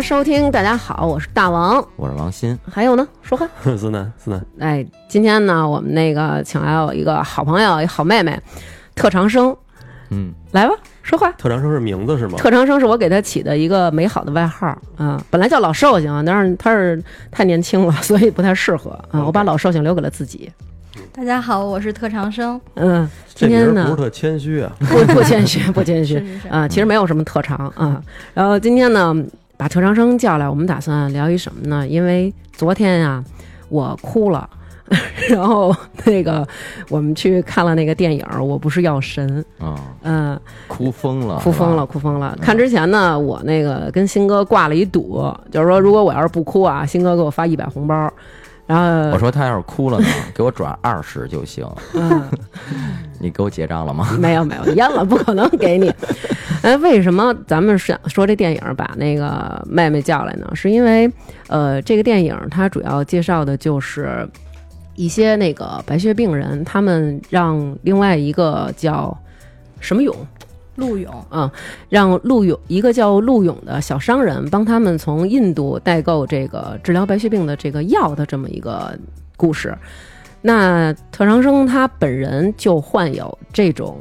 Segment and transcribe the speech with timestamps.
[0.00, 0.50] 家收听。
[0.50, 1.86] 大家好，我是大王。
[1.96, 3.46] 我是王鑫，还有呢，说话。
[3.76, 8.40] 思南，思南，哎，今天呢，我们那个请来了一个好朋友，一好妹妹，
[8.94, 9.54] 特长生，
[10.08, 11.30] 嗯，来吧，说话。
[11.32, 12.38] 特长生是名字是吗？
[12.38, 19.22] 特长生是我给他起的一个美好的外号啊，本来叫老寿星，但是他是太年轻了， 所以不太适合啊。
[19.22, 20.50] 我把老寿星留给了自己。
[21.12, 22.58] 大家好，我是特长生。
[22.76, 24.72] 嗯，今天呢不是特谦虚啊。
[24.78, 28.02] 不不谦虚，不谦虚 是是是啊，其实没有什么特长啊。
[28.32, 29.14] 然后今天呢，
[29.60, 31.86] 把特长生叫来，我们打算聊一什么呢？
[31.86, 33.22] 因为昨天啊，
[33.68, 34.48] 我哭了。
[35.28, 36.48] 然后那个，
[36.88, 42.34] 我们去看了那个电影《我不是药神》，啊，嗯，哭疯了，哭疯了，哭疯了。
[42.40, 48.10] 看之前呢，我那个跟新哥挂了一赌，就是说如果我要是不哭啊，新哥给我发一百红包。
[48.70, 51.66] 然后我说他要是哭了呢，给我转二十就行。
[51.92, 52.22] 嗯，
[53.18, 54.08] 你给我结账了吗？
[54.20, 55.92] 没有没有，淹了不可能给你。
[56.62, 60.48] 哎，为什么咱们想说这电影把那个妹妹叫来呢？
[60.54, 61.10] 是因为
[61.48, 64.24] 呃，这个电影它主要介绍的就是
[64.94, 69.18] 一些那个白血病人，他们让另外一个叫
[69.80, 70.14] 什么勇。
[70.76, 71.50] 陆勇，啊，
[71.88, 78.98] 让陆勇一个叫陆勇的小商人帮他们从印度代购这个治疗白血病的这个药的这么一个
[79.36, 79.76] 故事。
[80.42, 83.98] 那特长生他本人就患有这种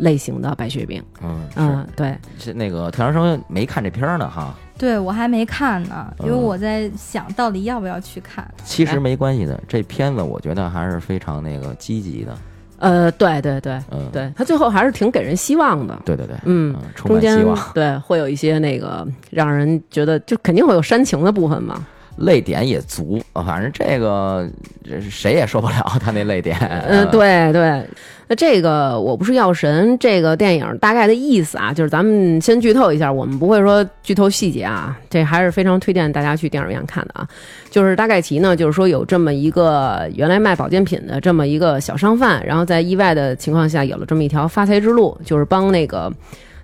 [0.00, 4.54] 类型的白血病，嗯嗯，对，是那个特长生没看这片儿呢哈。
[4.76, 8.46] 对我还没看呢，因为嗯我在想到底要不要去看。
[8.64, 12.36] 其实没关系的，这片子我觉得还是非常那个积极的。
[12.78, 16.00] 呃，对对对嗯，对，他最后还是挺给人希望的。
[16.04, 17.72] 对对对，嗯，充中间满希望。
[17.74, 21.84] 对会有一些那个让人觉得就肯定会有煽情的部分嘛。
[22.18, 24.48] 泪点也足，啊反正这个
[24.84, 26.56] 这谁也受不了他那泪点。
[26.86, 27.84] 嗯，对对，
[28.26, 37.28] 那这个我不是药神这个电影大概的意思啊，就是咱们先剧透一下，我们不会说剧透细节啊，这还是非常推荐大家去电影院看的啊。
[37.70, 46.12] 就是大概其呢，就是说有这么一个原来卖保健品的这么一个小商贩，然后在意外的情况下有了这么一条发财之路，就是帮那个。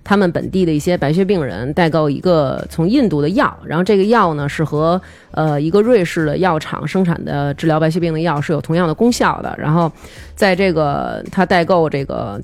[0.04, 5.00] 他们本地的一些白血病人代购一个从印度的药，然后这个药呢是和
[5.30, 9.54] 呃一个瑞士的药厂生产的治疗白血病的药是有同样的功效的。
[9.58, 9.90] 然后
[10.36, 12.40] 在这个他代购这个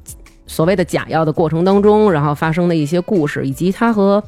[0.47, 4.23] 所谓的假药的过程当中，然后发生的一些故事，以及他和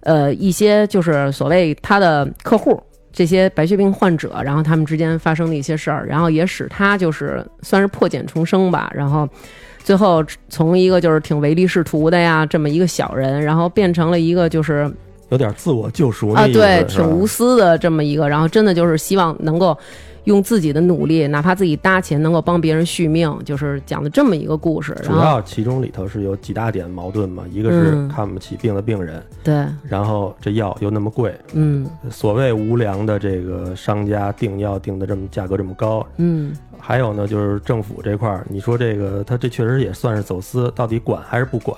[0.00, 2.80] 呃一些就是所谓他的客户。
[3.10, 9.28] 这些白血病患者，然后他们之间发生的一些事儿，然后也使他就是算是破茧重生吧，然后
[9.88, 14.86] 最后从一个就是挺唯利是图的呀，这么一个小人，然后变成了一个就是
[15.30, 19.74] 有点自我救赎啊，对，挺无私的这么一个，然后真的就是希望能够
[20.24, 24.94] 用自己的努力，哪怕自己搭钱，能够帮别人续命，就是讲的这么一个故事。
[25.02, 31.86] 主要其中里头是有几大点矛盾嘛，一个是嗯看不起病的病人，对，然后这药又那么贵，嗯。
[32.10, 41.76] 所谓无良的这个商家定药定的这么价格这么高，嗯，还有呢就是政府这块儿，你说这个他这确实也算是走私，到底管还是不管？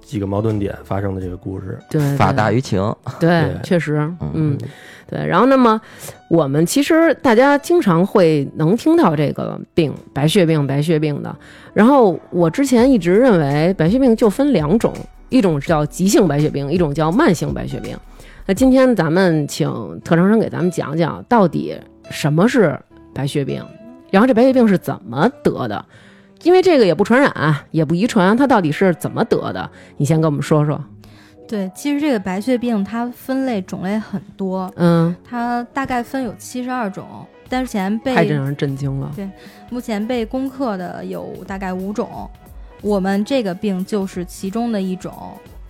[0.00, 2.78] 几个矛盾点发生的这个故事，对，法大于情。
[3.18, 4.58] 对，对确实，嗯嗯，
[5.08, 5.26] 对。
[5.26, 5.80] 然后，那么
[6.28, 11.34] 我们其实大家经常会能听到这个病，白血病，白血病的。
[11.72, 14.92] 然后我之前一直认为白血病就分两种，
[15.30, 17.96] 一种叫急性白血病，一种叫慢性白血病。
[18.44, 19.70] 那今天咱们请
[20.04, 21.74] 特长生给咱们讲讲，到底
[22.10, 22.78] 什么是
[23.14, 23.64] 白血病，
[24.12, 25.84] 然后这白血病是怎么得的？
[26.42, 29.70] 因为这个也不传染，也不遗传，它到底是怎么得的？
[29.96, 30.80] 你先跟我们说说。
[31.48, 39.10] 对，其实这个白血病它分类种类很多，嗯，它大概分有七十二种，但是前被太让人震惊了。
[39.16, 39.28] 对
[39.70, 42.30] 目前被攻克的有大概五种，
[42.82, 45.12] 我们这个病就是其中的一种。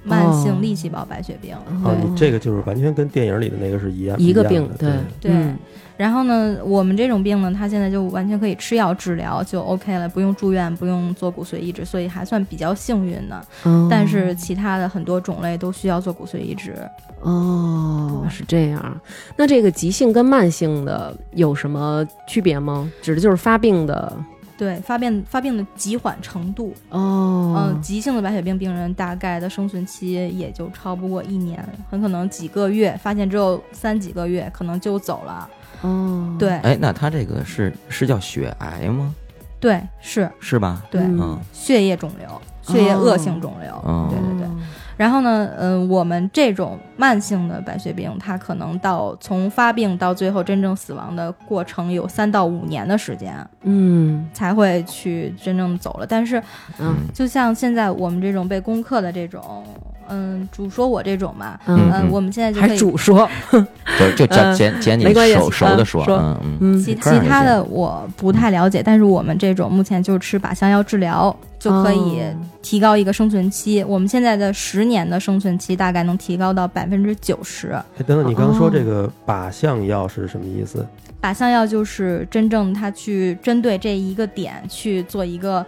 [0.04, 4.90] 慢哦性粒细胞白血病，啊，对你这个就是完全跟电影里的那个是一样一个病对
[5.20, 5.56] 对嗯
[5.96, 13.36] 然后呢，我们这种病呢，它现在就完全可以吃药治疗，就 OK 了，不用住院，不用做骨髓移植，所以还算比较幸运的。
[13.64, 16.74] 哦但是其他的很多种类都需要做骨髓移植。
[17.20, 19.00] 哦，是这样。
[19.36, 22.90] 那这个急性跟慢性的有什么区别吗？
[23.00, 24.12] 指的就是发病的
[24.58, 35.48] 对发病发病的急缓程度，哦嗯，，急性的白血病病人大概的生存期也就超不过一年，很可能几个月，发现只有三几个月，可能就走了。
[35.82, 39.14] 哦，对，哎，那他这个是是叫血癌吗？
[39.60, 40.82] 对，是，是吧？
[40.90, 42.28] 对，嗯嗯血液肿瘤，
[42.62, 44.48] 血液恶性肿瘤，哦对对对。
[44.96, 56.06] 然后呢，嗯、我们这种慢性的白血病，它可能到从发病到最后真正死亡的过程有三到五年的时间嗯才会去真正走了。
[56.06, 56.40] 但是，
[56.78, 59.64] 嗯就像现在我们这种被攻克的这种，
[60.12, 63.28] 嗯，主说我这种嘛，嗯嗯，我们现在就可还以主说，
[63.98, 73.82] 就就捡嗯捡捡你没关系熟熟的嗯说，说嗯嗯，嗯其他的我不太了解，但是我们这种目前就吃靶向药治疗就可以哦提高一个生存期。
[73.84, 77.70] 我们现在的十年的生存期大概能提高到百分之九十。
[77.70, 80.86] 哎，等等，你刚刚说哦这个靶向药是什么意思？
[81.22, 85.64] 靶向药就是真正它去针对这一个点去做一个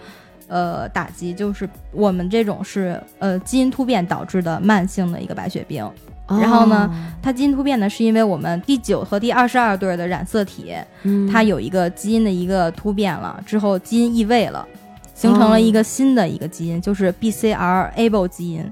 [0.48, 5.88] 呃打击，就是我们这种是呃基因突变导致的慢性的一个白血病。
[6.26, 14.66] 然后呢哦它基因突变呢，是因为我们第九和第二十二对的染色体，嗯它有一个基因的一个突变了，之后基因异位了，
[15.14, 18.64] 形成了一个新的一个基因，就是 BCR-ABL 基因。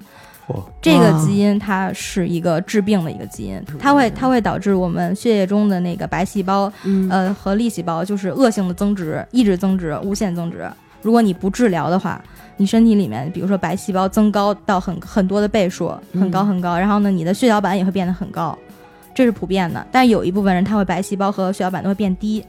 [0.48, 10.66] 嚯，这个哦基因它是一个致病的一个基因，它会它会导致我们血液中的那个白细胞嗯呃和粒细胞就是恶性的增殖，一直增殖，无限增殖。
[11.02, 12.22] 如果你不治疗的话，
[12.56, 18.56] 你身体里面比如说白细胞增高到很很多的倍数，很高很高，然后呢，你的血小板也会变得很高，
[19.14, 19.84] 这是普遍的。
[19.90, 22.44] 但有一部分人他会白细胞和血小板都会变低，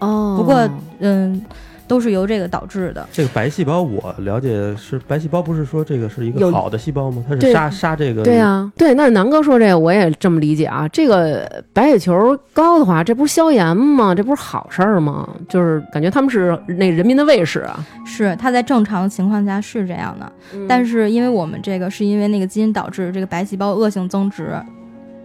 [0.00, 1.40] 哦，不过嗯，
[1.88, 3.08] 都是由这个导致的。
[3.10, 7.24] 这个白细胞我了解是白细胞，不是说这个是一个好的细胞吗？
[7.28, 10.86] 它是杀杀这个对啊，对，那南哥说这个我也这么理解啊。
[10.88, 14.14] 这个白血球高的话，这不是消炎吗？
[14.14, 15.28] 这不是好事儿吗？
[15.48, 17.84] 就是感觉他们是那人民的卫士啊。
[18.04, 20.30] 是它在正常情况下是这样的，
[20.68, 24.60] 但是因为我们这个是因为那个基因导致这个白细胞恶性增殖，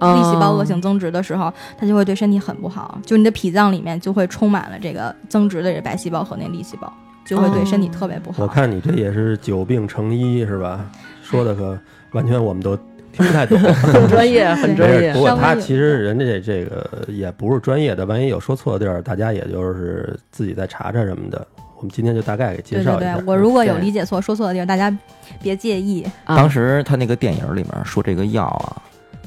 [0.03, 6.91] 哦粒细胞恶性增殖的时候，它就会对身体很不好，就你的脾脏里面就会充满了这个增殖的这白细胞和那粒细胞，
[7.25, 8.43] 就会对身体特别不好。
[8.43, 10.85] 我看你这也是久病成医是吧？
[11.21, 11.77] 说的可
[12.11, 12.75] 完全我们都
[13.11, 13.57] 听不太懂。
[13.59, 15.19] 很专业，很专业不。
[15.21, 21.47] 过他其实人家这这个也不是专业的，万一有说错的地儿，大家也就是自己再查查什么的。
[21.77, 23.15] 我们今天就大概给介绍一下。
[23.15, 24.95] 对对，我如果有理解错、说错的地儿，大家
[25.41, 26.01] 别介意。
[26.23, 28.81] 啊当时他那个电影里面说这个药啊，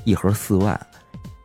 [0.07, 0.81] 一盒四万，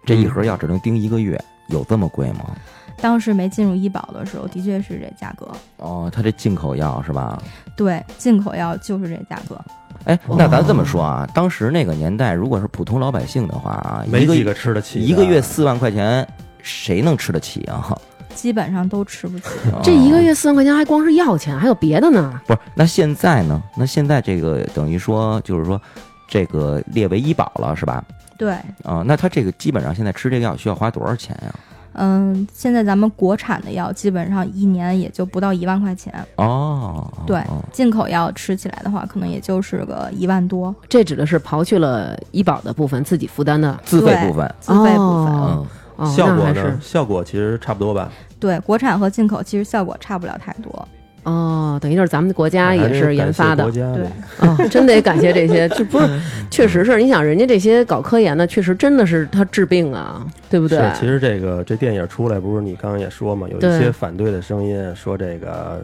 [0.06, 2.56] 这一盒药只能盯一个月，有这么贵吗？
[3.02, 5.50] 当时没进入医保的时候，的确是这价格。
[5.78, 7.42] 哦，它这进口药是吧？
[7.76, 9.60] 对，进口药就是这价格。
[10.04, 16.28] 哎，那咱这么说啊，当时那个年代，如果是普通老百姓的话啊，一个没几个吃得起，一个月四万块钱，
[16.62, 17.98] 谁能吃得起啊？
[18.36, 19.46] 基本上都吃不起。
[19.84, 22.40] 这一个月四万块钱还光是药钱，还有别的呢。
[22.46, 22.60] 不是？
[22.76, 23.62] 那现在呢？
[23.76, 25.82] 那现在这个等于说，就是说，
[26.28, 28.04] 这个列为医保了，是吧？
[28.42, 28.54] 对，
[28.84, 31.54] 啊、那他这个基本上现在吃这个药需要花多少钱呀？
[31.94, 43.80] 嗯，现在咱们国产的药基本上一年也就不到一万块钱，哦，对哦进口药吃起来的话，可能也就是个一万多这指的是刨去了医保的部分，自己负担的。
[43.86, 45.34] 自费部分，自费部分。
[45.36, 45.68] 哦
[45.98, 46.80] 嗯，哦，效果呢？
[46.82, 48.12] 效果其实差不多吧。
[48.40, 50.88] 对，国产和进口其实效果差不了太多。
[51.24, 53.64] 哦，等于就是咱们国家也是研发的。
[53.64, 54.04] 国家对。
[54.06, 54.10] 啊
[54.58, 56.08] 哦，真得感谢这些， 这不是，
[56.50, 60.80] 确实是，你想人家这些搞科研的，确实真的是他治病啊，对不对？
[60.80, 65.80] 是，其实这个这电影出来，不是你刚刚也说嘛，有一些反对的声音，说这个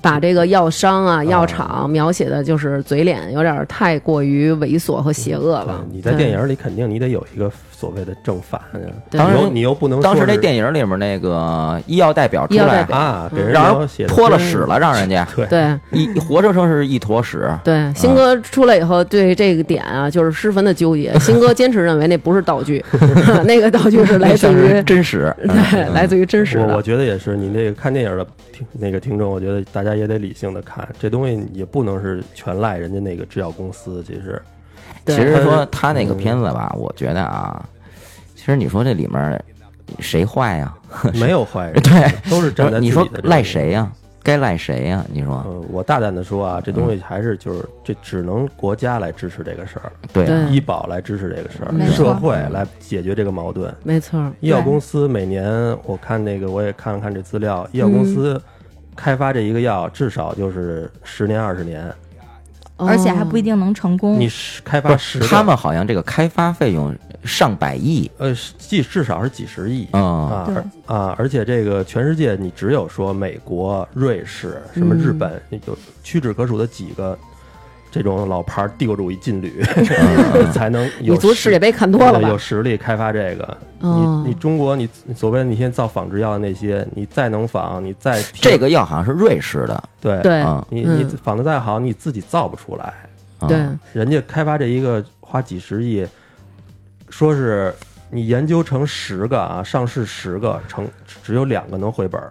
[0.00, 5.84] 把这个药商啊、药啊厂描写的就是嘴脸有点太过于猥琐和邪恶了。
[5.90, 8.60] 对你在电影里肯定你得有一个所谓的正反，
[9.08, 17.50] 对当时你又不能当时那电影里面那个医药代表出来啊，给人让人脱了屎了，让人家 对对一活生生是一坨屎。
[17.64, 21.18] 对，新哥出来以后对这个点啊，就是十分的纠结。
[21.20, 22.84] 新哥坚持认为那不是道具，
[23.46, 26.82] 那个道具是来自于真实，对，嗯来自于真实我我。
[26.82, 34.42] 觉得也是，你那个看电影的听那个听众，我觉得大家也得理性的看，这东西也不能是全赖人家那个制药公司，其实对
[35.06, 37.64] 其实说他那个片子吧，我觉得啊，
[38.34, 39.42] 其实你说这里面
[39.98, 40.74] 谁坏呀？
[41.14, 43.90] 没有坏人，对，都是站在你说赖谁呀？
[44.22, 45.02] 该赖谁呀？
[45.10, 45.42] 你说。
[45.48, 50.46] 嗯，我大胆的说啊，这东西还是就是这只能国家来支持这个事儿，对啊。
[50.50, 53.74] 医保来支持这个事儿社会来解决这个矛盾。
[53.82, 55.50] 没错，医药公司每年
[55.84, 58.40] 我看那个我也看了看这资料，医药公司
[58.94, 61.90] 开发这一个药至少就是十年二十年，
[62.86, 64.18] 而且还不一定能成功。
[64.18, 69.86] 你是开发十他们好像这个开发费用上百亿，呃至至少是几十亿。
[69.92, 71.14] 嗯，啊啊！
[71.18, 77.18] 而且这个全世界，你只有说美国、瑞士、什么日本，有屈指可数的几个
[77.90, 79.62] 这种老牌帝国主义劲旅，
[80.52, 82.38] 才能有你足世界杯看多了吧有？
[82.38, 83.44] 实力开发这个。
[83.80, 92.92] 哦你你中国，你你所谓你现在造仿制药的那些，你再能仿，你再这个药好像是瑞士的，对对嗯你嗯你仿的再好，你自己造不出来。
[93.38, 93.58] 啊对，
[93.94, 96.06] 人家开发这一个花几十亿，
[97.08, 97.74] 说是
[98.10, 100.86] 你研究成十个啊，上市十个，成
[101.22, 102.30] 只有两个能回本儿。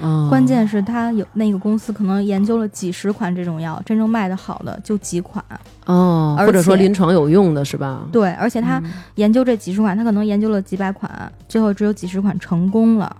[0.00, 5.44] 哦关键是他有那个公司可能研究了几十款这种药，真正卖的好的就几款。
[5.86, 8.06] 哦，或者说临床有用的是吧？
[8.10, 13.16] 对，而且他嗯研究这几十款，他可能研究了几百款，最后只有几十款成功了。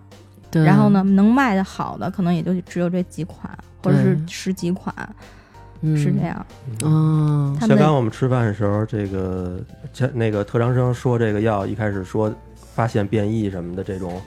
[0.51, 3.51] 对，然后呢，能卖的好的可能也就只有这几款，
[3.83, 4.95] 或者是十几款，
[5.83, 6.47] 嗯是这样。
[6.83, 9.59] 哦，他们的像刚刚我们吃饭的时候，这个
[9.93, 12.33] 前那个特长生说这个药一开始说
[12.75, 14.21] 发现变异什么的这种，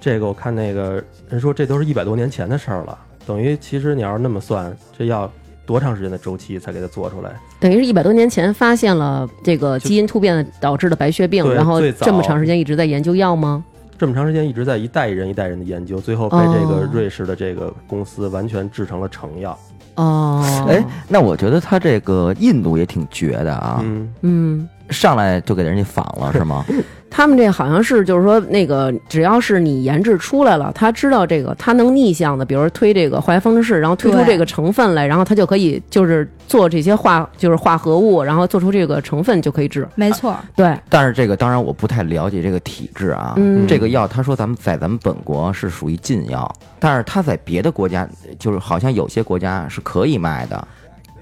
[0.00, 5.30] 这个我看那个人说这都是一百多年前的事儿了，等于其实你要是那么算，这要
[5.64, 7.30] 多长时间的周期才给它做出来？
[7.58, 13.64] 等于是一百多年前发现了这个基因突变导致的白血病，然后这么长时间一直在研究药吗？
[13.98, 19.58] 这么长时间一直在一代人一代人的研究，最后被这个哦瑞士的这个公司完全制成了成药。
[19.94, 26.64] 哦，哎，那我觉得他这个印度也挺绝的啊，嗯，嗯，上来就给人家仿了 是吗？
[27.08, 39.88] 他们这好像是就是说那个只要是你研制出来了，他知道这个他能逆向的，比如说推这个化学方程式，然后推出这个成分来，然后他就可以就是做这些化就是化合物，然后做出这个成分就可以治。
[39.94, 43.34] 没错，对，但是这个当然我不太了解这个体制啊。
[43.36, 48.06] 嗯这个药他说咱们在咱们本国是属于禁药，但是他在别的国家
[48.38, 50.68] 就是好像有些国家是可以卖的，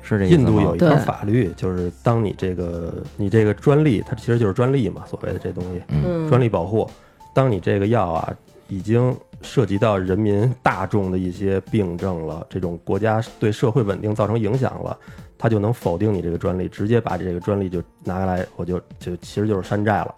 [0.04, 6.88] 是这印度有一条法律，就是当你这个你这个专利，它其实就是专利嘛，所谓的这东西，嗯，专利保护。
[7.32, 8.32] 当你这个药啊
[8.68, 14.96] 已经涉及到人民大众的一些病症了，这种国家对社会稳定造成影响了，
[15.36, 20.14] 它就能否定你这个专利，直接把这个专利就拿下来，我就就其实就是山寨了。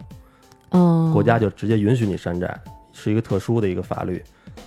[0.71, 2.55] 哦，国家就直接允许你山寨，
[2.93, 4.23] 是一个特殊的一个法律。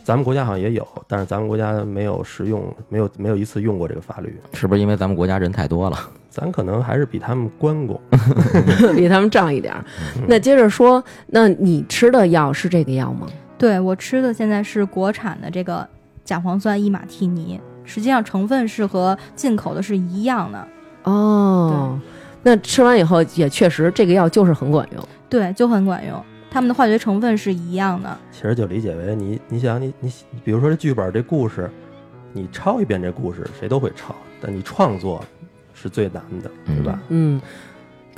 [0.10, 4.36] 咱们国家好像也有，但是咱们国家没有实用，没有没有一次用过这个法律。
[4.54, 5.96] 是不是因为咱们国家人太多了？
[6.32, 8.02] 咱可能还是比他们关公。
[8.98, 9.86] 比他们仗一点儿。
[10.18, 13.28] 嗯那接着说，那你吃的药是这个药吗？
[13.56, 15.88] 对我吃的现在是国产的这个
[16.24, 20.68] 甲磺酸伊马替尼，实际上成分是和进口的是一样的，
[21.04, 22.00] 哦，
[22.42, 25.08] 那吃完以后也确实这个药就是很管用。
[25.30, 26.20] 对，就很管用。
[26.52, 30.12] 它们的化学成分是一样的，其实就理解为你，你想你你，
[30.44, 31.70] 比如说这剧本这故事，
[32.34, 35.24] 你抄一遍这故事，谁都会抄，但你创作
[35.74, 37.00] 是最难的，对吧？
[37.10, 37.40] 嗯，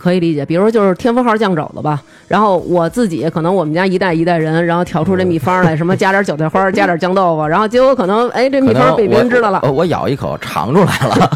[0.01, 0.43] 可以理解。
[0.45, 11.31] 比如说就是天福号酱肘子吧，然后我自己可能我们家一代一代人，然后调出这秘方来，什么加点韭菜花，加点酱豆腐，然后结果可能哎这秘方被别人知道了我咬一口尝出来了，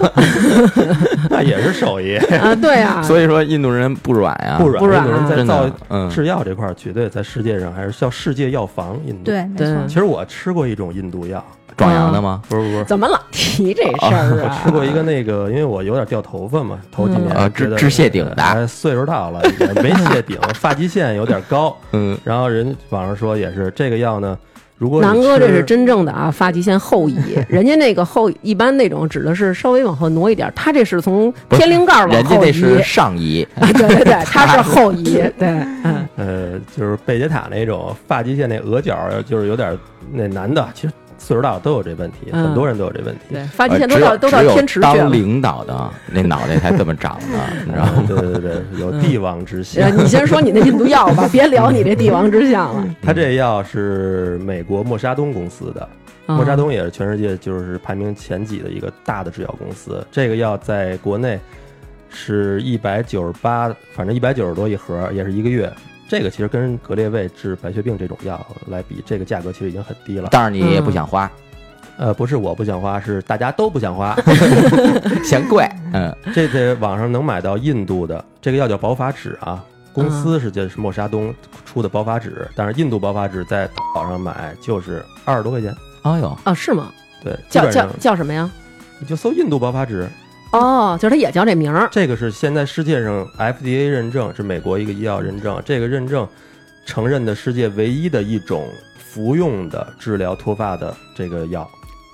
[1.30, 4.80] 那也是手艺，啊，对啊，所以说印度人不软呀，不软。
[4.80, 5.70] 不软印度人在造
[6.10, 8.96] 制药这块儿，绝对在世界上还是叫世界药房。
[9.06, 9.24] 印度。
[9.26, 9.78] 对，没对错。
[9.88, 11.44] 其实我吃过一种印度药，
[11.78, 12.42] 壮阳的吗？
[12.50, 14.60] 不是不是，怎么老提这事儿我啊？
[14.64, 21.76] 吃过一个那个，因为我有点掉头发嘛，头几年啊治治谢顶的哎岁数大了也没谢顶，发际线有点高。
[21.94, 24.38] 嗯，然后人网上说也是这个药呢，
[24.78, 27.18] 如果你南哥这是真正的啊，发际线后移，
[27.50, 32.48] 人家那个后一般那种指的是稍微往后挪一点，他这是从天灵盖儿往人家后移。
[32.48, 35.48] 那是上移，啊，对对对，他是后移，对，
[35.84, 39.78] 嗯，呃，就是贝杰塔那种发际线那额角，就是有点
[40.12, 43.22] 那男的，其实岁数大了都有这问题，嗯很多人都有这问题。
[43.34, 45.12] 对，发际呃线都到都到天池去当。
[45.12, 48.04] 领导的那脑袋才这么长呢， 你知道吗？
[48.08, 49.98] 对对对，有帝王之呃相。
[49.98, 52.96] 你先说你那印度药吧，别聊你这帝王之相了。
[53.02, 55.82] 他这药是美国默沙东公司的，
[56.26, 60.06] 啊默沙东也是全世界就是排名前几的一个大的制药公司。
[60.12, 61.40] 这个药在国内
[62.10, 65.72] 是一百九十八，反正一百九十多一盒，也是一个月。
[66.08, 70.30] 这个其实跟格列卫治白血病这种药来比，这个价格其实已经很低了。
[70.32, 71.30] 但是你也不想花，
[71.98, 74.16] 呃，不是我不想花，是大家都不想花。
[75.26, 81.34] 嫌贵，嗯，这在网上能买到印度的这个药叫保法纸啊，公司是叫是默沙东
[81.66, 85.76] 出的保法纸，但是印度保法纸在淘宝上买就是二十多块钱。
[86.04, 86.92] 哎呦，啊，是吗？
[87.24, 88.50] 对，叫叫叫什么呀？
[89.00, 90.08] 你就搜印度保法脂，
[90.58, 91.88] 哦，就是他也叫这名儿。
[91.92, 96.28] 这个是现在世界上 FDA 认证，是美国一个医药认证，这个认证
[96.86, 101.70] 承认的世界唯一的一种服用的治疗脱发的这个药，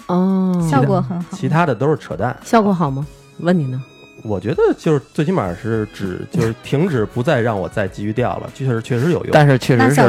[0.07, 1.37] 哦，效果很好。
[1.37, 2.35] 其他的都是扯淡。
[2.43, 3.05] 效果好吗？
[3.39, 3.81] 问你呢？
[4.23, 9.29] 我觉得就是最起码是止，就是停止，不再让我再继续掉了， 确实确实有用。
[9.31, 10.01] 但是确实是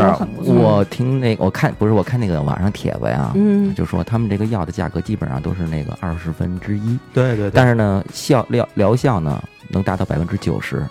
[0.44, 10.84] 我听那个我看不是我看那个网上帖子呀，嗯就说他们这个药的价格基本上都是那个二十分之一，对对对，但是呢效疗疗效呢能达到百分之九十。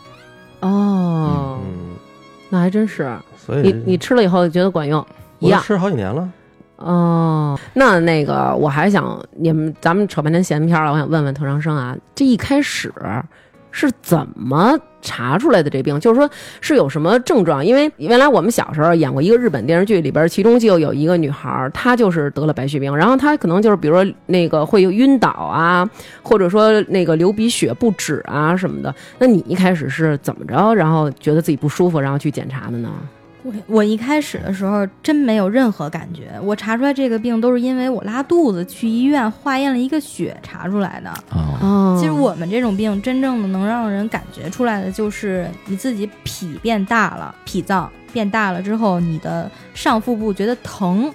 [0.62, 1.96] 哦，嗯，
[2.50, 3.12] 那还真是。
[3.38, 5.06] 所以你你吃了以后觉得管用？
[5.40, 6.30] 一样我吃好几年了。
[6.84, 12.92] 哦，那那个我还想你们咱们扯半天闲篇了，我想问问特长生啊，这一开始
[13.74, 15.98] 是怎么查出来的这病？
[15.98, 17.66] 就是说是有什么症状？
[17.66, 25.90] 因为原来我们小时候演过一个日本电视剧，里边其中就有一个女孩，她就是得了白血病，然后她可能就是比如说那个会晕倒啊，
[26.22, 28.94] 或者说那个流鼻血不止啊什么的。
[29.20, 32.90] 那你一开始是怎么着，然后觉得自己不舒服，然后去检查的呢？
[33.44, 41.10] 我我一开始的时候真没有任何感觉，我查出来这个病都是因为我拉肚子去医院化验了一个血查出来的。
[41.32, 51.12] 哦，哦其实我们这种病真正的能让人感觉出来的，就是你自己脾变大了，脾脏变大了之后，你的上腹部觉得疼。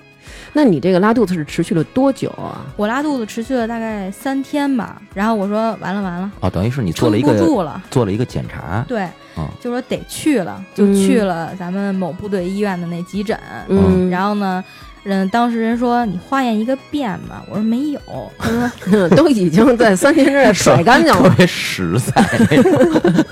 [0.52, 2.66] 那你这个拉肚子是持续了多久啊？
[2.76, 7.80] 我拉肚子持续了大概三天吧，然后我说完了完了，哦，等于是你做了一个住了。
[7.90, 9.06] 做了一个检查，对，
[9.36, 13.38] 嗯就说得去了，就去了咱们某部队医院的那急诊。
[13.68, 14.64] 嗯，然后呢，
[15.02, 18.00] 人当时人说你化验一个遍吧，我说没有，
[18.38, 18.50] 他
[18.90, 22.22] 说 都已经在三天之内甩干净了，特别实在。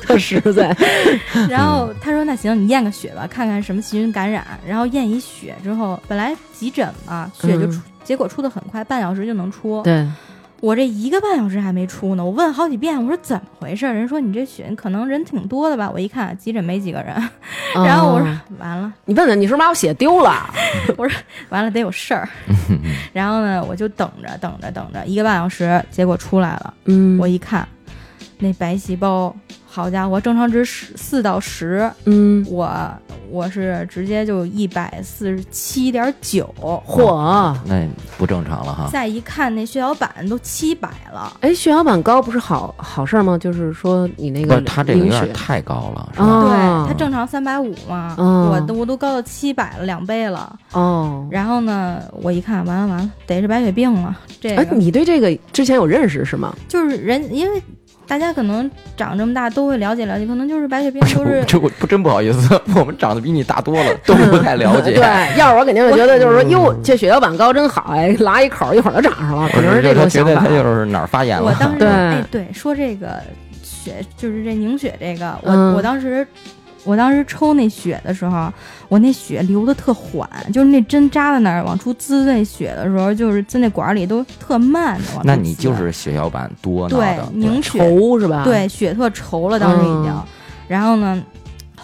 [0.02, 0.76] 特实在。
[1.48, 4.44] 然后他说那行你验个血吧，看看什么细菌感染。
[4.66, 9.82] 然后验一血之后，本来急诊嘛，血就出，结果出的很快，半小时就能出。
[9.82, 10.06] 对，
[10.64, 13.84] 我这一个半小时还没出呢，我问好几遍，我说怎么回事？
[13.84, 15.90] 人说你这血可能人挺多的吧？
[15.92, 17.14] 我一看急诊没几个人，
[17.84, 18.90] 然后我说哦完了。
[19.04, 20.48] 你问问你是不是把我血丢了？
[20.96, 22.26] 我说完了得有事儿，
[23.12, 26.72] 然后呢，我就等着等着等着，一个半小时，结果出来了。
[26.86, 27.68] 嗯我一看，
[28.38, 29.36] 那白细胞，
[29.74, 32.70] 好家伙，正常值十四到十，嗯，我
[33.28, 37.52] 我是直接就一百四十七点九，嚯！
[37.66, 37.84] 那
[38.16, 38.88] 不正常了哈。
[38.92, 41.36] 再一看那血小板都七百了。
[41.40, 43.36] 哎，血小板高不是好好事儿吗？
[43.36, 46.24] 就是说你那个不是，他这个有点太高了，是吧？
[46.24, 50.56] 哦对，他正常三百五嘛，哦我都我都高到七百了，两倍了。
[50.70, 51.26] 哦。
[51.32, 54.16] 然后呢，我一看，完了完了，得是白血病了。
[54.40, 56.54] 这哎，个你对这个之前有认识是吗？
[56.68, 57.60] 就是人，因为
[58.06, 64.92] 大家可能长这么大都会了解了解，可能就是白血病 就是，都是这我不真不好意思， 我们长得比你大多了，都不太了解。
[64.92, 70.54] 对，要是我肯定会觉得就是说，嗯哟，这血小板高真好，哎，拉一口一会儿就长上了，我可能是这他觉种想法得他。
[70.54, 71.44] 就是哪儿发炎了。
[71.44, 73.20] 我当时对哎对说这个
[73.62, 76.26] 血就是这凝血这个，我、嗯我当时
[76.84, 78.52] 我当时抽那血的时候，
[78.88, 88.44] 我那血流的特缓，就是那针扎在那儿往出滋那血的时候，就是在那管儿里都特慢的那你就是血小板多对，凝血稠是吧？
[88.44, 90.06] 对，血特稠了，当时已经。
[90.08, 90.22] 嗯
[90.66, 91.22] 然后呢，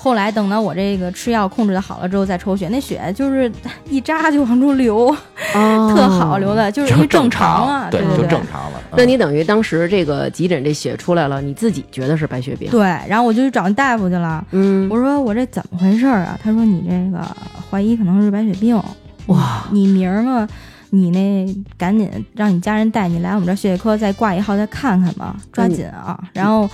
[0.02, 3.52] 后来等到我这个吃药控制的好了之后再抽血，那血就是
[3.90, 5.14] 一扎就往出流，
[5.54, 8.40] 哦特好流的，就是因为正常啊，对，对就正。
[8.50, 8.80] 常了。
[8.96, 12.70] 那你等于当时这个急诊这血出来了，你自己觉得是白血病？
[12.70, 14.42] 对，然后我就去找大夫去了。
[14.52, 16.38] 嗯，我说我这怎么回事儿啊？
[16.42, 17.22] 他说你这个
[17.70, 18.82] 怀疑可能是白血病。
[19.26, 20.48] 哇，你明儿个
[20.88, 26.18] 你那赶紧让你家人带你来我们这儿血液科再挂一号再看看吧，抓紧啊！
[26.32, 26.68] 然后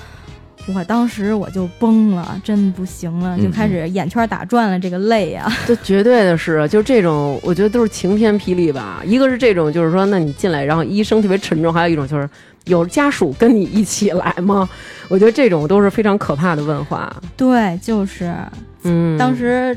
[0.74, 5.50] 我当时我就崩了，真不行了，就嗯开始眼圈打转了，这个泪啊！
[5.66, 9.00] 这 绝对的是，就这种，我觉得都是晴天霹雳吧。
[9.04, 12.28] 一个是这种，就是说，那你进来，然后医生特别沉重；还有一种就是
[12.64, 14.68] 有家属跟你一起来吗？
[15.08, 17.14] 我觉得这种都是非常可怕的问话。
[17.36, 18.34] 对，就是
[18.82, 19.76] 嗯，当时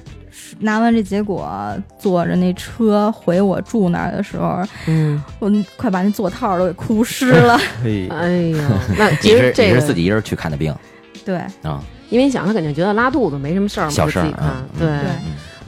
[0.59, 1.49] 拿完这结果，
[1.99, 7.59] 坐着那车回我住那儿的时候，嗯，我快把那座套都给哭湿了。
[8.11, 8.29] 哎。
[8.57, 10.73] 呀， 那其实这个是自己一人去看的病。
[11.25, 11.37] 对。
[11.63, 11.83] 啊？
[12.09, 14.79] 因为你想，他肯定觉得拉肚子没什么事儿嘛，小事儿就自己看嗯。
[14.79, 14.89] 对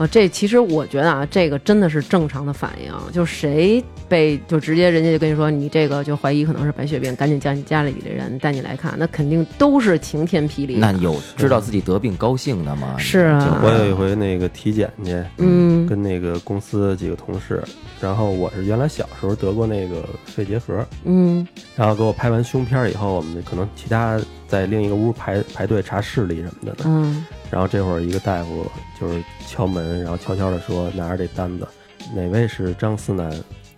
[0.02, 2.92] 啊，这其实我觉得啊，这个真的是正常的反应。
[3.12, 10.80] 就谁被就直接人家就跟你说你这个就怀疑可能是白血病，赶紧叫你家里的人带你来看，那肯定都是晴天霹雳的。
[10.80, 12.96] 那有知道自己得病高兴的吗？
[12.98, 17.62] 是啊我有一回那个体检去，嗯跟那个公司几个同事，
[18.00, 26.84] 然后我是原来小时候得过那个肺结核，嗯然后给我拍完胸片以后，我们可能其他在另一个屋排排队查视力什么的呢。
[26.86, 28.66] 嗯然后这会儿一个大夫
[28.98, 31.68] 就是敲门，然后悄悄地说拿着这单子，
[32.14, 33.30] 哪位是张思南？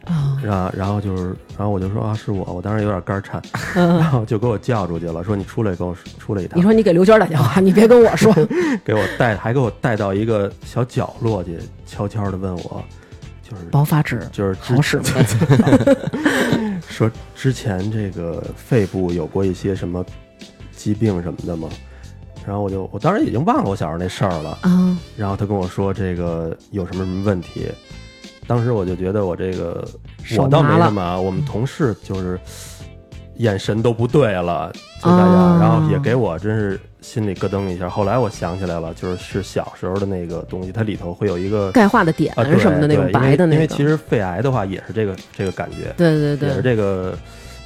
[0.05, 3.43] 啊然后然后就是，然后我就说啊是我，我当时有点肝颤，
[3.75, 8.33] 嗯然后就给我叫出去了，说你出来跟我出来一趟你，说你给刘娟打电话， 你别跟我说。
[8.85, 12.85] 给我带还给我带到一个小角落去，悄悄地问我，
[13.43, 15.05] 就就是薄发质就是之好使吗？
[16.87, 20.05] 说之前这个肺部有过一些什么
[20.77, 21.69] 疾病什么的吗？
[22.47, 24.59] 然后我就我当时已经忘了我小时候那事儿了。
[24.63, 27.69] 啊，然后他跟我说这个有什么什么问题，
[28.47, 29.87] 当时我就觉得我这个
[30.39, 32.39] 我倒没什么，我们同事就是
[33.37, 37.89] 眼神都不对了，就大家，啊然后也给我真是心里咯噔一下。
[37.89, 47.17] 后来我想起来了，就是是小时候的那个东西，它里头会有一个钙化的点啊对什么的那种对因为因为白的那个，其实肺癌的话也是这个这个感觉，对对对也是，这个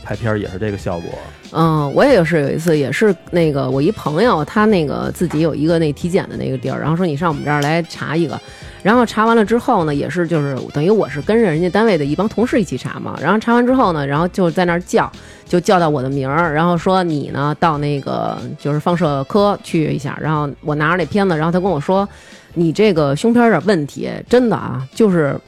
[0.08, 1.10] 拍片儿也是这个效果。
[1.52, 8.40] 嗯，我也是有一次，也是那个我一朋友，他那个自己有一个那体检的那个地儿，然后说你上我们这儿来查一个，
[8.82, 15.12] 然后查完了之后呢，也是就是等于我是跟着人家单位的一帮同事一起查嘛，然后查完之后呢，然后就在那儿叫，
[15.46, 22.08] 就叫到我的名儿，然后说你呢到那个就是放射科去一下，然后我拿着那片子，然后他跟我说
[22.54, 25.38] 你这个胸片儿有点问题，真的啊，就是。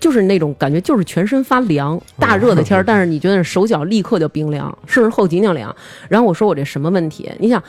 [0.00, 5.74] 就是那种感觉，就是全身发凉，大热的天儿， 但是你觉得手脚立刻就冰凉，甚至后脊梁凉。
[6.08, 7.30] 然后我说我这什么问题？
[7.38, 7.62] 你想，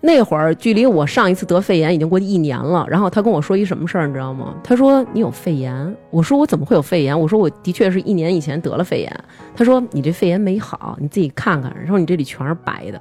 [0.00, 2.84] 那会儿距离我上一次得肺炎已经过去一年了。
[2.88, 4.54] 然后他跟我说一什么事儿，你知道吗？
[4.62, 5.96] 他说你有肺炎。
[6.10, 7.18] 我说我怎么会有肺炎？
[7.18, 9.24] 我说我的确是一年以前得了肺炎。
[9.54, 11.72] 他说你这肺炎没好，你自己看看。
[11.80, 13.00] 然后你这里全是白的。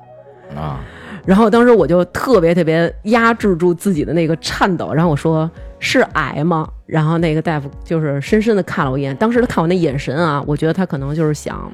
[0.55, 0.79] 啊，
[1.25, 5.49] 然后当时我就特别特别压制住自己的那个颤抖，然后我说
[5.85, 6.67] 是癌吗？
[6.87, 11.71] 然后那个大夫就是深深的看了我一眼，当时他看我那眼神啊，我觉得他可能就是想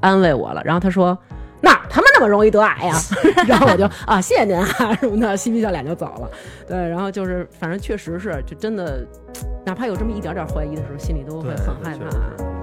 [0.00, 0.62] 安慰我了。
[0.66, 1.16] 然后他说
[1.62, 2.94] 哪他妈那么容易得癌呀？
[3.48, 6.30] 然后我就啊谢谢您啊什么的，嬉皮笑脸就走了。
[6.68, 9.02] 对，然后就是反正确实是，就真的，
[9.64, 12.57] 哪怕有这么一点点怀疑的时候，心里都会很害怕。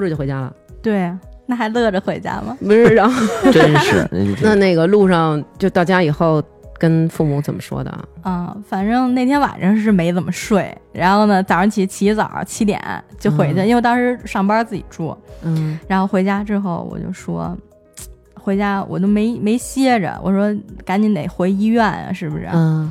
[0.00, 0.52] 哭着就回家了？
[0.82, 1.12] 对，
[1.44, 2.56] 那还乐着回家吗？
[2.60, 4.08] 不是，然后 真是
[4.42, 6.42] 那那个路上就到家以后
[6.78, 8.04] 跟父母怎么说的啊？
[8.24, 12.80] 嗯，反正那天晚上是没怎么睡，然后呢，早上起起早七点
[13.18, 17.54] 就回去，嗯因为当时上班自己住，嗯然后回家之后我就说，
[18.34, 22.48] 回家我都没没歇着，我说赶紧得回医院啊，是不是？
[22.54, 22.90] 嗯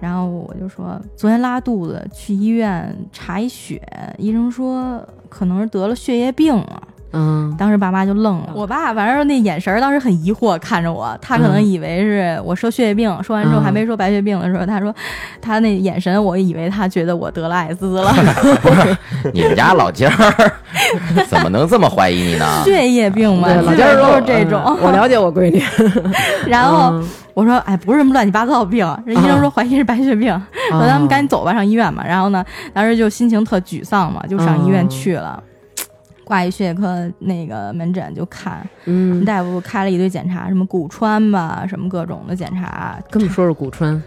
[0.00, 3.80] 然后我就说昨天拉肚子，去医院查一血，
[4.18, 6.88] 医生说可能是得了血液病了。
[7.16, 14.94] 嗯当时爸妈就愣了，我爸反正那眼神当时很疑惑看着我，他可能嗯以为是我说血液病，说完之后嗯还没说白血病的时候，他说
[15.40, 18.12] 他那眼神，我以为他觉得我得了艾滋了
[19.32, 20.52] 你们家老家儿
[21.28, 22.46] 怎么能这么怀疑你呢？
[22.64, 24.62] 血液病嘛，老基本家说都是这种。
[24.66, 25.62] 嗯我了解我闺女。
[26.46, 30.30] 然后嗯我说，哎，不是什么乱七八糟的病，人医生说怀疑是白血病，
[30.70, 32.04] 说咱们赶紧走吧，上医院吧。
[32.06, 35.42] 然后呢，当时就心情特沮丧嘛，就上医院去了。
[36.26, 42.98] 挂一血液科那个门诊就看，嗯，大夫开了一堆检查，什么骨穿吧，什么各种的检查。
[43.08, 44.02] 跟我们说说骨穿。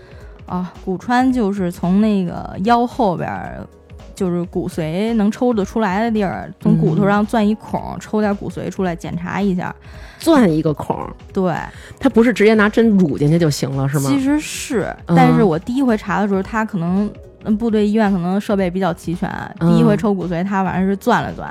[0.45, 3.65] 啊，骨穿就是从那个腰后边儿，
[4.13, 9.73] 就是骨髓能抽得出来的地儿，从骨头上钻一孔，抽点骨髓出来检查一下。
[10.17, 11.55] 钻一个孔，对，
[11.97, 14.09] 它不是直接拿针乳进去就行了，是吗？
[14.09, 17.09] 其实是，嗯但是我第一回查的时候，他可能
[17.45, 19.29] 嗯部队医院可能设备比较齐全，
[19.61, 21.49] 第一回嗯抽骨髓，他反正是钻了钻，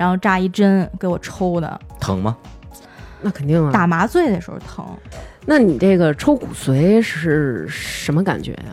[0.00, 2.34] 然后扎一针给我抽的，疼吗？
[3.20, 3.70] 那肯定啊。
[3.70, 4.82] 打麻醉的时候疼。
[5.44, 8.72] 那你这个抽骨髓是什么感觉呀？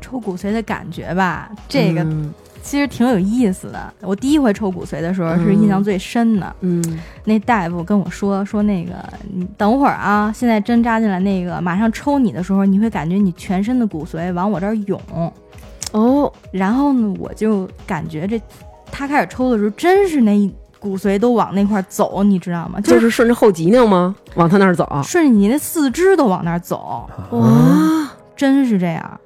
[0.00, 2.32] 抽骨髓的感觉吧，这个嗯
[2.62, 3.92] 其实挺有意思的。
[4.00, 6.56] 我第一回抽骨髓的时候是印象最深的。
[6.60, 6.82] 嗯
[7.24, 8.94] 那大夫跟我说说那个，
[9.30, 14.98] 你等会儿啊，现在针扎进来，那个马上抽你的时候，你会感觉你全身的骨髓往我这儿涌。
[15.92, 18.40] 哦，然后呢，我就感觉这
[18.90, 22.80] 他开始抽的时候，真是那骨髓都往那块儿走，你知道吗？
[22.80, 24.14] 就是是顺着后脊梁吗？
[24.34, 24.86] 往他那儿走？
[25.04, 29.20] 顺着你那四肢都往那儿走，哇，真是这样。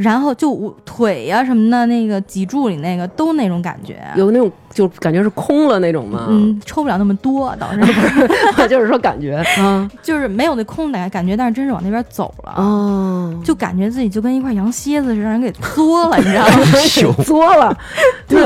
[0.00, 4.02] 然后就我腿呀、什么的，那个脊柱里那个都那种感觉。
[4.16, 6.26] 有那种就感觉是空了那种吗？
[6.30, 7.80] 嗯，抽不了那么多，倒是
[8.68, 12.54] 就是说感觉嗯就是没有那空的感觉，但是真是往那边走了。
[12.56, 16.54] 哦，就感觉自己就跟一块羊蝎子似的，让人给嘬了，你知道吗？
[16.96, 17.76] 给作了。
[18.26, 18.40] 对，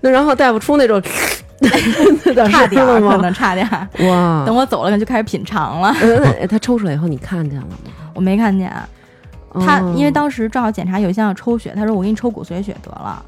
[0.00, 1.02] 那然后大夫出那种
[2.50, 3.16] 差点儿，可吗？
[3.20, 3.88] 能差点儿。
[4.08, 5.92] 哇，等我走了，就开始品尝了。
[6.48, 7.90] 他抽出来以后你看见了吗？
[8.14, 8.70] 我没看见
[9.54, 13.24] 他，哦因为当时正好检查有一项要抽血，他说我给你抽骨髓血得了。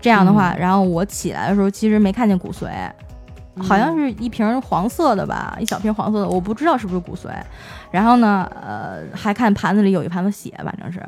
[0.00, 2.68] 这样的话，然后我起来的时候其实没看见骨髓，
[3.60, 7.28] 好像是一瓶黄色的吧，一小瓶黄色的，我不知道是不是骨髓。
[7.90, 11.00] 然后呢，呃，还看盘子里有一盘子血，反正是，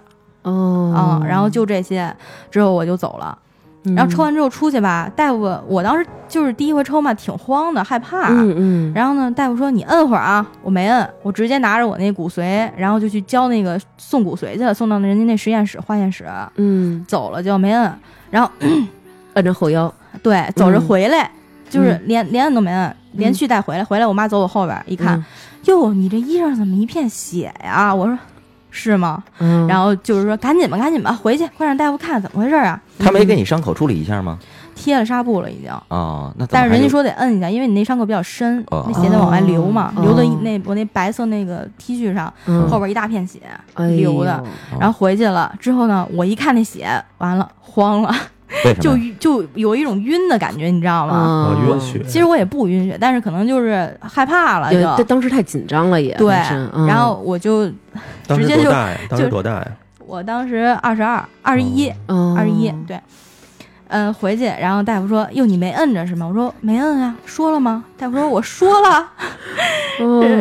[0.42, 2.12] 哦嗯，然后就这些，
[2.50, 3.38] 之后我就走了。
[3.82, 8.28] 然后抽完之后出去吧，大夫，我当时就是第一回抽嘛，挺慌的，害怕。
[8.28, 17.90] 嗯嗯，然后呢，大夫说你摁会儿啊，我没摁，我直接拿着我那骨髓，然后就去交那个送骨髓去了，送到人家那实验室化验室，嗯走了就没摁。
[18.30, 18.50] 然后
[19.34, 21.30] 摁着后腰，对，走着嗯回来，
[21.70, 23.84] 就是连连摁都没摁，连续带回来。
[23.84, 25.24] 回来我妈走我后边一看，嗯
[25.64, 27.94] 哟，你这衣裳怎么一片血呀？
[27.94, 28.18] 我说
[28.70, 29.22] 是吗？
[29.38, 32.80] 嗯，然后就是说赶紧吧，赶紧吧，回去快让大夫看怎么回事啊。
[32.98, 34.38] 他没给你伤口处理一下吗？
[34.74, 38.82] 贴了纱布了已经，哦，那但是人家说得摁一下，因为你那伤口比较深，哦。
[38.88, 40.02] 那血在往外流嘛，哦。
[40.02, 42.66] 流的哦那我那白色那个 T 恤上嗯。
[42.66, 43.40] 后边一大片血
[43.74, 44.42] 哎流的，
[44.78, 48.14] 然后回去了之后呢，我一看那血，完了慌了，
[48.80, 48.96] 就？
[49.18, 51.14] 就有一种晕的感觉，你知道吗？
[51.14, 55.04] 啊哦晕血其实我也不晕血，但是可能就是害怕了就。
[55.04, 56.34] 当时太紧张了也，对，
[56.74, 57.66] 嗯然后我就
[58.28, 59.66] 直接就就多大呀？
[60.06, 62.98] 我当时二十二、二十一、哦二十一，对，
[63.88, 69.06] 嗯，回去，然后大夫说：“哟，你没摁着是吗？”我说：“没摁啊，说了吗？”大夫说：“我说了。”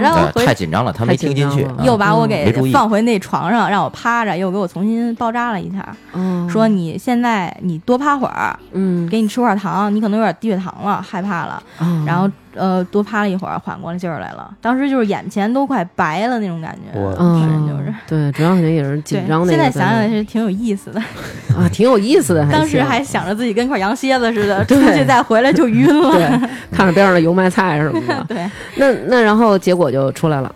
[0.02, 14.50] 然后回太紧张了，他没听进去又把我嗯给放回那床上，让我趴着，又给我重新包扎了一下，哦说你现在你多趴会儿，嗯，给你吃块糖，你可能有点低血糖了，害怕了，哦然后呃多趴了一会儿，缓过来劲儿来了。
[14.62, 17.94] 当时就是眼前都快白了那种感觉，我嗯反正就是。
[18.08, 21.02] 对，主要肯定也是紧张，那现在想想在是挺有意思的。
[21.58, 26.12] 啊，挺有意思的，当时还想着自己跟块羊蝎子似的，出去再回来就晕了。
[26.12, 28.50] 对，看着边上的油麦菜什么的， 对。
[28.76, 30.54] 那那然后结果就出来了，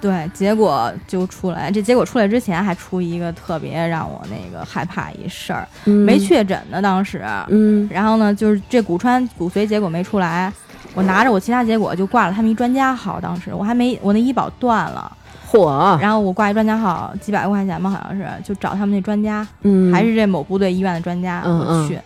[0.00, 1.70] 对，结果就出来。
[1.70, 6.04] 这结果出来之前还出一个特别让我那个害怕一事儿，嗯。
[6.04, 7.24] 没，确诊呢当时。
[7.48, 7.88] 嗯。
[7.90, 10.52] 然后呢，就是这骨穿骨髓结果没出来，
[10.94, 13.20] 我拿着我其他结果就挂了他们一专家号。
[13.20, 15.10] 当时我还没我那医保断了，
[15.50, 21.98] 嚯，然后我挂一专家号，几百块钱吧，好像是，就找他们那专家，嗯，还是这某部队医院的专家，嗯我去，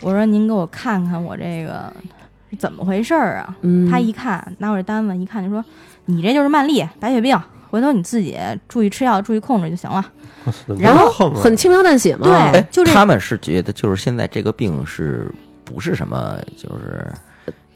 [0.00, 2.21] 我说您给我看看我这个是
[2.58, 3.56] 怎么回事儿啊？
[3.62, 5.64] 嗯，他一看拿我这单子一看就说，
[6.06, 7.38] 你这就是慢粒白血病，
[7.70, 8.38] 回头你自己
[8.68, 10.04] 注意吃药，注意控制就行了。
[10.78, 15.30] 然后很轻描淡写嘛，对哎，就这他们是觉得就是现在这个病是
[15.64, 17.06] 不是什么就是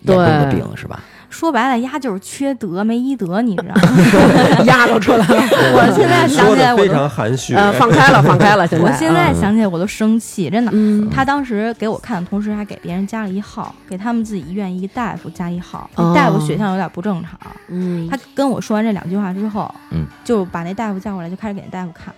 [0.05, 1.01] 对严重的病是吧？
[1.29, 3.83] 说白了，丫就是缺德没医德，你知道吗？
[4.65, 5.27] 丫都出来了，
[5.75, 10.71] 我现在想起来我都，的非常含蓄，呃，放开了，放开了，现在，我现在嗯想起来我都生气，真的。
[10.75, 15.91] 嗯，他当时给我看的同时，还给别人加了一号，给他们自己医院一个大夫加一号。
[16.15, 22.15] 大夫血象有点不正常，嗯，他跟我说完这两句话之后，嗯，就把那大夫叫过来，就开始给那大夫看。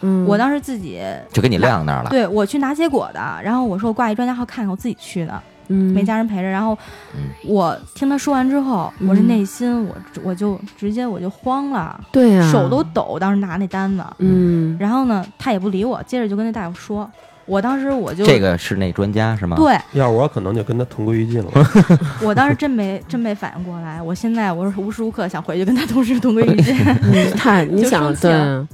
[0.00, 1.00] 嗯，我当时自己
[1.32, 2.10] 就给你晾那儿了。
[2.10, 6.42] 对我去拿结果的，然后我说我挂一专家号看看，我自己去的，嗯没家人陪着。
[6.42, 6.76] 然后
[7.14, 14.04] 嗯我听他说完之后，嗯我这内心我我就直接我就慌了，对呀，手都抖，当时拿那单子。
[14.18, 17.10] 嗯，然后呢，他也不理我，接着就跟那大夫说，
[17.46, 19.56] 我当时我就这个是那专家是吗？
[19.56, 21.50] 对要我可能就跟他同归于尽了。
[22.22, 26.74] 我当时真没真没反应过来，我现在我是无时无刻想回去跟他同事同归于尽。
[27.12, 28.66] 你看， 你想对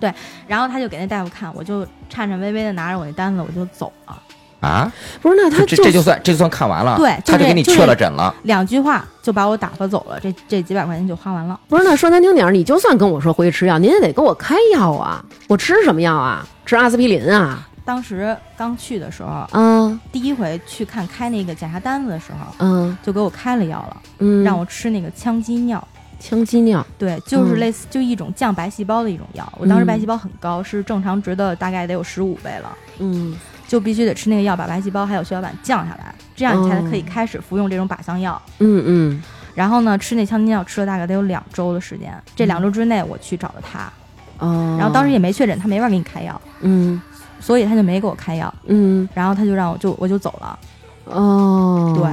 [0.00, 0.14] 对，
[0.46, 4.16] 然后他就给那大夫看，我就颤颤巍巍的拿着我那单子我就走了，
[4.60, 4.92] 啊，
[5.22, 8.34] 不是那他这这就算这就算看完了，对就他就给你确了诊了。
[8.42, 11.58] 两句话就把我打发走了，这这几百块钱就花完了。
[11.68, 16.46] 不是那说难听点儿，你就算跟我说回去吃药，您也得给我开药啊，我吃什么药啊？
[16.66, 17.66] 吃阿司匹林啊？
[17.84, 25.86] 当时刚去的时候，嗯第一回去看开那个检查单子的时候，嗯就给我开了药了，嗯，让我吃那个羟基尿。
[26.20, 29.52] 羟基尿，对，就是嗯类似就一种降白细胞的一种药。
[29.56, 38.40] 我当时嗯白细胞很高，是正常值的大概得有十五倍了，嗯就必须得吃那个药，把白细胞还有血小板降下来，这样你才可以哦开始服用这种靶向药。
[38.58, 39.22] 嗯嗯。
[39.54, 43.92] 然后呢，吃那羟基尿吃了大概得有两周的时间，这两周之内我去找的他，
[44.38, 47.00] 哦，然后当时也没确诊，他没法给你开药，嗯。
[47.40, 49.08] 所以他就没给我开药，嗯。
[49.14, 50.58] 然后他就让我就我就走了。
[51.04, 52.10] 哦，对。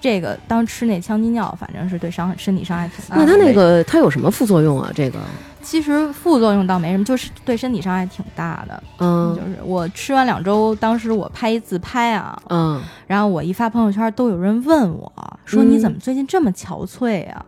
[0.00, 3.24] 这个当吃那羟基尿，反正是对伤身体伤害挺大的。
[3.24, 4.92] 那它那个它有什么副作用啊？
[4.94, 5.18] 这个，
[5.62, 8.82] 其实副作用倒没什么，就是对身体伤害挺大的。
[8.98, 15.12] 嗯就是我吃完两周，当时我拍一自拍啊，嗯然后我一发朋友圈，都有人问我
[15.44, 17.44] 说：“嗯你怎么最近这么憔悴啊？”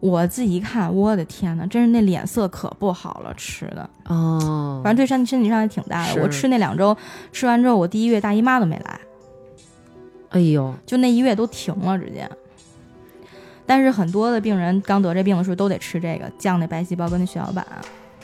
[0.00, 6.20] 我自己一看，我的天呐，真是那脸色可不好了，吃的，哦，反正对身身体伤害挺大的。
[6.20, 6.94] 我吃那两周，
[7.32, 9.00] 吃完之后，我第一月大姨妈都没来，
[10.28, 12.28] 哎呦，就那一月都停了，直接。
[13.66, 17.66] 但是很多的病人刚得这病的时候都得吃这个降那白细胞跟那血小板。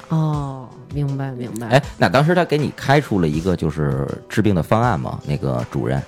[0.08, 1.68] 哦，明白明白。
[1.68, 5.20] 哎，那当时他给你开出了一个就是治病的方案吗？
[5.26, 6.02] 那个主任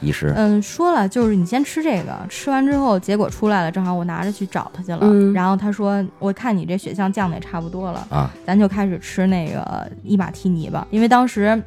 [0.00, 4.98] 医师，嗯，说了就是你先吃这个，吃完之后结果出来了，正好我拿着去找他去了。
[5.02, 11.60] 嗯然后他说：“我看你这血象降的也差不多了，啊，咱就开始吃那个伊马替尼吧。”因为当时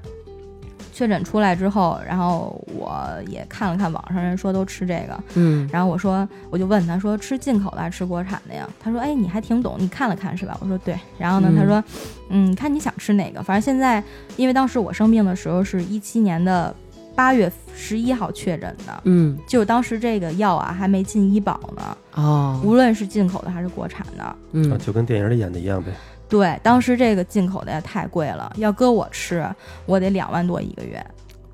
[0.92, 8.68] 确诊出来之后，然后我也看了看网上人说都吃这个，嗯然后我说我就问他说吃进口的还是吃国产的呀？
[8.80, 11.84] 他说：“哎，你还挺懂，你看了看是吧？”我说：“对。”然后呢，嗯他说
[12.30, 14.04] ：“嗯，看你想吃哪个，反正现在
[14.38, 16.76] 因为当时我生病的时候是一七年的
[17.16, 24.36] 八月十一号确诊的。”嗯就当时这个药啊还没进医保呢，哦无论是进口的还是国产的。
[24.52, 25.92] 嗯啊就跟电影里演的一样呗。
[26.32, 29.46] 对，当时这个进口的也太贵了，要搁我吃，
[29.86, 31.06] 我得两万多一个月。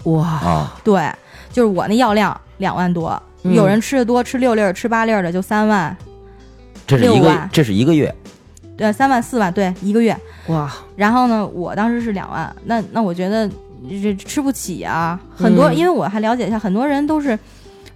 [0.04, 0.24] 哇。
[0.24, 1.12] 啊，对，
[1.52, 3.56] 就是我那药量两万多，嗯。
[3.56, 5.98] 有人吃的多，吃六粒儿、吃八粒儿的就三万，
[6.86, 7.50] 这是一个万。
[7.52, 8.14] 这是一个月，
[8.78, 10.16] 对，三万四万，对，一个月。
[10.50, 10.72] 哇。
[10.96, 13.50] 然后呢，我当时是两万，那那我觉得
[13.90, 15.20] 这吃不起啊。
[15.36, 15.76] 很多，嗯。
[15.76, 17.38] 因为我还了解一下，很多人都是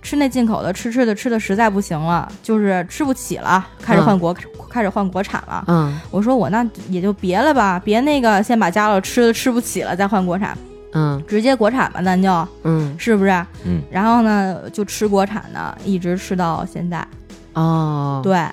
[0.02, 4.36] 吃那进口的，吃吃的吃的实在不行了，就是吃不起了，开始换国、
[4.70, 5.64] 开始换国产了。
[5.68, 10.58] 嗯我说我那也就别了吧，别那个先把家乐吃的吃不起了再换国产，
[10.94, 13.30] 嗯直接国产吧，咱就嗯是不是？
[13.64, 17.06] 嗯，然后呢，就吃国产的，一直吃到现在。
[17.54, 18.44] 哦对，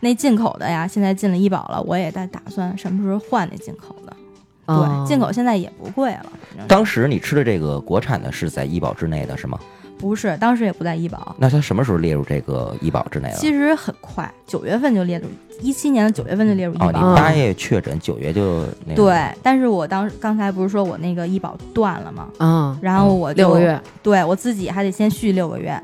[0.00, 4.16] 那进口的呀，现在进了医保了，我也在打算什么时候换那进口的。
[4.64, 6.26] 哦对，进口现在也不贵了，
[6.66, 9.58] 当时你吃的这个国产的是在医保之内的是吗？
[9.98, 11.34] 不是，当时也不在医保。
[11.38, 13.34] 那他什么时候列入这个医保之内了？
[13.36, 15.26] 其实很快，九月份就列入，
[15.60, 17.10] 一七年的九月份就列入医哦，保。
[17.10, 22.28] 你八月确诊，九月就那个对，但是我当刚才不是说我那个医保断了吗？
[22.38, 25.80] 嗯然后我就六个，月对我自己还得先续六个月，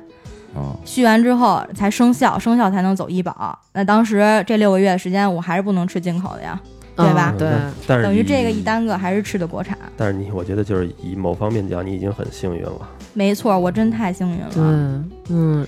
[0.55, 3.59] 嗯，续完之后才生效，生效才能走医保。
[3.72, 6.61] 那当时这六个月的时间，我还是不能吃进口的呀，
[6.94, 9.79] 对吧嗯对那但是等于这个一单个还是吃的国产。
[9.96, 12.88] 但是你，我觉得就是以某方面讲，你已经很幸运了。
[13.14, 15.05] 没错，我真太幸运对了。
[15.29, 15.66] 嗯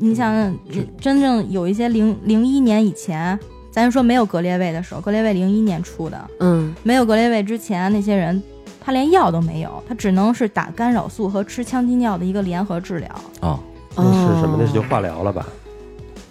[0.00, 0.56] 你想想，
[1.00, 3.36] 真正有一些零零一年以前，
[3.70, 8.40] 咱说没有格列卫的时候，格列卫零一年出的，嗯没有格列卫之前，那些人
[8.80, 13.08] 他连药都没有，他只能是打干扰素和吃羟基尿的一个联合治疗。
[13.40, 13.58] 哦，
[13.96, 14.54] 那是什么？
[14.54, 15.46] 哦那是就化疗了吧？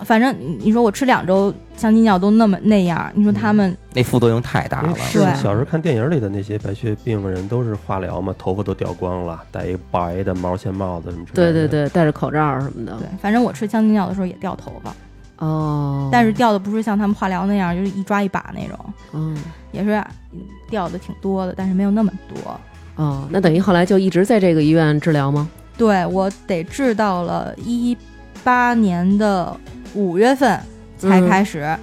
[0.05, 4.95] 反正你你说我吃两周羟基尿都那么那样，你说他们那副作用太大了。
[4.95, 11.53] 是小时候看电影里的那些白血病人都是化疗嘛，头发都掉光了，戴一白的毛线帽子什么之类的。
[11.53, 18.79] 对对对，戴着口罩什么的对，反正我吃羟基尿的时候也掉头发，哦，但是掉的不是像他们化疗那样，就是一抓一把那种，
[19.13, 19.38] 嗯
[19.71, 19.91] 也是
[20.33, 22.60] 嗯掉的挺多的，但是没有那么多。
[22.95, 25.47] 哦，那等于后来就一直在这个医院治疗吗？
[25.77, 27.95] 对我得治到了一
[28.43, 29.55] 八年的
[29.97, 30.57] 五月份
[30.97, 31.75] 才嗯开始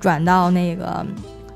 [0.00, 1.06] 转到那个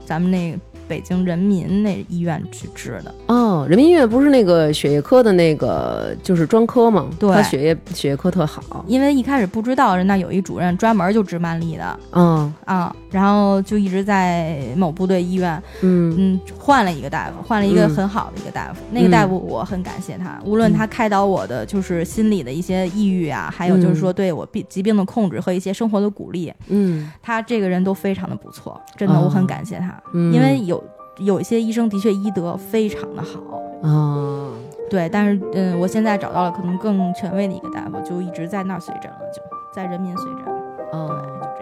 [0.07, 3.15] 咱们那个北京人民那医院去治的。
[3.27, 7.11] 哦，人民医院不是那个血液科的那个就是专科吗？
[7.19, 8.85] 对他血液血液科特好。
[8.87, 16.15] 因为一开始不知道人那有一主任专门就治慢粒的嗯啊，然后就一直在某部队医院，嗯。
[16.19, 18.81] 嗯，换了一个大夫，换了一个嗯很好的一个大夫。
[18.91, 27.11] 那个大夫我很感谢他，无论他开导我的就是心理的一些抑郁啊，还有就是说对我病疾病的控制和一些生活的鼓励，嗯。
[27.23, 30.83] 他这个人都非常的不错，真的哦我很感谢他，嗯，因为有
[31.19, 33.41] 有一些医生的确医德非常的好。
[33.83, 34.53] 哦
[34.91, 39.43] 对，但是嗯，我现在找到了可能更权威的一个大夫，就一直在那儿随诊了，就
[39.73, 40.45] 在人民随诊。
[40.91, 41.58] 对，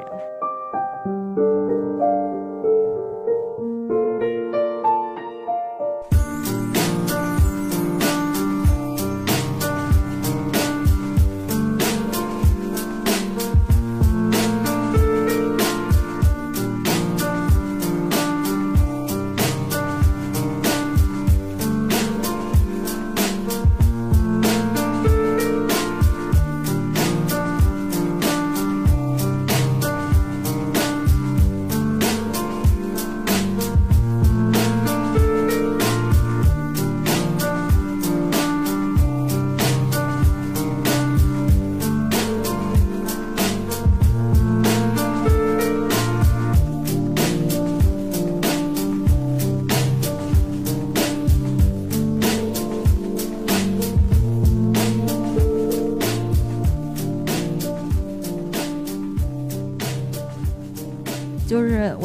[1.37, 1.76] 哦就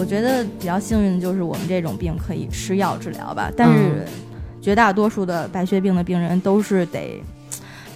[0.02, 4.04] 我觉得比较幸运的就是我们这种病可以吃药治疗吧，但是
[4.60, 7.22] 绝大多数的白血病的病人都是得，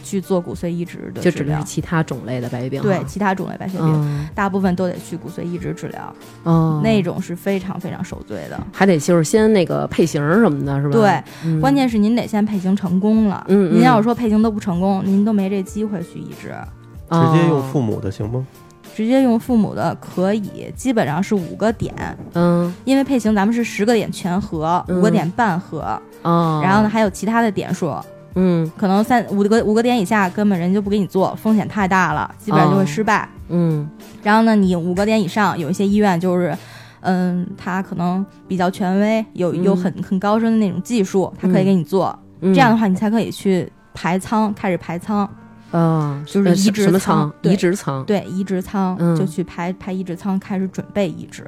[0.04, 1.64] 去做骨髓移植的治疗就指的是。
[1.64, 8.64] 其他种类的白血病哈，对其他种类白血病，嗯大部分都得去骨髓移植治疗，哦，那种是非常非常受罪的。
[8.72, 10.92] 还得就是先那个配型什么的，是吧？
[10.92, 13.44] 对，嗯关键是您得先配型成功了。
[13.48, 16.54] 嗯嗯您要是说配型都不成功，您都没这机会去移植。
[17.10, 18.46] 直接用哦父母的行吗？
[18.96, 21.94] 直接用父母的可以，基本上是五个点，
[22.34, 22.74] 嗯。
[22.86, 24.98] 因为配型咱们是十个点全合，嗯。
[24.98, 27.94] 五个点半合，哦，然后呢还有其他的点数，
[28.36, 28.72] 嗯。
[28.78, 33.28] 可能三五个五个点以下根本人就不给你做，风险太大了，基本上就会失败。
[33.50, 33.88] 嗯。
[34.24, 36.58] 然后呢，你五个点以上，有一些医院就是。
[37.08, 42.18] 嗯，他可能比较权威，有有嗯很很高深的那种技术，他可以给你做。
[42.42, 45.30] 嗯，这样的话，你才可以去排仓，开始排仓。
[45.76, 46.84] 哦，就是呃移植？
[46.84, 48.04] 移植仓。
[48.06, 51.46] 对，移植仓、嗯就去排排移植仓，开始准备移植，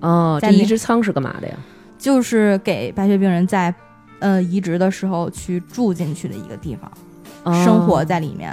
[0.00, 1.54] 哦，这在移植仓是干嘛的呀？
[1.98, 3.74] 就是给白血病人在
[4.20, 6.90] 呃移植的时候去住进去的一个地方，
[7.42, 8.52] 哦生活在里面，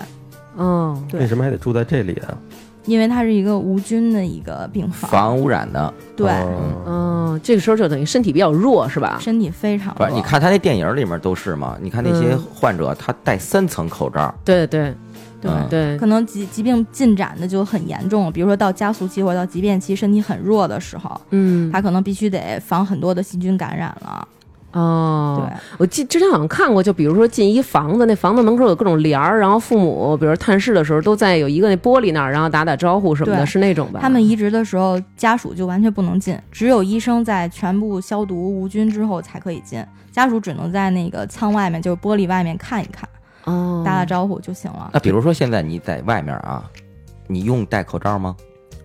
[0.56, 2.38] 哦，对为什么还得住在这里啊？
[2.86, 9.20] 因为它是一个无菌的一个病房，防污染的，对，嗯哦，这个时候就等于身体比较弱是吧？
[9.22, 10.10] 身体非常不是？
[10.10, 11.78] 弱你看他那电影里面都是嘛？
[11.80, 14.96] 你看那些嗯患者，他戴三层口罩，对对
[15.42, 15.52] 对。
[15.52, 24.28] 嗯对，可能疾疾病进展的就很严重，比如说到加速期或者到疾病期，身体很弱的时候，嗯，他可能必须得防很多的细菌感染了。
[24.74, 34.00] 哦，对，我记之前好像看过，就比如说进一房子，那房子门口有各种帘儿，然后父母比如探视的时候都在有一个那玻璃那儿，然后打打招呼什么的，是那种吧？
[34.02, 43.08] 他们移植的时候，家属就完全不能进，只有医生在全部消毒无菌之后才可以进，家属只能在那个舱外面，就是玻璃外面看一看，
[43.46, 44.90] 哦，打打招呼就行了。
[44.94, 46.70] 那比如说现在你在外面啊，
[47.28, 48.36] 你用戴口罩吗？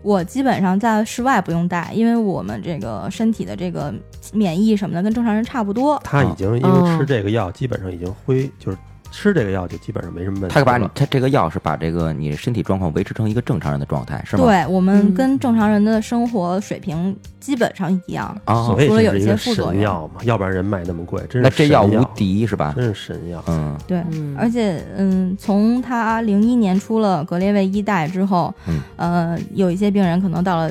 [0.02, 3.92] 我基本上在室外不用戴，因为我们这个身体的这个
[4.32, 6.00] 免疫什么的跟正常人差不多。
[6.04, 8.78] 他已经因哦为吃这个药，基本上已经恢，就是
[9.16, 10.86] 吃这个药就基本上没什么问题他把你。
[10.94, 14.44] 他这个药是把这个你身体状况维持成一个正常人的状态，是吗？
[14.44, 18.26] 对我们嗯跟正常人的生活水平基本上一样。
[18.44, 22.74] 啊所，以除了有一些副作用药嘛，要不然人卖那么贵，真是那这药无神药敌是吧？
[22.76, 23.42] 真是神药。
[23.48, 30.70] 嗯对，嗯而且嗯，从他零一年出了格列卫一代之后，嗯呃，有一些病人可能到了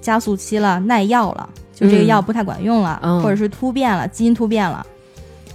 [0.00, 4.86] 加速期了，耐药了，就这个嗯药不太管用了，嗯或者是突变了，基因突变了。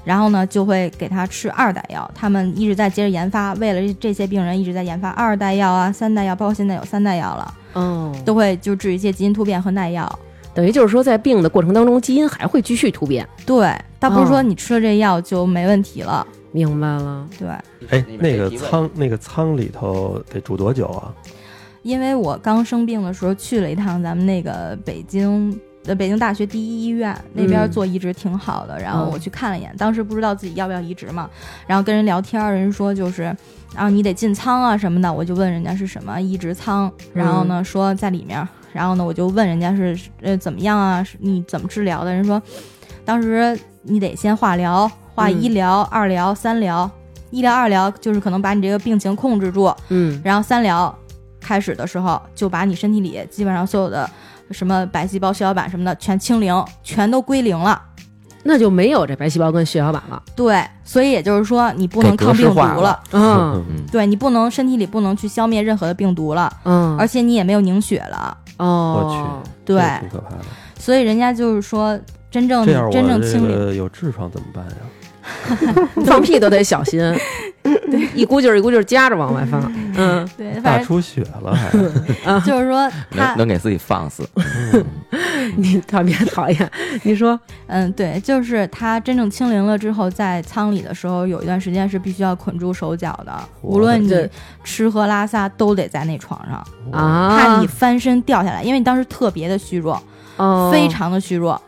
[0.10, 2.10] 然后呢，就会给他吃二代药。
[2.16, 10.12] 他们一直在接着研发，为了这些病人一直在研发二代药啊、三代药，包括现在有三代药了，嗯，都会就治一些基因突变和耐药。
[10.52, 13.24] 等于就是说，在病的过程当中，基因还会继续突变。
[13.46, 16.26] 对，倒不是哦说你吃了这药就没问题了。
[16.52, 17.48] 明白了，对，
[17.90, 21.14] 哎，那个仓那个仓里头得住多久啊？
[21.84, 25.56] 因为我刚生病的时候去了一趟咱们那个北京
[25.90, 31.28] 呃北京大学第一医院那边嗯做移植挺好的，然后嗯我去看了一眼，当时不知道自己要不要移植嘛，
[31.66, 33.24] 然后跟人聊天儿，人说就是，
[33.74, 42.14] 然后你得进仓啊什么的，我就问人家是什么移植仓，然后呢说在里面，然后呢我就问人家是呃怎么样啊，你怎么治疗的？
[42.14, 42.40] 人说
[43.04, 46.90] 当时你得先化疗，化嗯一疗、二疗、三疗，
[47.32, 50.96] 一疗、二疗就是可能把你这个病情控制住，嗯然后三疗
[51.40, 54.08] 开始的时候，就把你身体里基本上所有的
[54.52, 57.82] 什么白细胞、血小板什么的全清零，全都归零了。
[58.42, 60.24] 那就没有这白细胞跟血小板了。
[60.34, 68.38] 对，所以也就是说，你不能抗病毒了了，嗯嗯，对你不能身体里不能去消灭任何的病毒了，嗯，而且你也没有凝血了。
[68.58, 70.46] 哦，我去，对这挺可怕的。
[70.80, 72.00] 所以人家就是说，
[72.32, 74.72] 真正这样我真正这清零，个有痔疮怎么办呀？
[76.06, 77.02] 放屁都得小心，
[78.14, 79.62] 一股劲儿一股劲儿夹着往外放。
[79.96, 82.40] 嗯，对，大出血了还？
[82.42, 84.28] 就是说他能能给自己放死。
[85.56, 86.72] 你特别讨厌。
[87.04, 94.30] 你说，嗯，对，就是他真正清零了之后，在舱里的时候，有一段时间是必须要捆住手脚的，无论你
[94.64, 100.02] 吃喝拉撒都得在那床上，啊，怕你翻身掉下来，因为你当时特别的虚弱，
[100.38, 101.60] 哦，非常的虚弱。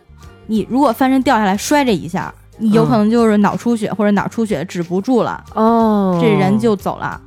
[0.47, 7.19] 你如果翻身掉下来摔这一下，你有可能就是脑出血或者脑出血止不住了，哦，这人就走了。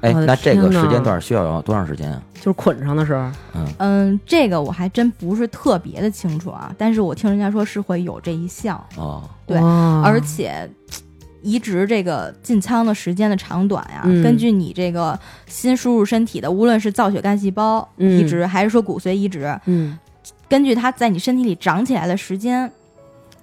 [0.00, 2.20] 哎，那这个时间段需要有多长时间啊？
[2.34, 3.30] 就是捆上的时候。
[3.54, 8.82] 嗯，嗯，这个我还真不是特别的清楚啊，但是我听人家说是会有这一项。
[8.96, 9.58] 哦，对
[10.02, 10.68] 而且
[11.42, 19.98] 移植这个进仓的时间的长短呀，嗯根据你这个新输入身体的，无论是造血干细胞嗯移植、还是说骨髓移植，嗯，
[20.48, 22.72] 根据它在你身体里长起来的时间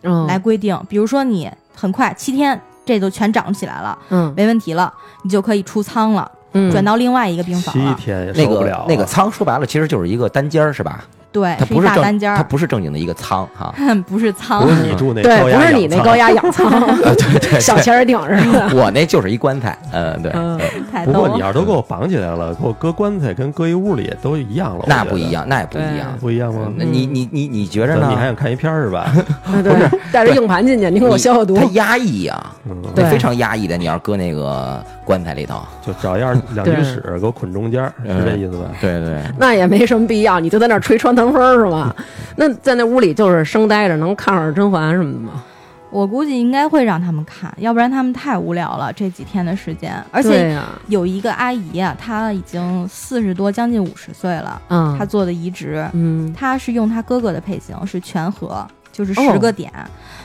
[0.04, 0.80] 嗯，来规定。
[0.88, 4.94] 比如说你很快七天，这就全长起来了，嗯没问题了，
[5.24, 7.94] 你就可以出仓了，嗯，转到另外一个病房七。
[7.96, 8.86] 天也那个受不了啊。
[8.88, 11.06] 那个仓说白了其实就是一个单间儿是吧？
[11.40, 13.74] 对，它不是正大单间儿，它不是正经的一个仓哈。
[14.08, 16.70] 不是仓不，是你住那对，高压不是你那氧舱高压氧舱，
[17.16, 18.70] 对 对小钱儿顶是吧？
[18.74, 20.60] 我那就是一棺材，嗯，对，嗯，
[21.06, 21.12] 不。
[21.12, 26.18] 过你要是都给我绑起来了，给我搁棺材跟搁一屋里都一样了，那不一，样，那也不一样。
[26.20, 26.72] 不一样吗？
[26.76, 28.08] 那你你你你觉着呢？
[28.10, 29.12] 你还想看一片儿是吧？
[29.46, 31.64] 不是，带着硬盘进去，你给我消消毒它。
[31.74, 33.78] 压抑呀，嗯，对非常压抑的。
[33.78, 38.66] 你要搁那个棺材里头，就找一样两居室给我捆中间是这意思吧？
[38.80, 41.96] 对对，那也没什么必要，你就在那儿吹穿堂风是吧？
[42.36, 45.44] 那在那屋里就是生待着，能看会儿甄嬛什么的吗？
[45.90, 49.96] 我估计应该会让他们看，要不然他们太无聊了这几天的时间。
[50.12, 59.72] 而且，有一个阿姨啊，她已经四十多，将近五十岁了，嗯，她做的移植，嗯她是用她哥哥的配型，是全合，就是哦十个点，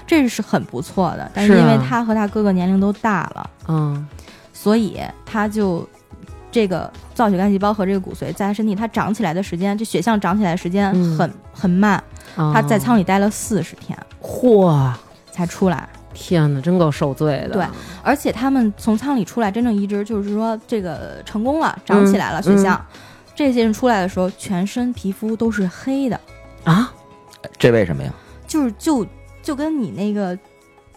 [0.05, 1.31] 这是很不错的。
[1.33, 4.07] 但是因为她和她哥哥年龄都大了，嗯
[4.53, 5.89] 所以她就
[6.53, 12.03] 这个造血干细胞和这个骨髓在他身体它长起来的时间，这血象长起来的时间嗯很、很慢，
[12.37, 14.93] 他在舱里待了四十天嚯，
[15.33, 15.89] 才出来。
[16.15, 17.55] 天哪，真够受罪的。
[17.55, 17.67] 对
[18.03, 22.79] 而且他们从舱里出来，真正移植就是说这个成功了，长起来了血象。
[23.35, 26.21] 这些人出来的时候，全身皮肤都是黑的，
[26.65, 26.93] 啊，
[27.59, 28.13] 这为什么呀？
[28.47, 29.07] 就是就
[29.43, 30.39] 就跟你那个，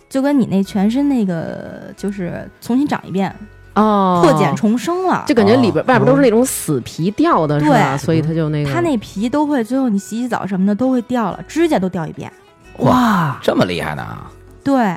[0.10, 3.34] 就跟你那全身那个，就是重新长一遍，
[3.76, 5.24] 哦，破茧重生了。
[5.28, 7.96] 就感觉里边哦外边都是那种死皮掉的，是吧？
[7.96, 12.32] 对所以他就那个他那皮都会，最后你洗洗澡什么的都会掉了，指甲都掉一遍。
[12.80, 14.02] 哇，这么厉害呢？
[14.02, 14.32] 啊
[14.64, 14.96] 对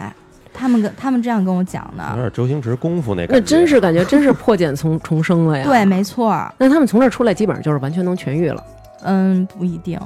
[0.55, 3.35] 他们跟他们这样跟我讲的有的，点周星驰功夫那感觉。
[3.35, 5.65] 那真是感觉真是破茧重重生了呀。
[5.65, 6.53] 对，，没错儿。
[6.59, 8.61] 那他们从这儿出来，基本上就是完全能痊愈了，
[9.03, 9.99] 嗯，不一定，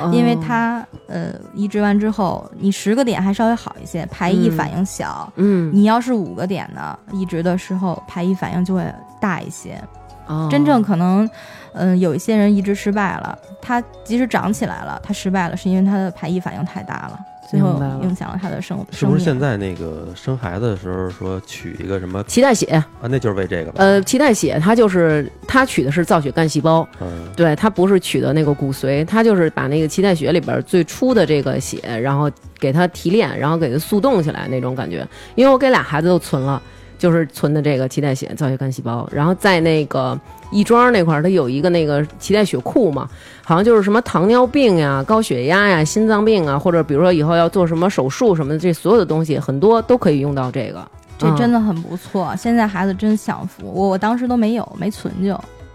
[0.00, 0.10] 哦。
[0.12, 5.30] 因为它呃移植完之后，你十个点还稍微好一些，排异嗯反应小。
[5.36, 8.84] 嗯，你要是五个点呢，移植的时候排异反应就会
[9.20, 9.82] 大一些。
[10.26, 10.48] 哦。
[10.50, 11.28] 真正可能，
[11.74, 17.20] 嗯、有一些人移植失败了，他即使长起来了，他失败了，是因为他的排异反应太大了，
[17.50, 19.24] 最后影响了他的生是不是。
[19.24, 22.86] 现在那个生孩子的时候说取一个什么脐带血，啊？
[23.02, 23.78] 那就是为这个吧？
[23.78, 35.04] 呃，脐带血它就是它取的是造血干细胞，嗯，对，它不是取的那个骨髓，它就是把那个脐带血里边最初的这个血，然后给它提炼，然后给它速冻起来那种感觉。
[35.34, 36.62] 因为我给俩孩子都存了，
[37.00, 40.16] 就是存的这个脐带血造血干细胞，然后在那个
[40.52, 43.08] 亦庄那块儿，它有一个那个脐带血库嘛，
[43.42, 50.86] 好像就是什么糖尿病呀、高血压呀、心脏病啊，或者比如说以后要做什么手术什么的，这所有的东西很多都可以用到这个。
[51.16, 53.70] 这真的很不错，现在孩子真享福。
[53.74, 55.34] 我我当时都没有，没存就。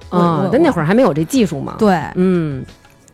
[0.09, 1.75] 啊但那会儿还没有这技术嘛。
[1.79, 2.63] 对，嗯，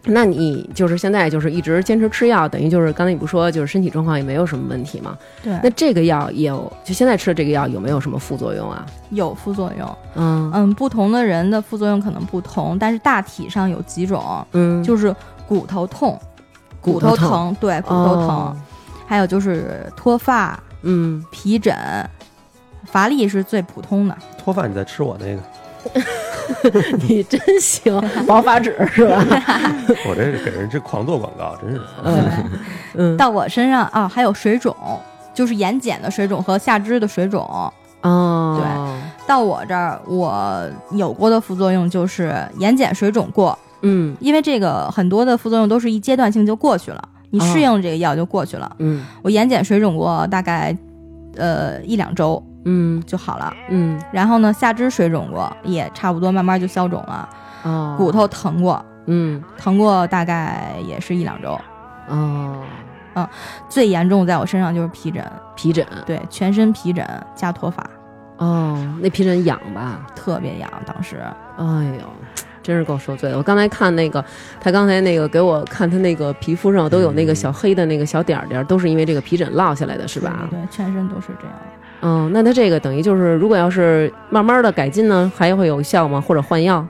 [0.05, 5.17] 那你就是现在就是一直坚持吃药，等于就是刚才你不说就是身体状况也没有什么问题嘛？
[5.43, 8.85] 对，那这个药也有，就现在吃的这个药有没有什么副作用啊？
[9.11, 9.97] 有副作用。
[10.15, 10.51] 嗯。
[10.53, 15.15] 嗯，不同的人的副作用可能不同，但是大体上有几种，嗯，就是
[15.47, 16.19] 骨头痛、
[16.81, 18.57] 骨头头疼，对，骨头疼，哦。
[19.05, 21.75] 还有就是脱发、嗯，皮疹、
[22.85, 24.17] 乏力是最普通的。
[24.37, 25.41] 脱发你再吃我那个，
[27.07, 29.25] 你真行，保发纸是吧？
[30.07, 31.81] 我这给人这狂做广告，真是。
[32.03, 32.23] 嗯
[32.95, 34.75] 嗯到我身上啊，还有水肿，
[35.33, 37.41] 就是眼睑的水肿和下肢的水肿。
[38.01, 48.75] 哦，对到我这儿，我有过的副作用就是眼睑水肿过，嗯因为这个很多的副作用都是一阶段性就过去了，你哦适应这个药就过去了。
[48.79, 50.75] 嗯我眼睑水肿过大概
[51.37, 57.29] 呃一两周嗯就好了，嗯然后呢下肢水肿过也差不多慢慢就消肿了，
[57.63, 61.59] 哦，骨头疼过，嗯疼过大概也是一两周。
[62.07, 63.27] 哦，
[63.69, 65.23] 最严重在我身上就是皮疹，
[65.55, 67.05] 皮疹对，全身皮疹
[67.35, 67.85] 加脱发，
[68.37, 70.05] 哦，那皮疹痒吧？
[70.15, 70.69] 特别痒。
[70.85, 71.17] 当时
[71.57, 71.65] 哎
[71.99, 72.05] 呦，
[72.63, 73.37] 真是够受罪的！
[73.37, 74.23] 我刚才看那个，
[74.59, 80.47] 他刚才那个给我看他那个皮肤上都有那个小黑的那个小点儿点儿，都是因为这个皮疹落下来的，是吧？
[80.49, 81.55] 对，对全身都是这样。
[82.01, 86.19] 嗯，那它这个等于就是，如果要是慢慢的改进呢，还会有效吗？
[86.19, 86.85] 或者换药？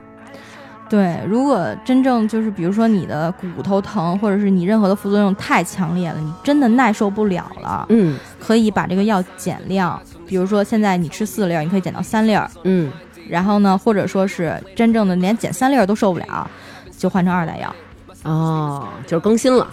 [0.88, 9.98] 对，如果真正就是比如说你的骨头疼，或者是你任何的副作用太强烈了，你真的耐受不了了，嗯可以把这个药减量。
[10.26, 12.90] 比如说现在你吃四粒儿，你可以减到三粒儿，嗯，
[13.28, 16.50] 然后呢，或者说是真正的连减三粒儿都受不了，
[16.98, 17.74] 就换成二代药。
[18.24, 19.66] 哦，就是更新了。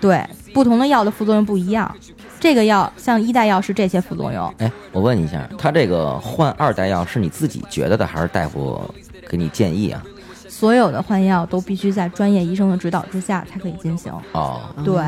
[0.00, 0.24] 对，
[0.54, 1.92] 不同的药的副作用不一样。
[2.40, 8.82] 这个药像一代药是这些副作用，哎，我问一下，他这个换二代药是你自己觉得的，还是大夫
[9.28, 10.02] 给你建议啊？
[10.60, 14.12] 所有的换药都必须在专业医生的指导之下才可以进行。
[14.32, 15.02] 哦，对，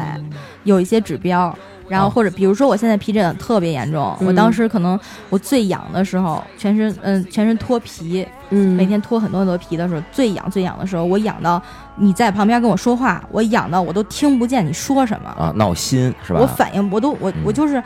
[0.65, 1.55] 有一些指标，
[1.91, 4.99] 然后或者比如说我现在皮疹特别严重，我嗯当时可能
[5.29, 11.63] 我最痒的时候，全身嗯全身脱皮，嗯，每天脱很多很多皮的时候，最痒最痒的时候，我痒到
[11.97, 16.41] 你在旁边跟我说话，我痒到我都听不见你说什么，啊，闹心是吧？
[16.41, 17.83] 我反应我都我我嗯就是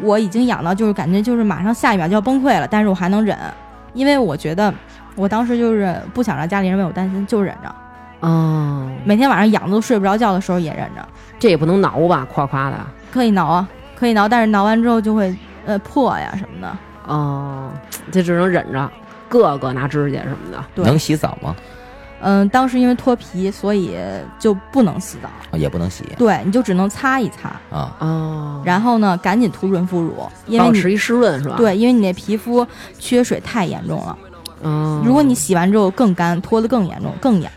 [0.00, 3.38] 我已经痒到就是感觉就是马上下一秒就要崩溃了，但是我还能忍，
[3.92, 4.72] 因为我觉得
[5.14, 7.74] 我当时就是不想让家里人为我担心，就忍着，
[8.20, 11.06] 哦，每天晚上痒的都睡不着觉的时候也忍着，
[11.38, 12.76] 这也不能挠吧，夸夸的。
[13.12, 15.34] 可以挠啊，可以挠，但是挠完之后就会
[15.66, 16.76] 呃破呀什么的。
[17.06, 17.70] 哦，
[18.10, 18.90] 这只能忍着，
[19.28, 20.64] 各个拿指甲什么的。
[20.74, 21.54] 对能洗澡吗？
[22.26, 23.94] 嗯，当时因为脱皮，所以
[24.38, 27.94] 就不能洗澡，啊也不能洗对，你就只能擦一擦，啊。
[27.98, 32.66] 哦，然后呢，赶紧涂润肤乳，因为你保持一湿润是吧？，对，因为你那皮肤
[32.98, 34.16] 缺水太严重了。
[34.62, 37.50] 哦，如果你洗完之后更干，脱得更严重，更痒。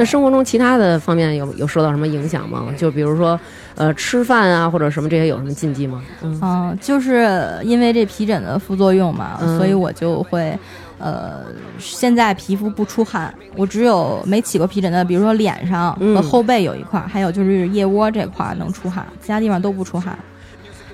[0.00, 2.66] 那生活中其他的方面有有受到什么影响吗？
[2.76, 3.38] 就比如说，
[3.74, 6.00] 呃，吃饭啊或者什么这些有什么禁忌吗？
[6.22, 10.56] 嗯嗯，就是因为这皮疹的副作用嘛，嗯所以我就会，
[10.98, 11.40] 呃，
[11.80, 20.16] 现在皮肤不出汗，我只有没起过皮疹的，比如说脸上和嗯后背有一块儿，还有就是腋窝这块儿能出汗，其他地方都不出汗。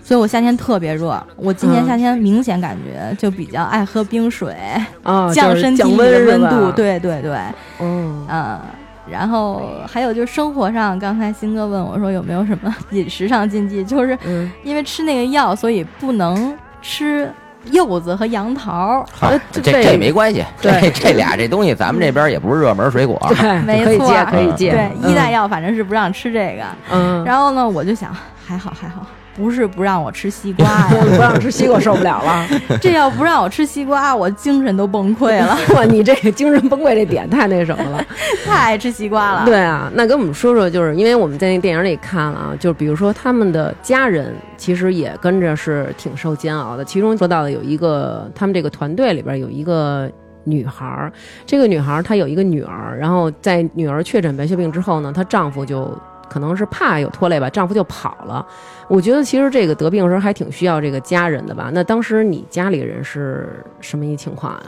[0.05, 4.55] 所以我夏天特别热，我今年嗯夏天明显感觉就比较爱喝冰水，
[5.03, 6.67] 啊，降身体温是的温度。
[6.67, 7.39] 吧，对对对，
[7.81, 8.61] 嗯，嗯，
[9.11, 17.33] 然后还有就是生活上，刚才新哥问我说有没有什么 饮食上禁忌，就是嗯，因为吃那个药，所以不能吃
[17.71, 19.03] 柚子和杨桃。
[19.51, 23.19] 这这这没关系，这这俩这东西咱们这边也不是热门水果。
[23.41, 24.71] 对，没错可以戒，可以戒。
[24.73, 26.65] 对，嗯医大药反正是不让吃这个。
[26.93, 28.15] 嗯，然后呢，我就想，
[28.47, 32.47] 还好还好，不是不让我吃西瓜呀， 不让吃西瓜受不了了。
[32.81, 38.05] 这要不让我吃西瓜， 我精神都崩溃了，哇，你这个精神崩溃这点太那什么了。
[38.45, 39.45] 太爱吃西瓜了。
[39.45, 46.85] 对啊，那跟我们说说，就是因为我们在那电影里看了啊，就是比如说他们的家人其实也跟着是挺受煎熬的。
[46.85, 50.11] 其中说到的有一个，他们这个团队里边有一个
[50.45, 51.13] 女孩儿，
[51.45, 55.97] 这个女孩儿她有一个女儿，然后在女儿确诊白血病之后呢，她丈夫就
[56.35, 58.45] 可能是怕有拖累吧，丈夫就跑了。
[58.89, 61.71] 我觉得其实这个得病的时候还挺需要这个家人的吧。
[61.73, 64.65] 那当时你家里人是什么一情况啊？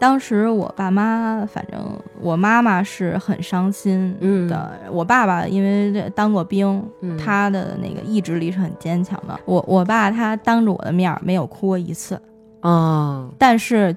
[0.00, 1.78] 当时我爸妈，反正
[2.20, 4.72] 我妈妈是很伤心嗯的。
[4.90, 9.38] 我爸爸因为这当过兵，嗯他的那个意志力是很坚强的。
[9.44, 12.20] 我我爸他当着我的面没有哭过一次，
[12.62, 13.96] 哦，但是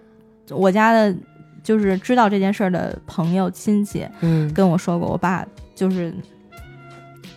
[0.52, 1.16] 我家的，
[1.64, 6.14] 就是知道这件事儿的朋友亲戚嗯，跟我说过，我爸就是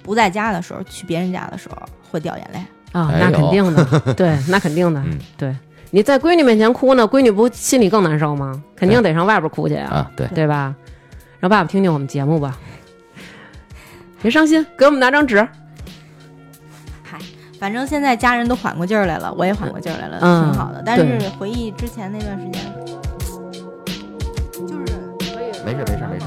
[0.06, 1.76] 不在家的时候，去别人家的时候
[2.10, 2.60] 会掉眼泪。
[2.92, 3.84] 啊，那肯定的，
[4.14, 5.54] 对，那肯定的，嗯对。
[5.90, 8.62] 你在闺女面前哭呢，闺女不心里更难受吗？
[8.76, 10.74] 肯定得上外边哭去呀、啊，对，对吧？
[11.40, 12.56] 让爸爸听听我们节目吧，
[14.22, 15.36] 别伤心，给我们拿张纸。
[17.02, 17.18] 嗨，
[17.60, 20.82] 反正现在家人都缓过劲儿来了，我也缓过劲儿来了，嗯挺好的。
[20.84, 22.62] 但是回忆之前那段时间，
[24.66, 24.84] 就是
[25.64, 26.26] 没事没事没事，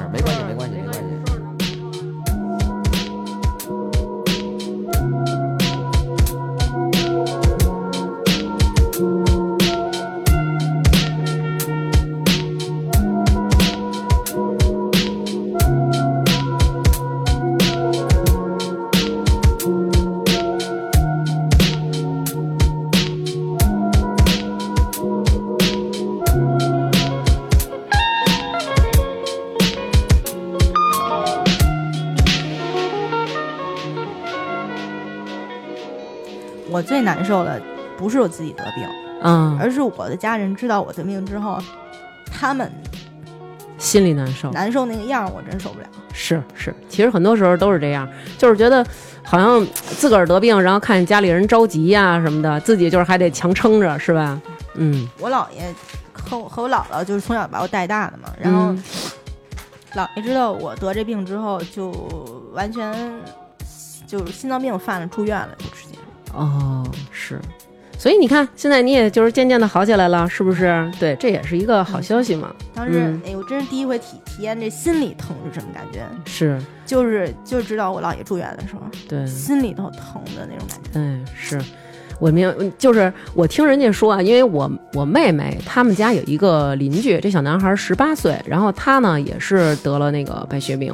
[36.99, 37.61] 最难受的
[37.97, 38.85] 不是我自己得病，
[39.21, 41.57] 嗯，而是我的家人知道我得病之后，
[42.29, 42.69] 他们
[43.77, 44.51] 心里难受。
[44.51, 45.85] 难受那个样儿，我真受不了。
[46.11, 48.05] 是是，其实很多时候都是这样，
[48.37, 48.85] 就是觉得
[49.23, 54.37] 好像自个儿得病，然后看见家里人着急呀、什么的，自己就是还得强撑着，是吧？
[54.73, 55.73] 嗯我姥爷
[56.11, 58.83] 和我和我姥姥就是从小把我带大的嘛，然后嗯
[59.93, 61.91] 姥爷知道我得这病之后，就
[62.51, 62.93] 完全
[64.05, 65.88] 就是心脏病犯了，住院了，就直接。
[66.33, 67.39] 哦，是，
[67.97, 70.89] 所以你看，现在你也就是渐渐的好起来了，是不是？
[70.99, 72.53] 对，这也是一个好消息嘛。
[72.73, 73.21] 当时，嗯。
[73.25, 80.99] 哎我，真是第一回体体验这心里疼是什么感觉，是，就是就知道我姥爷住院的时候，对，心里头疼的那种感觉。
[80.99, 81.61] 哎，是。
[82.19, 90.93] 我明，就是我听人家说啊，因为我我妹妹他们家有一个邻居，这小男孩十八岁，然后他呢也是得了那个白血病，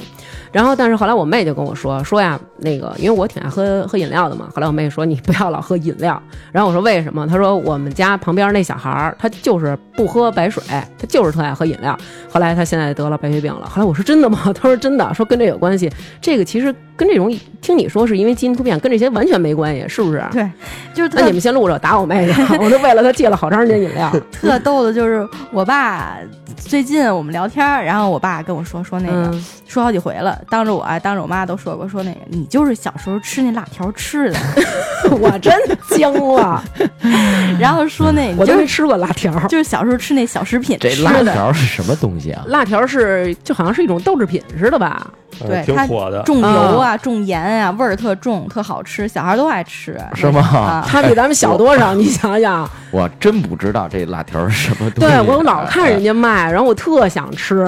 [0.56, 6.22] 然后但是后来我妹就跟我说说呀，那个因为我挺爱喝喝饮料的嘛，后来我妹说你不要老喝饮料，
[6.53, 7.28] 然后我说为什么？
[7.28, 11.97] 她说我们家旁边那小孩儿他就是不喝白水，他就是特爱喝饮饮料。
[12.32, 13.68] 后来他现在得了白血病了。
[13.68, 14.39] 后来我说真的吗？
[14.56, 15.91] 他说真的，说跟这有关系。
[16.22, 17.30] 这个其实跟这种
[17.62, 20.24] 听你说是因为基因突变，跟这些完全没关系，是不是？
[20.32, 20.49] 对，
[20.95, 22.41] 就是那你们先录着，打我妹去。
[22.60, 24.10] 我都为了他戒了好长时间饮料。
[24.32, 26.16] 特逗的，就是我爸
[26.56, 34.39] 最近我们聊天儿，然后我爸跟我说说那个、嗯说好几回了，当着我啊，当着我妈都说过，说那个你就是小时候吃那辣条吃的，
[35.19, 35.53] 我真
[35.89, 36.63] 惊了，
[37.59, 39.33] 然后说那个我就是没吃过辣条。
[39.47, 42.43] 就是小时候吃那小食品这辣，条是什么东西啊？
[42.47, 45.07] 辣条是就好像是一种豆制品似的吧？
[45.45, 46.21] 对它火的。
[46.23, 51.93] 重油啊，重盐啊，味儿特重，特好吃，小孩都爱吃， 是吗啊，它比咱们小多少？
[51.93, 55.13] 你想想， 我真不知道这辣条是什么东西。
[55.13, 57.65] 对我老看人家卖，然后我特想吃。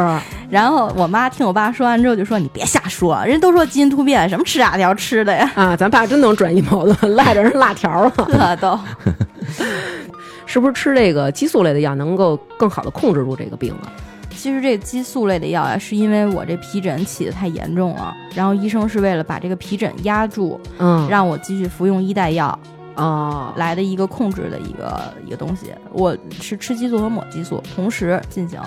[0.49, 8.09] 然后我妈听我爸说完之后就说：“你别瞎说，人都说基因突变，什么吃辣条吃的呀啊，咱爸真能转移矛盾，赖着人辣条了。
[8.31, 8.79] ”特逗。
[10.45, 13.91] 是不是吃这个激素类的药能够更好的控制住这个病啊？
[14.37, 22.57] 其实这个激素类的药啊，是因为我这皮疹起的太严重了，然后医生是为了把这个皮疹压住，嗯，让我继续服用一代药
[22.95, 25.71] 哦，来的一个控制的一个一个东西。
[25.91, 28.61] 我是吃激素和抹激素同时进行，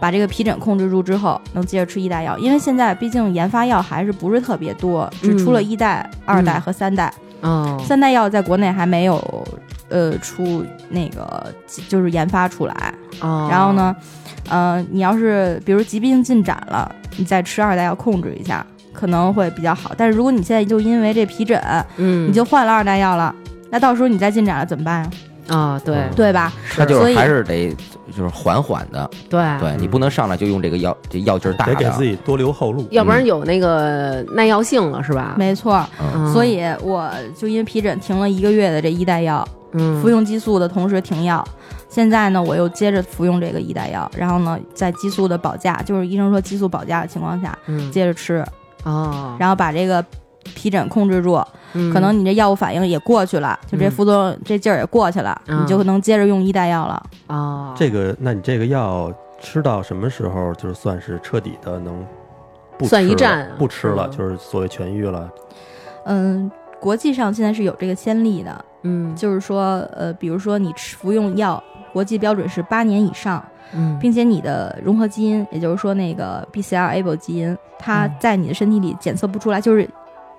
[0.00, 2.38] 把这个皮疹控制住之后，能接着吃一代药。
[2.38, 9.46] 因为现在毕竟研发药还是不是特别多，只出了一代、二代和三代，哦，三代药在国内还没有
[9.88, 11.52] 呃出那个
[11.88, 12.94] 就是研发出来。
[13.20, 13.72] 哦，然后？
[13.72, 13.94] 呢，
[14.48, 19.92] 呃，你要是比如疾病进展了，你再吃二代药控制一下，可能会比较好。
[19.96, 21.60] 但是如果你现在就因为这皮疹，
[21.96, 23.34] 嗯，你就换了二代药了，
[23.70, 25.10] 那到时候你再进展了怎么办呀？
[25.48, 26.52] 啊，对嗯对吧？
[26.76, 27.74] 他就所以是还是得
[28.14, 31.88] 就是缓缓的，对对你不能上来就用这个药，这药劲儿大得给。
[31.90, 32.86] 自己多留后路。
[32.90, 35.34] 要不然有那个耐药性了，是吧？
[35.38, 35.84] 没错，
[36.32, 41.44] 所以我就因为皮疹停了一个月的这一代药，嗯，服用激素的同时停药。
[41.88, 48.44] 现在呢，我又接着服用这个一代药，然后呢，在激素的保价，就是医生说激素保价的情况下，嗯，接着吃，
[48.84, 50.04] 哦，然后把这个
[50.54, 51.42] 皮疹控制住，
[51.72, 51.92] 嗯。
[51.92, 53.90] 可能你这药物反应也过去了，就这嗯。
[53.90, 55.62] 副作用这劲儿也过去了，嗯。
[55.62, 57.02] 你就能接着用一代药了。
[57.28, 62.06] 哦，这个，那你这个药吃到什么时候，就是算是彻底的能
[62.76, 63.56] 不算一战啊。
[63.58, 64.16] 不吃了，嗯。
[64.16, 65.30] 就是所谓痊愈了。
[66.04, 69.14] 嗯，国际上现在是有这个先例的，嗯。
[69.16, 71.62] 就是说，呃，比如说你吃服用药，
[71.92, 79.88] 国际标准是八年以上，嗯，并且你的融合基因，也就是说那个 BCR-ABL 基因，它嗯在你的身体里检测不出来，就是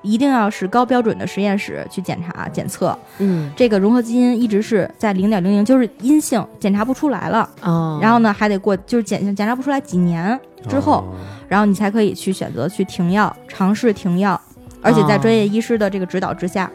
[0.02, 3.52] 一定要是高标准的实验室去检查检测，嗯。
[3.56, 7.50] 这个融合基因一直是在零点零零，就是阴性，检查不出来了。
[7.62, 11.16] 哦，然后呢，还得过就是检检查不出来几年之后，哦。
[11.50, 14.40] 然后你才可以去选择去停药，尝试停药，
[14.82, 16.72] 而且在专业医师的这个指导之下，哦，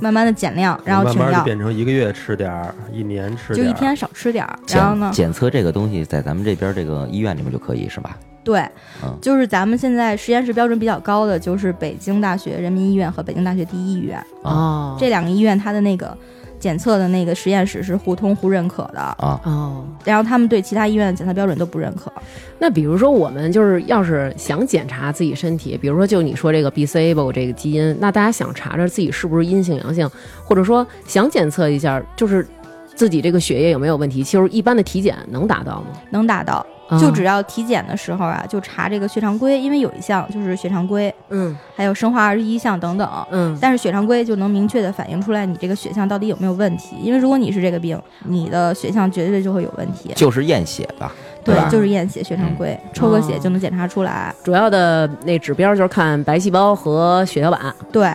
[0.00, 4.58] 慢慢的减量，然后停药，慢慢就变成一个月吃点儿，一年吃点儿，就一天少吃点儿。
[4.68, 5.10] 然后呢？
[5.12, 8.16] 检，检测这个东西在咱们这边这个医院里面就可以是吧？
[8.44, 8.60] 对
[9.04, 16.16] 嗯，就是咱们现在实验室标准比较高的，就是北京大学人民医院和北京大学第一医院哦，这两个医院，它的那个
[16.62, 22.12] 检测的那个实验室是互通互认可的，啊，哦，然后他们对其他医院的检测标准都不认可。
[22.60, 30.08] 那比如说我们就是要是想检查自己身体，比如说就你说这个 BCABL 这个基因，那大家想查查自己是不是阴性阳性，
[30.44, 32.46] 或者说想检测一下，就是
[32.94, 35.86] 自己这个血液有没有问题，其实一般的体检能达到吗？
[36.10, 36.66] 能达到，啊
[36.98, 41.56] 就只要体检的时候啊，就查这个血常规，因为有一项就是血常规，嗯。
[41.74, 43.08] 还有生化二十一项等等。
[43.30, 43.56] 嗯。
[43.60, 50.12] 但是血常规就能明确的反映出来你这个血项到底有没有问题，因为如果你是这个病，你的血项绝对就会有问题。
[50.14, 51.12] 就是验血吧，
[51.44, 54.34] 对吧，就是验血血常规，抽个血哦就能检查出来。
[54.44, 58.12] 主要的那指标就是看白细胞和血小板，对，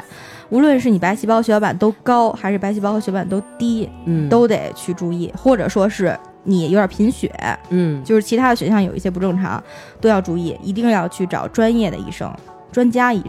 [0.50, 6.18] 无论是你白细胞、血小板都高，还是白细胞和血小板都低，嗯，都得去注意，或者说是
[6.48, 7.32] 你有点贫血，
[7.70, 8.04] 嗯。
[8.04, 9.62] 就是其他的血项有一些不正常，
[10.00, 12.34] 都要注意，一定要去找专业的医生、
[12.72, 13.22] 专家医，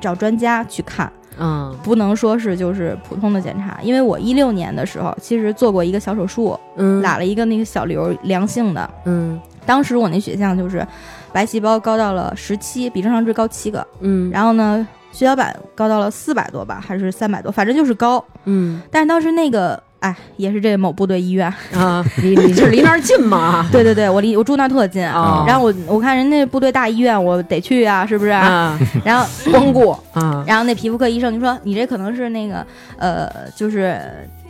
[0.00, 1.74] 找专家去看，嗯。
[1.82, 3.78] 不能说是就是普通的检查。
[3.82, 7.00] 因为我一六年的时候，其实做过一个小手术，嗯。
[7.00, 8.90] 打了一个那个小瘤，良性的。
[9.04, 9.40] 嗯。
[9.64, 10.86] 当时我那血象就是
[11.32, 14.30] 白细胞高到了十七，比正常值高七个，嗯。
[14.30, 18.24] 然后呢，血小板高到了四百多吧，还是三百多，反正就是高。
[18.44, 18.80] 嗯。
[18.90, 23.66] 但是当时那个，哎，也是这某部队医院，啊，你你是离那儿近吗？
[23.72, 25.04] 对对对，我离我住那儿特近。
[25.06, 28.30] 啊然后我我看人家部队大医院，我得去啊，是不是？
[28.30, 32.64] 啊，然后光顾啊，然后那皮肤科医生就说你这可能是那个
[32.98, 33.98] 呃，就是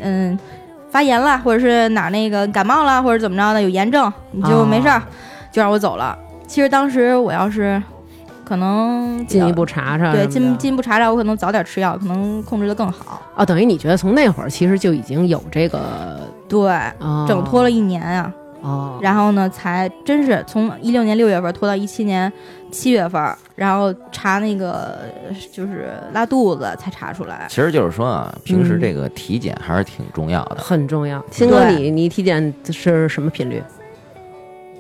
[0.01, 0.37] 嗯
[0.91, 5.09] 发炎了，或者是哪儿那个感冒了，或者怎么着的有炎症，你就没事儿，啊
[5.53, 6.19] 就让我走了。
[6.47, 7.81] 其实当时我要是
[8.47, 13.21] 可能进一步查查对进进一步查查，我可能早点吃药，可能控制的更好。
[13.35, 16.71] 哦，等于你觉得从那会儿其实就已经有这个对，
[17.01, 18.33] 哦整拖了一年啊。
[18.63, 22.33] 哦，然后呢，才真是从一六年六月份拖到一七年
[22.71, 23.23] 七月份，
[23.55, 24.99] 然后查那个
[25.53, 27.47] 就是拉肚子才查出来。
[27.49, 30.57] 其实就是说啊，平时嗯这个体检还是挺重要的。
[30.57, 31.25] 很重要。
[31.31, 33.63] 鑫哥，对你你体检是什么频率？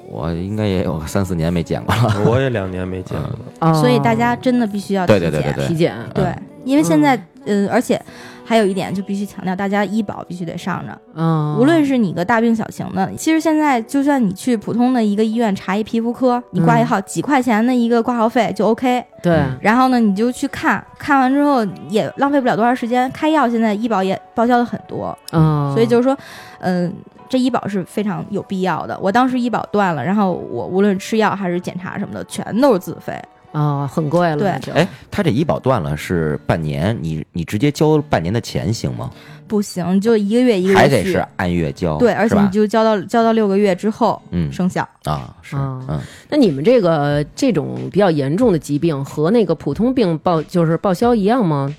[0.08, 2.22] 我应该也有三四年没见过了。
[2.26, 3.38] 我也两年没见过了。
[3.60, 5.20] 哦 所以大家真的必须要体检。
[5.20, 6.24] 对对对对体检，对
[6.64, 8.00] 因为现在，嗯、而且
[8.44, 10.98] 还有一点就必须强调，大家医保必须得上着。
[11.14, 19.04] 嗯，无论是你个大病小情的，其实现在就算你去普通的一个医院查一皮肤科，你挂一号、几块钱的一个挂号费就 OK。
[19.22, 26.16] 对，然后呢，你就去看看完之后也浪费不了多长时间，开药现在医保也报销的很多，嗯，所以就是说，
[26.60, 26.92] 嗯、
[27.28, 28.98] 这医保是非常有必要的。
[29.00, 33.14] 我当时医保断了，然后我无论吃药还是检查什么的，全都是自费。
[33.52, 39.10] 哦，很贵了，对哎，他这医保断了是半年，你你直接交半年的钱行吗？
[39.48, 44.86] 不行，就一个月一个月还得是按月交，对，而且你就交到交到六个月之后嗯生效。
[45.04, 45.98] 啊是啊嗯
[46.28, 51.74] 那你们这个这种比较严重的疾病和那个普通病报就是报销一样吗？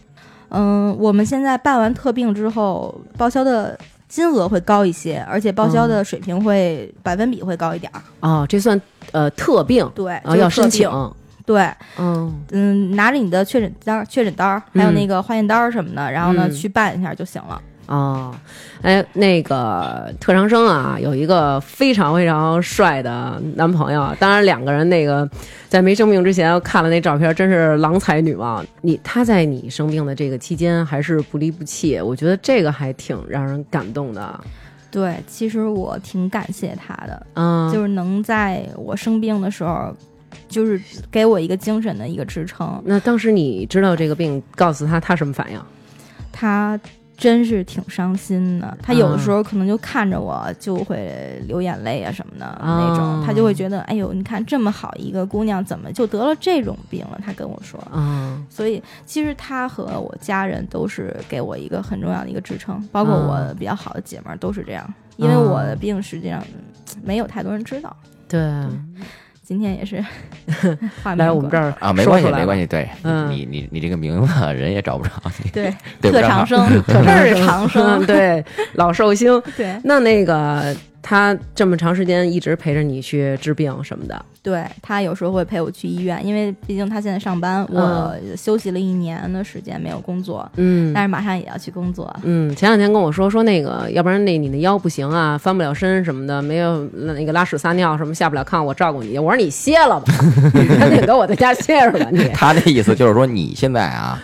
[0.50, 8.02] 嗯，我们现在办完特病之后，报销的金额会高一些，而且报销的水平会、百分比会高一点儿。
[8.22, 8.80] 哦，这算
[9.12, 10.90] 呃特病对，要申请。。
[11.46, 11.66] 对，
[11.98, 17.62] 嗯，嗯，拿着你的确诊单儿、确诊单儿，还有嗯那个化验单儿什么的，然后呢、嗯去办一下就行了。
[17.88, 18.36] 哦，
[18.82, 25.28] 哎，那个特长生啊，有一个非常非常帅的男朋友，当然两个人那个
[25.70, 28.64] 在没生病之前看了那照片，真是郎才女貌。
[28.82, 34.40] 你他在你生病的这个期间还是不离不弃，我觉得这个还挺让人感动的。
[34.92, 39.96] 对，其实我挺感谢他的，嗯，就是能在我生病的时候，
[40.50, 42.82] 就是给我一个精神的一个支撑。
[42.86, 45.62] 那当时你知道这个病，告诉他他什么反应？
[46.32, 46.80] 他
[47.18, 52.60] 真是挺伤心的，他有的啊时候可能就看着我就会流眼泪啊什么的、啊。
[52.62, 57.20] 那种，他就会觉得，哎呦，你看这么好一个姑娘，怎么就得了这种病了？
[57.26, 63.48] 他跟我说，嗯，所以其实他和我家人都是给我一个很重要的一个支撑，包括啊。
[63.50, 67.96] 我比较好的姐们儿都是这样，因为我的病实际上嗯没有太多人知道。
[68.28, 68.40] 对，
[69.48, 70.04] 今天也是
[71.16, 73.32] 来我们这儿啊，没关系，没关系，对嗯。
[73.32, 75.10] 你你你这个名字人也找不着
[75.42, 78.44] 你，对特长生， 倍儿长生嗯，，对，
[78.74, 79.42] 老寿星。
[79.56, 79.80] 对。
[79.86, 80.76] 那那个
[81.10, 92.14] 他这么长时间一直陪着你去治病什么的，对他有时候会陪我去医院，因为毕竟他现在上班，嗯我休息了一年的时间没有工作，嗯但是马上也要去工作。
[92.24, 99.18] 嗯，前两天跟我说说那个，要不然那你的腰不行啊，翻不了身什么的，没有那个拉屎撒尿什么下不了炕，我照顾你。
[99.18, 100.14] 我说你歇了吧，
[100.54, 102.28] 你赶紧给我在家歇着吧，你。
[102.36, 104.22] 他的意思就是说你现在啊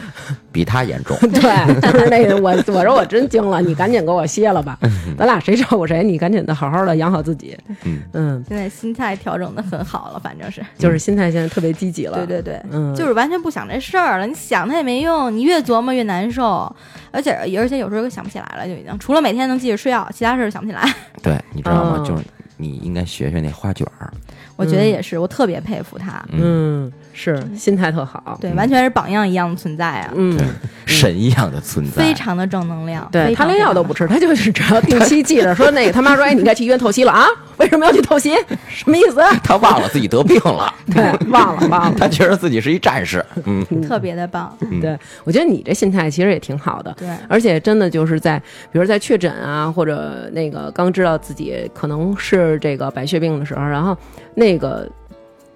[0.54, 4.78] 比他严重， 对，就是那个我我说我真惊了，你赶紧给我歇了吧，
[5.18, 7.58] 咱俩谁照顾谁，你赶紧的好好的养好自己。
[7.84, 7.99] 嗯。
[8.14, 12.18] 嗯，现在心态调整的很好了，反正是，就是心态现在特别积极了。
[12.18, 14.28] 对对对，嗯，就是完全不想这事儿了。
[14.28, 16.74] 你想它也没用，你越琢磨越难受，
[17.12, 20.84] 而且而且有时候想不起来了，就已经除了每天能记着睡觉，其他事儿想不起来。
[21.24, 21.97] 对，你知道吗？
[21.99, 22.24] 哦就是
[22.56, 24.14] 你应该学学那花卷儿，
[24.56, 28.38] 我觉得也是，我特别佩服他，嗯是心态特好。
[28.41, 30.38] 对，完全是榜样一样的存在啊，嗯，
[30.86, 33.07] 神一样的存在，非常的正能量。
[33.11, 37.26] 对他连药都不吃，他就是只要定期记着说那个他妈说哎你该去医院透析了啊？
[37.57, 38.34] 为什么要去透析？
[38.68, 39.22] 什么意思？
[39.43, 41.95] 他忘了自己得病了，对，忘了 忘了。
[41.97, 44.51] 他觉得自己是一战士，嗯，特别的棒。
[44.61, 48.39] 嗯对，我觉得你这心态其实也挺好的，对，而且真的就是在，
[48.72, 53.95] 比如在确诊啊，或者那个刚知道自己可能是这个白血病的时候，然后
[54.34, 54.89] 那个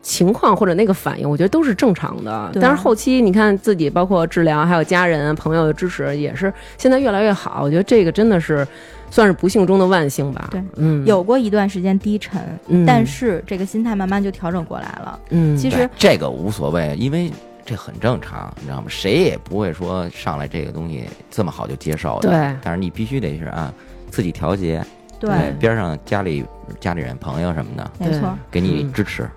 [0.08, 2.49] 情况或者那个反应，我觉得都是正常的。
[2.62, 7.60] 但是后期你看自己，包括治疗，还有家人朋友的支持，也是现在越来越好。
[7.62, 8.66] 我觉得这个真的是
[9.12, 10.47] 算是不幸中的万幸吧。
[10.49, 15.20] 对，嗯，有过一段时间低沉，嗯，但是这个心态慢慢就调整过来了。
[15.32, 17.30] 嗯，其实这个无所谓，因为
[17.66, 18.86] 这很正常，你知道吗？
[18.88, 22.30] 谁也不会说上来这个东西这么好就接受的。
[22.30, 23.74] 对但是你必须得是啊，
[24.10, 24.82] 自己调节，
[25.20, 25.30] 对，
[25.60, 26.45] 边上家里
[26.80, 28.34] 家里人、朋友什么的没错。
[28.49, 29.24] 给你嗯支持。
[29.24, 29.32] 嗯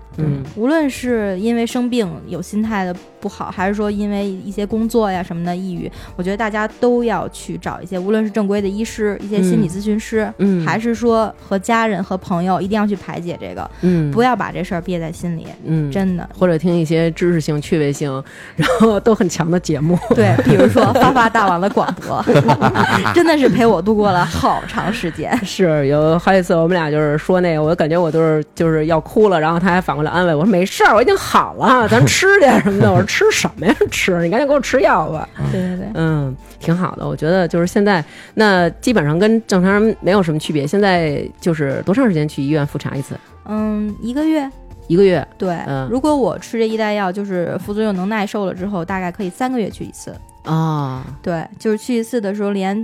[0.56, 16.28] 无论是因为生病有心态的不好，还是说因为一些工作呀什么的抑郁，我觉得大家都要去找一些，无论是正规的医师、一些心理咨询师，嗯，还是说和家人和朋友，一定要去排解这个，嗯，不要把这事儿憋在心里，嗯，真的。
[16.38, 18.10] 或者听一些知识性、趣味性，
[18.56, 19.98] 然后都很强的节目。
[20.10, 22.24] 对，比如说发发大王的广播，
[23.14, 25.36] 真的是陪我度过了好长时间。
[25.44, 32.90] 是有好几次我们俩就是说那个，我感觉我都是就是要哭了，然后他还反过来安慰我说没事儿，我已经好了，咱吃点什么的。
[32.90, 33.76] 我说吃什么呀？
[33.92, 35.28] 吃，你赶紧给我吃药吧。
[35.52, 40.66] 对对对，嗯，挺好的，我觉得就是现在那基本上跟正常人没有什么区别。
[40.66, 43.14] 现在就是多长时间去医院复查一次？
[43.44, 44.50] 嗯，一个月。
[44.88, 45.26] 一个月。
[45.36, 50.14] 对，嗯如果我吃这一代药，就是副作用能耐受了之后，大概可以三个月去一次。
[50.44, 52.74] 啊、对，就是去一次的时候，连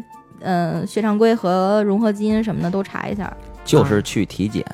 [0.40, 3.34] 嗯、呃血常规和融合基因什么的都查一下。
[3.64, 4.64] 就是去体检，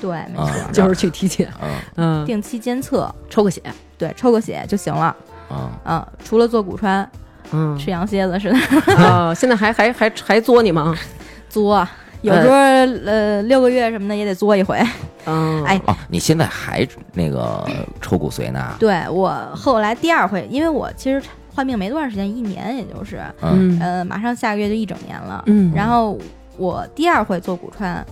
[0.00, 3.60] 对，没啊错，就是去体检，嗯嗯，定期监测，抽个血，
[3.98, 5.14] 对，抽个血就行了。
[5.48, 7.08] 啊，嗯，除了做骨穿，
[7.50, 10.96] 嗯，吃羊蝎子似的啊，现在还还还还作你吗？
[11.50, 11.86] 作，
[12.22, 14.80] 有时候呃六个月什么的也得作一回。
[15.26, 17.66] 嗯，哎哦，你现在还那个
[18.00, 18.74] 抽骨髓呢？
[18.78, 21.20] 对我后来第二回，因为我其实
[21.54, 25.42] 患病没多长时间，一年也就是，嗯嗯呃，马上下个月就一整年了。
[25.46, 26.16] 嗯然后
[26.56, 28.04] 我第二回做骨穿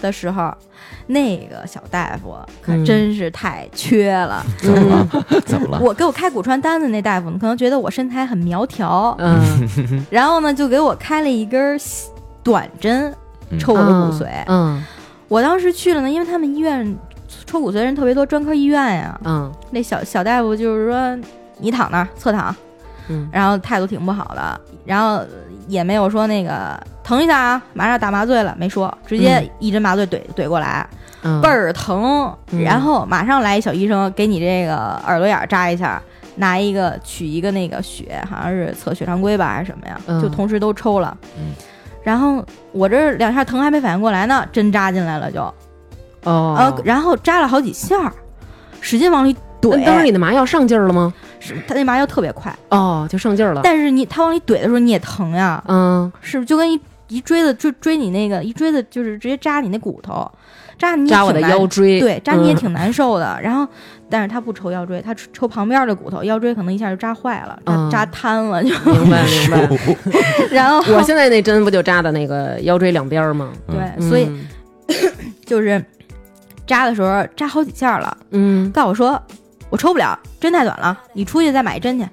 [0.00, 0.52] 的时候，
[1.06, 4.44] 那个小大夫可嗯真是太缺了。
[4.58, 5.40] 怎么了？
[5.46, 5.80] 怎么了？
[5.80, 9.38] 我给我开骨穿单子那大夫呢，可能觉得我身材很苗条，嗯，
[10.10, 11.78] 然后呢就给我开了一根
[12.42, 13.12] 短针
[13.50, 14.26] 嗯抽我的骨髓。
[14.46, 14.82] 嗯
[15.28, 16.96] 我当时去了呢，因为他们医院
[17.44, 19.20] 抽骨髓人特别多，专科医院呀。
[19.24, 21.18] 嗯那小小大夫就是说
[21.58, 22.54] 你躺那儿侧躺，
[23.08, 25.22] 嗯然后态度挺不好的，然后
[25.68, 30.84] 也没有说那个疼一下啊，马上打麻醉了，没说，直接一针麻醉怼怼过来，
[31.22, 36.02] 嗯，倍儿疼，嗯然后马上来一小医生给你这个耳朵眼儿扎一下。
[36.40, 40.00] 拿一个取一个那个血，好像是测血常规吧还是什么呀？
[40.06, 41.18] 嗯就同时都抽了。
[41.36, 41.46] 嗯
[42.04, 45.42] 然后我这两下疼还没反应过来呢，针扎进来了就，
[46.22, 48.12] 哦，呃，然后扎了好几下，
[48.80, 49.76] 使劲往里怼。
[49.78, 51.12] 那当时你的麻药上劲儿了吗？
[51.40, 53.60] 是他那麻药特别快，哦，就上劲儿了。
[53.64, 60.30] 但是你他往里怼的时候你也疼呀，嗯，是不是就跟一一锥子追追你那个一锥子就是直接扎你那骨头，
[60.78, 63.38] 扎你扎我的腰椎，对，扎你也嗯挺难受的。
[63.42, 63.66] 然后，
[64.10, 68.68] 但是他不抽腰椎，他抽抽旁边的骨头，腰椎可能一下就扎坏了，扎、嗯扎瘫了就。
[68.84, 69.68] 明白 明白。
[70.52, 73.52] 然后我现在那针不就扎的那个腰椎两边儿吗？
[73.68, 74.28] 对，嗯所以
[75.46, 75.82] 就是
[76.66, 79.20] 扎的时候扎好几下了，嗯，告诉我说
[79.70, 82.06] 我抽不了，针太短了，你出去再买一针去。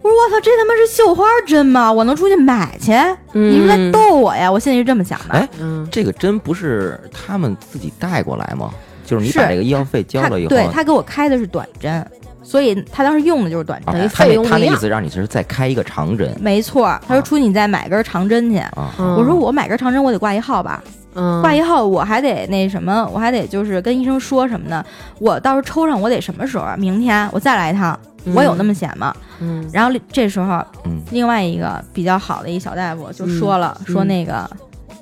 [0.00, 1.92] 我说我操，这他妈是绣花针吗？
[1.92, 2.92] 我能出去买去？
[3.32, 4.50] 你是在嗯逗我呀？
[4.50, 5.34] 我心里是这么想的。
[5.34, 8.70] 哎嗯这个针不是他们自己带过来吗？
[9.04, 12.06] 就是你把这个医药费交了以后，对他给我开的是短针，
[12.42, 13.88] 所以他当时用的就是短针。
[13.88, 18.62] 啊等于他那他那费用不一样意思让你就是再开一个长针没错，他说出去你再买根长针去。
[18.76, 20.82] 我说我买根长针，我得挂一号吧，
[21.18, 21.42] 嗯。
[21.42, 24.84] 挂一号我还得那什么，我还得就是跟医生说什么呢？
[25.18, 26.76] 我到时候抽上我得什么时候啊？
[26.78, 27.98] 明天我再来一趟，
[28.34, 29.12] 我有那么闲吗？
[29.40, 29.68] 嗯。
[29.72, 31.02] 然后这时候嗯。
[31.10, 33.92] 另外一个比较好的一小大夫就说了，嗯。
[33.92, 34.48] 说那个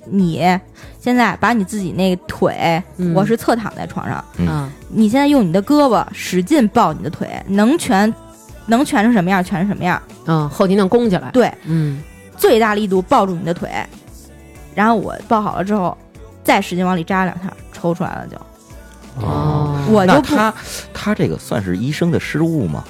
[0.08, 0.42] 你
[0.98, 3.14] 现在把你自己那个腿，嗯。
[3.14, 4.70] 我是侧躺在床上，嗯。
[4.88, 8.12] 你现在用你的胳膊使劲抱你的腿，能蜷
[8.66, 12.02] 能蜷成什么样蜷成什么样，嗯后脊梁弓起来，对，嗯。
[12.36, 13.70] 最大力度抱住你的腿，
[14.74, 15.96] 然后我抱好了之后，
[16.46, 18.36] 再使劲往里扎两下，抽出来了就。
[19.20, 20.54] 哦，我就不，那他
[20.94, 22.84] 他这个算是医生的失误吗？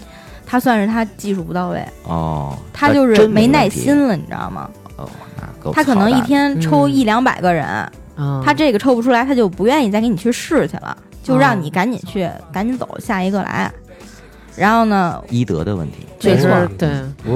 [0.44, 4.70] 他算是他技术不到位，哦，他就是没耐心了，你知道吗？
[4.96, 5.08] 哦，
[5.40, 7.66] 那够他可能一天抽嗯一两百个人，
[8.16, 13.72] 啊他这个抽不出来，他就不愿意再给你去试去了，就让哦你赶紧去，赶紧走，下一个来。
[14.56, 16.06] 然后呢，医德的问题。
[16.24, 16.48] 没错
[16.78, 16.88] 对，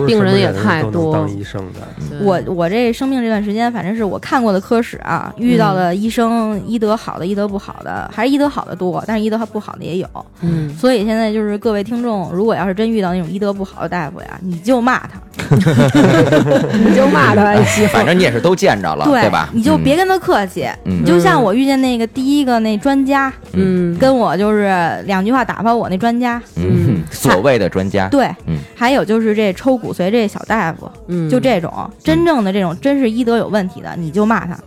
[0.06, 1.12] 病人也太多。
[1.12, 1.80] 当医生的。
[2.22, 10.08] 我我这生病这段时间，反正是我看过的科室啊，遇到的医生医德好的、医德不好的，还是医德好的多，但是医德不好的也有。
[10.40, 10.74] 嗯。
[10.74, 15.20] 所以现在就是各位听众，如果要是真遇到那种医德不好的大夫呀，你就骂他，
[16.78, 17.54] 你就骂他
[17.92, 19.50] 反正你也是都见着了，对吧？
[19.52, 20.66] 你就别跟他客气。
[20.86, 21.02] 嗯。
[21.02, 23.96] 你就像我遇见那个第一个那专家，嗯。
[23.98, 24.72] 跟我就是
[25.04, 28.58] 两句话打发我那专家，嗯嗯，所谓的专家， 对，嗯。
[28.74, 31.28] 还有就是这抽骨髓这小大夫，嗯。
[31.28, 34.58] 就这种真正的这种真是医德有问题的，你就骂他，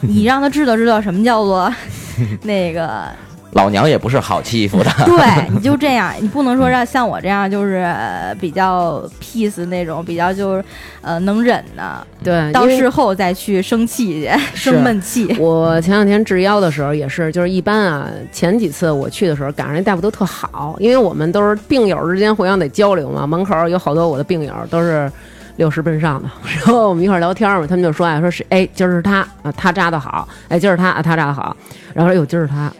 [0.00, 1.72] 你让他知道知道什么叫做
[2.42, 3.08] 那个
[3.52, 4.90] 老娘也不是好欺负的。
[5.04, 10.64] 对，你就这样，你不能说让像我这样就是呃比较 peace 那种，比较就是
[11.02, 15.34] 呃能忍的，对到事后再去生气去，生闷气。
[15.38, 23.26] 我前两天治腰的时候也是，就是一般啊，前几次我去的时候赶上那大夫都特好，因为我们都是病友之间互相得交流嘛。
[23.26, 25.12] 门口有好多我的病友都是
[25.56, 31.54] 六十奔上的，然后我们一块儿聊天嘛，他们就说哎，说是哎，今儿是他啊，他扎的好，哎，今儿是他啊，他扎的好，
[31.92, 32.72] 然后说哟，今儿是他，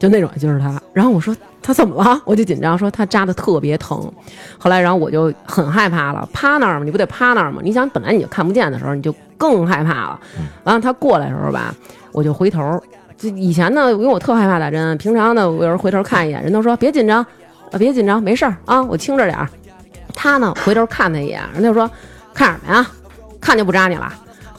[0.00, 0.82] 就那种就是他。
[0.92, 2.20] 然后我说他怎么了？
[2.24, 4.10] 我就紧张说他扎的特别疼。
[4.58, 7.60] 后来然后我就很害怕了，趴那儿嘛，你不得趴那儿吗？
[7.62, 10.20] 你想本来你就看不见的时候，你就更害怕了。
[10.64, 11.72] 完了他过来的时候吧，
[12.10, 12.82] 我就回头。
[13.16, 17.22] 就以前呢，因为我特害怕打针，平常呢，我有时候回头看一眼，人都说别紧张，
[17.70, 19.46] 啊，别紧张，没事儿啊，我轻着点儿。
[20.14, 21.88] 他呢回头看他一眼，人家就说
[22.32, 22.86] 看什么呀？
[23.38, 24.10] 看就不扎你了。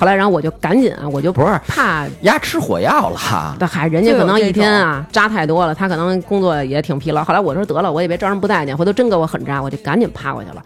[0.01, 7.23] 后来，然后我就赶紧啊，我就不是怕丫吃火药了，但嗨，人家可能一天啊扎太多了，他可能工作也挺疲劳。
[7.23, 10.63] 后来我说得了，我也别招人不待见，回头真给我狠扎，我就赶紧趴过去了，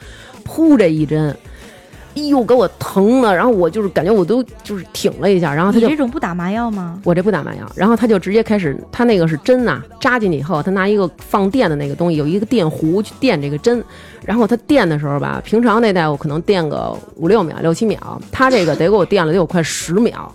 [0.48, 1.38] 噗这一针，
[2.16, 7.00] 哎呦给我疼的，然后我就是感觉我都就是挺了一下，然后他你就这种不打麻药吗？
[7.04, 13.84] 我这不打麻药，然后他就直接开始，他那个是针呐、扎进去以后，他拿一个放电的那个东西，有一个电弧去电这个针，
[14.24, 20.34] 然后他电的时候吧， 平常那大夫可能电个五六秒、六七秒，他这个得给我电了得有快十秒。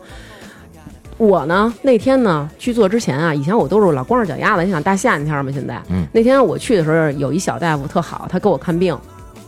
[1.16, 8.96] 我呢那天呢去做之前啊，以前我都是老光着脚丫子，你想大夏天嘛，现在，嗯那天我去的时候，有一小大夫特好，他给我看病，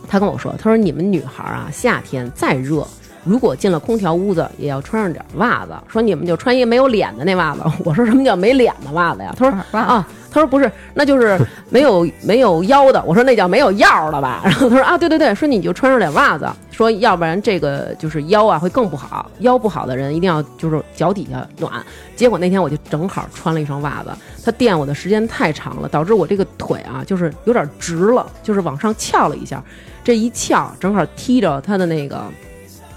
[0.09, 2.87] 他跟我说，他说你们女孩啊，夏天再热，
[3.25, 5.73] 如果进了空调屋子，也要穿上点袜子。
[5.89, 7.61] 说你们就穿一没有脸的那袜子。
[7.85, 9.35] 我说什么叫没脸的袜子呀？
[9.37, 11.39] 他说啊，他说不是，那就是
[11.71, 13.03] 没有没有腰的。
[13.07, 14.41] 我说那叫没有腰的吧？
[14.45, 21.73] 然后他说啊，对对对，说你就穿上点袜子，说要不然这个就是腰啊会更不好，腰不好的人一定要就是脚底下暖。
[22.17, 24.11] 结果那天我就正好穿了一双袜子，
[24.45, 29.63] 他垫我的时间太长了，导致我这个腿啊就是有点直了，就是往上翘了一下。
[30.05, 32.23] 这一翘正好踢着它的那个。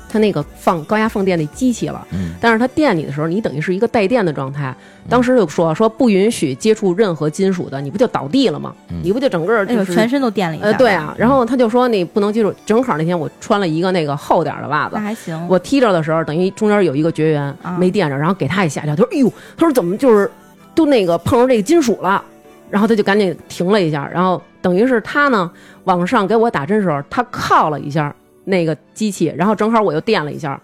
[0.07, 4.73] 它那个放高压放电那机器了，嗯但是它电你的时候，你等于是一个带电的状态。
[5.09, 8.73] 当时就说说不允许接触任何金属的，你不就倒地了吗？
[8.91, 10.67] 嗯你不就整个就是全身都电了一下。
[10.67, 12.53] 呃对，啊，然后他就说你不能接触。
[12.65, 15.47] 正好那天我穿了一个那个厚点儿的袜子那，还行。
[15.49, 20.31] 我踢着的时候，等于中间有一个绝缘啊没电着，然后给他也吓一跳，他说：“哎呦，他说怎么就是
[20.73, 22.23] 都那个碰着这个金属了？”
[22.69, 25.49] 然后他就赶紧停了一下，然后等于是他呢
[25.85, 28.13] 往上给我打针的时候，他靠了一下
[28.43, 30.59] 那个机器，然后正好我又电了一下，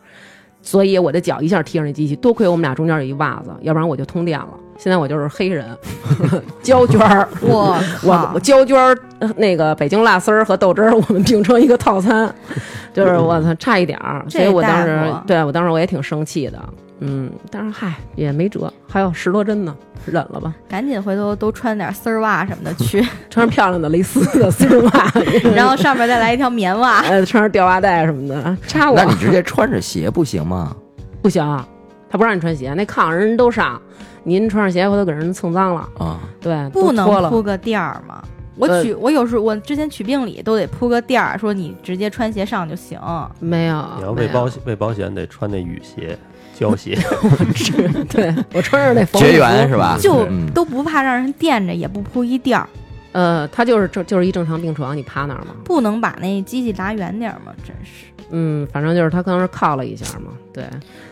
[0.62, 4.49] 所以我的脚一下踢上那机器，多亏我们俩中间有一袜子，要不然我就通电了。
[4.78, 5.64] 现在我就是黑人，
[6.64, 7.78] 胶卷儿，我
[8.34, 12.34] 我胶卷儿呃那个北京辣丝儿和豆汁儿，我们并成一个套餐，
[12.91, 16.60] 就是我操差一点儿，所以我当时对我当时我也挺生气的，
[17.04, 19.76] 嗯，但是嗨也没辙，还有十多针呢，
[20.06, 24.91] 忍了吧，赶紧回头都穿点丝儿袜什么的去， 穿上漂亮的蕾丝的丝袜，
[25.56, 27.02] 然后上面再来一条棉袜。
[27.10, 28.95] 呃穿上吊袜带什么的，插我。
[28.95, 30.76] 那你直接穿着鞋不行吗？
[31.22, 31.43] 不行，
[32.10, 33.82] 他不让你穿鞋，那炕上人都上，
[34.24, 38.24] 您穿上鞋回头给人蹭脏了，啊，对，不能铺个垫儿吗？
[38.58, 42.99] 我呃取我有时候我之前取病理都得铺个垫儿，说你直接穿鞋上就行。
[43.39, 46.16] 没有，你要为保险为保险得穿那雨鞋、
[46.62, 46.95] 胶鞋，
[47.55, 47.72] 是，
[48.05, 49.97] 对我穿上那防绝缘是吧？
[49.99, 52.70] 就嗯都不怕让人垫着，也不铺一垫儿，
[53.14, 55.55] 呃，他就是就就是一正常病床，你趴那儿嘛。
[55.66, 57.51] 不能把那机器拉远点儿吗？
[57.66, 58.05] 真是。
[58.34, 60.64] 嗯，反正就是他可能是靠了一下嘛，对，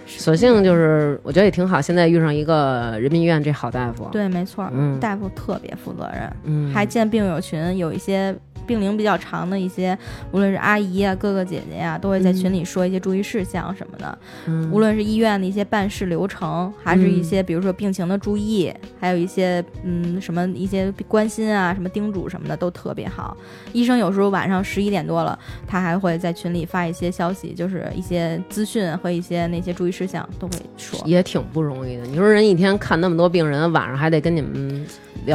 [0.08, 8.34] 索性就是我觉得也挺好，现在遇上一个人民医院这好大夫，，对，没错，嗯大夫特别负责任，嗯，还建病友群，有一些
[8.70, 9.98] 病龄比较长的一些，
[10.32, 14.20] 无论是阿姨啊、哥哥姐姐呀、都会在群里说一些注意事项什么的。
[14.46, 23.36] 嗯无论是医院的一些办事流程，还是一些比如说病情的注意，还有一些嗯什么一些关心啊、什么叮嘱什么的都特别好。
[23.74, 31.02] 医生有时候晚上十一点多了，他还会在群里发一些消息，就是一些资讯和一些那些注意事项都会说。
[31.06, 32.04] 也挺不容易的。
[32.04, 34.86] 你说人一天看那么多病人，晚上还得跟你们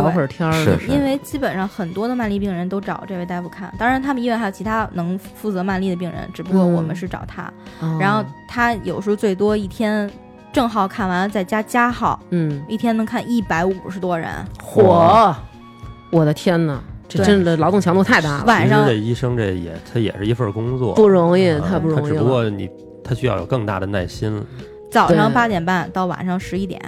[0.03, 7.43] 聊会儿天儿，是是因为基本上很多的慢粒病人都找这位大夫看，当然他们医院还有其他能负责慢粒的病人，只不过嗯我们是找他。
[7.81, 10.11] 哦然后他有时候最多一天
[10.53, 14.29] 正号看完再加加号，嗯，一天能看一百五十多人。
[14.63, 15.35] 嚯，
[16.11, 22.23] 我的天哪，这真的劳动强度太大了，晚上其实这医生这也他也是一份工作，不容易，啊太不容他只易了。
[22.23, 22.71] 不过你
[23.03, 24.45] 他需要有更大的耐心。
[24.91, 26.81] 早上对八点半到晚上十一点，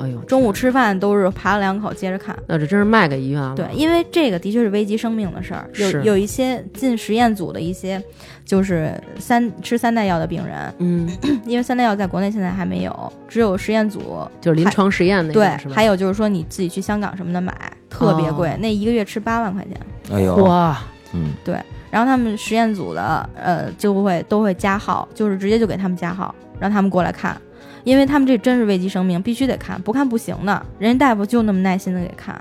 [0.00, 2.36] 哎呦，中午吃饭都是扒了两口接着看。
[2.46, 3.54] 那这真是卖给医院了。
[3.54, 5.68] 对，因为这个的确是危及生命的事儿。
[5.74, 8.02] 有是有一些进实验组的一些，
[8.44, 11.08] 就是三吃三代药的病人，嗯，
[11.44, 15.46] 因为三代药在国内现在还没有，只有实验组就是临床实验那对？
[15.72, 17.54] 还有就是说你自己去香港什么的买，
[17.88, 19.72] 特别贵，哦那一个月吃八万块钱。
[20.10, 20.82] 哎呦，哇，
[21.12, 21.56] 嗯，对
[21.90, 27.36] 然后他们实验组的呃就会都会加号，就是直接就给他们加号，让他们过来看，
[27.84, 30.66] 因为他们这真是危及生命，必须得看，不看不行的。
[30.78, 32.40] 人家大夫就那么耐心的给看，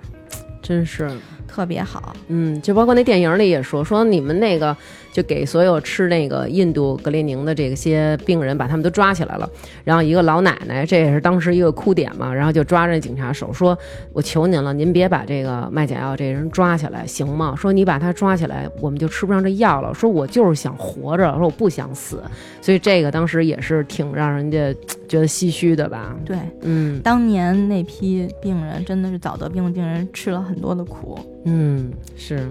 [0.62, 1.12] 真是。
[1.48, 2.16] 特别好。
[2.30, 4.74] 嗯，就包括那电影里也说，说你们那个
[5.12, 9.49] 就给所有吃那个印度格列宁的这些病人，把他们都抓起来了。
[9.84, 13.78] 然后一个老奶奶，这也是当时一个哭点嘛，然后就抓着警察手说
[14.13, 17.54] ：“我求您了，您别把这个卖假药这人抓起来，行吗？
[17.55, 19.93] 说你把他抓起来，我们就吃不上这药了。
[19.93, 22.24] 说我就是想活着，说我不想死。
[22.62, 24.74] 所以这个当时也是挺让人家
[25.09, 26.16] 觉得唏嘘的吧？
[26.24, 31.20] 对，嗯当年那批病人真的是早得病的病人，吃了很多的苦。
[31.46, 32.47] 嗯，是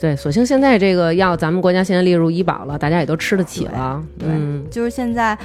[0.00, 0.16] 对。
[0.16, 4.02] 所幸现在这个药，咱们国家现年列入医保了，大家也都吃得起了。
[4.18, 5.36] 对嗯就是现在，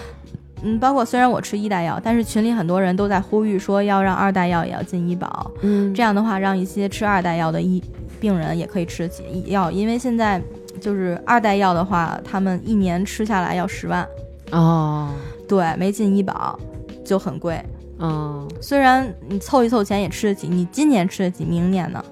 [0.64, 7.84] 嗯，包括虽然我吃一代药，但是群里很多人都在呼吁说要让二代药也要进医保，嗯，这样的话让一些吃二代药的医
[8.20, 10.42] 病人也可以吃得起药，因为现在
[10.80, 14.08] 就是二代药的话，他们一年吃下来要十万，
[14.52, 15.10] 哦
[15.48, 16.60] 对，没进医保
[17.04, 17.62] 就很贵。
[17.98, 22.04] 哦，虽然你凑一凑钱也吃得起，你今年吃得起，明年呢？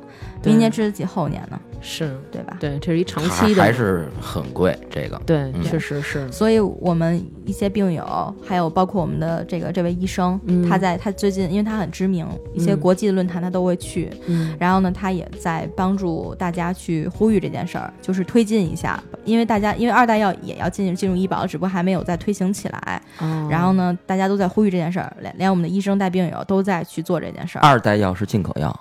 [0.44, 1.60] 对明年吃得起，后年呢？
[1.86, 2.56] 是对吧？
[2.62, 6.32] 对，这是一长期的，还是很贵，这个对，嗯确实是。
[6.32, 14.10] 所以我们一些病友，还有包括我们的这个这位医生，嗯他在他最近，因为他很知名，一些嗯国际的论坛他都会去。
[14.28, 23.02] 嗯然后呢，他也在帮助大家去呼吁这件事儿，就是推进一下，因为大家因为二代药也要进进入医保，只不过还没有再推行起来。
[23.20, 27.62] 哦，然后呢，大家都在呼吁这件事儿，连连我们的医生带病友都在去做这件事儿。
[27.62, 28.74] 二代药是进口药，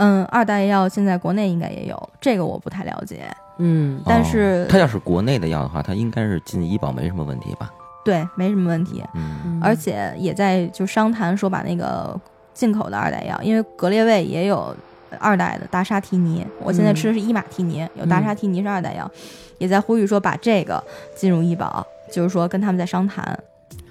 [0.00, 3.30] 嗯，二代药现在国内应该也有，这个我不太了解。
[3.58, 7.70] 嗯但是哦它要是国内的药的话，它应该是进医保没什么问题吧？
[8.02, 9.04] 对，没什么问题。
[9.14, 12.18] 嗯，而且也在就商谈说把那个
[12.54, 14.74] 进口的二代药，因为格列卫也有
[15.18, 19.10] 二代的达沙替尼，我现在吃的是伊马替尼，有达沙替尼是二代药，
[19.58, 20.82] 也在呼吁说把这个
[21.14, 23.38] 进入医保，就是说跟他们在商谈。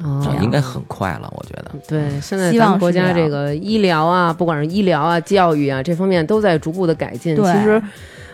[0.03, 1.71] 哦这应该很快了，我觉得。
[1.87, 7.35] 对，现在希咱们国家这个医疗啊，不管是医疗啊、教育啊这方面，都在逐步的改进。
[7.35, 7.81] 其实，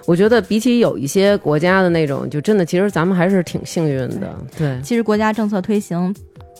[0.05, 4.35] 我觉得比起有一些国家的那种，就真的，其实咱们还是挺幸运的。
[4.57, 6.15] 对，其实国家政策推行。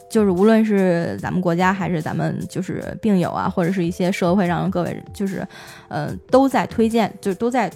[0.07, 5.45] 就是无论是咱们国家还是咱们就是病友啊，或者是一些社会上各位，就是，
[5.89, 7.69] 呃，都在推荐，就都在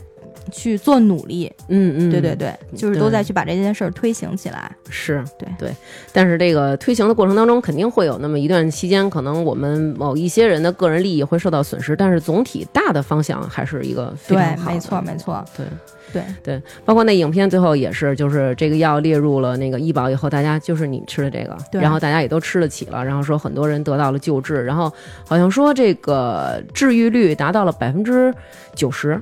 [0.51, 1.51] 去做努力。
[1.67, 4.71] 嗯嗯，对对对，就是都在去把这件事儿推行起来。
[4.89, 5.75] 是对对，
[6.11, 14.73] 但是这个推行的过程当中，肯定会有那么一段期间，可能我们某一些人的个人利益会受到损失，但是总体大的方向还是一个非对常好，的。
[14.73, 15.65] 没错没错，对
[16.11, 16.23] 对。
[16.41, 24.91] 对，包括那影片最后也是，就是这个药列入了那个医保以后，大家就是你吃的这个，然后大家也都吃得起了，然后说很多人得到了救治，然后
[25.27, 28.33] 好像说这个治愈率达到了百分之
[28.73, 29.21] 九十，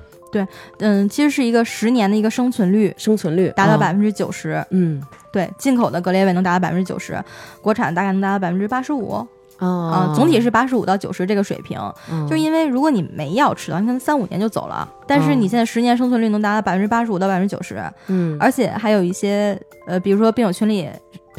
[0.79, 4.65] 嗯，其实是一个十年的一个生存率，生存率哦达到百分之九十。
[4.71, 5.01] 嗯
[5.31, 7.23] 对，进口的格列卫能达到百分之九十，
[7.61, 9.27] 国产大概能达到百分之八十五哦
[9.59, 11.79] 啊，总体是八十五到九十这个水平。
[12.11, 20.89] 嗯就因为如果你没药吃到，你可能三五年就走了，但是哦你现在十年生存率能达到百分之八十五到百分之九十，嗯而且还有一些呃，比如说病友群里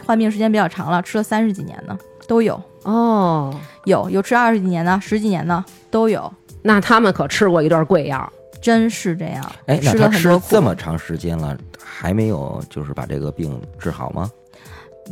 [0.07, 1.97] 患病时间比较长了，吃了三十几年的
[2.27, 3.53] 都有，哦，
[3.85, 6.33] 有有吃二十几年的、十几年的都有，
[6.63, 8.33] 那他们可吃过一段贵药。
[8.61, 9.45] 真是这样。
[9.67, 14.31] 哎，那吃他吃了很多这么长时间了，还没有就是把这个病治好吗？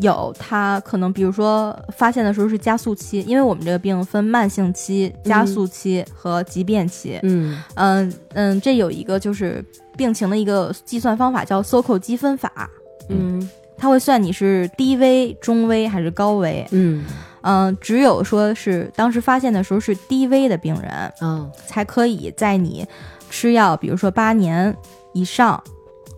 [0.02, 7.18] 有他可能，比如说发现的时候是加速期，因为我们这个病分慢性期、加速期和急变期。
[7.22, 9.64] 嗯嗯嗯，这有一个就是
[9.96, 12.68] 病情的一个计算方法，叫 SOCO 积分法，
[13.08, 13.48] 嗯
[13.78, 16.66] 它会算你是低危、中危还是高危。
[16.72, 17.04] 嗯
[17.40, 22.86] 嗯，只有说是当时发现的时候是低危的病人，嗯才可以在你
[23.30, 24.74] 吃药，比如说八年
[25.12, 25.62] 以上，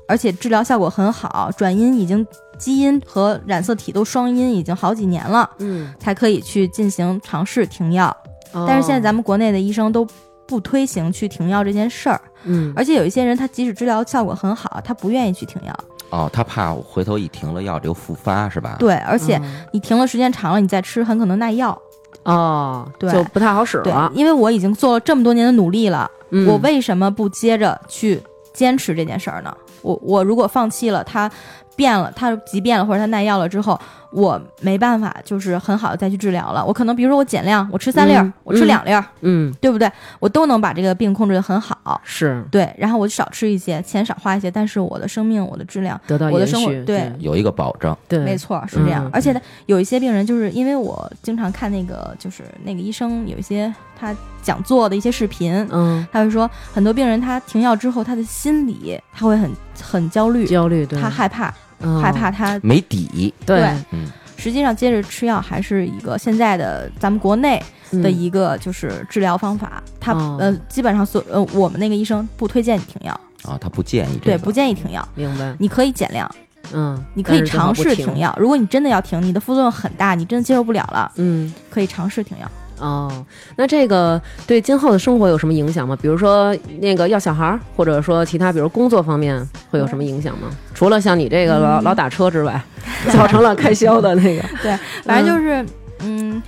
[0.06, 2.26] 而且治疗效果很好，转阴已经
[2.58, 8.08] 基因和染色体都双阴已经好几年了，嗯，才可以去进行尝试停药。
[8.52, 10.06] 哦但是现在咱们国内的医生都
[10.46, 15.74] 不推行去停药这件事儿，嗯而且有一些人他即使治疗效果很好，他不愿意去停药。
[16.10, 18.76] 哦，他怕回头一停了药就复发是吧？
[18.78, 21.78] 对，而且哦你停了时间长了，你再吃很可能耐药。
[22.22, 24.10] 哦，对就不太好使对了，。
[24.14, 26.10] 因为我已经做了这么多年的努力了，
[26.46, 28.20] 我为什么不接着去
[28.52, 29.56] 坚持这件事儿呢？
[29.82, 31.30] 我我如果放弃了，它
[31.76, 33.78] 变了，它急变了或者它耐药了之后，
[34.10, 36.64] 我没办法就是很好的再去治疗了。
[36.64, 39.90] 我可能比如说我减量，我吃三粒儿，嗯我吃两粒儿，嗯对不对？
[40.18, 42.00] 我都能把这个病控制的很好。
[42.04, 47.96] 是对，然后我就少吃一些，钱少花一些，但是我的生命、我的质量，得到我的生活对有一个保证。
[48.08, 49.04] 对，没错，是这样。
[49.04, 59.50] 嗯而且呢，有一些病人就是因为我经常看那个，就是那个医生有一些他讲座的一些视频，嗯，他会说很多病人他停药之后，他的心理他会很
[59.82, 62.00] 很焦虑，焦虑对，他害怕，嗯。
[62.00, 63.58] 害怕他没底，对。
[63.60, 63.76] 对。
[63.92, 67.58] 嗯，实际上接着吃药还是一个现在的咱们国内
[67.90, 69.82] 的嗯一个就是治疗方法。
[70.00, 70.36] 他哦。
[70.40, 75.06] 呃基本上所呃我们那个医生不推荐你停药，啊，他不建议这对，不建议停药。
[75.14, 76.30] 明白，你可以减量，
[76.72, 78.34] 嗯，你可以尝试停，药。
[78.38, 81.52] 如果你真的要停，你的副作用很大，你真的接受不了了，嗯。
[81.70, 82.50] 可以尝试停药。
[82.80, 83.10] 哦，
[83.56, 85.96] 那这个对今后的生活有什么影响吗？
[86.00, 90.48] 比如说那个要小孩儿，或者说其他，比如工作方面会有什么影响吗？
[90.74, 92.60] 除了像你这个老、嗯老打车之外，
[93.12, 95.66] 造成了开销的那个， 对反正就是，
[96.00, 96.42] 嗯，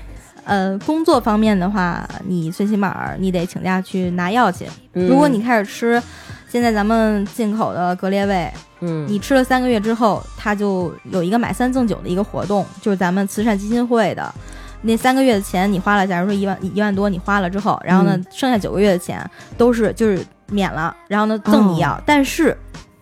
[0.44, 4.66] 呃，工作方面的话，你最起码你得请假去拿药去。
[4.94, 6.02] 嗯如果你开始吃
[6.48, 14.35] 现在咱们进口的格列卫，嗯，你吃了三个月之后，它就有一个买三赠九的一个活动，就是咱们慈善基金会的。
[14.82, 19.28] 那三个月的钱你花了，假如说一万一万多，你花了之后，然后呢，嗯剩下九个月的钱
[19.59, 22.57] 都是就是免了，然后呢赠你药，但是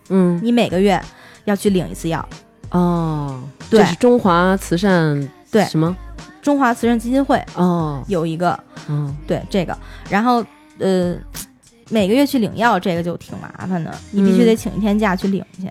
[0.09, 1.01] 嗯你每个月
[1.45, 2.27] 要去领一次药。
[2.71, 5.95] 哦，对这是中华慈善对什么？
[6.41, 8.57] 中华慈善基金会哦，有一个
[8.87, 9.77] 嗯对这个，
[10.09, 10.45] 然后
[10.79, 11.15] 呃，
[11.89, 15.67] 每个月去领药，这个就挺麻烦的，你必须嗯得请一天假去领去。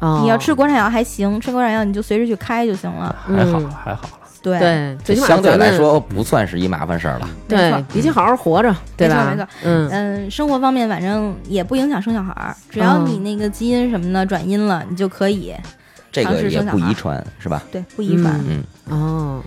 [0.00, 3.14] 哦，你要吃国产药还行，吃国产药你就随时去开就行了。
[3.26, 4.23] 还好嗯还好了。
[4.44, 7.26] 对，对，最起码相对来说不算是一麻烦事儿了。
[7.48, 9.14] 对没错，比起好好活着，对吧？
[9.14, 15.54] 没错没错嗯嗯，生活方面反正也不影响生小孩儿，只要哦你那个基因什么的转阴了，你就可以
[16.12, 17.62] 这个也不尝试生小孩遗传是吧？
[17.72, 18.38] 对不遗传。
[18.46, 19.42] 嗯，哦，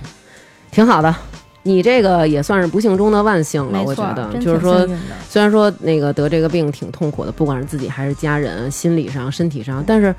[0.72, 1.16] 挺好的。
[1.62, 4.88] 你这个也算是不幸中的万幸了，我觉得，就是说
[5.30, 10.16] 虽然说那个得这个病挺痛苦的，不管是自己还是家人，心理上、身体上，但是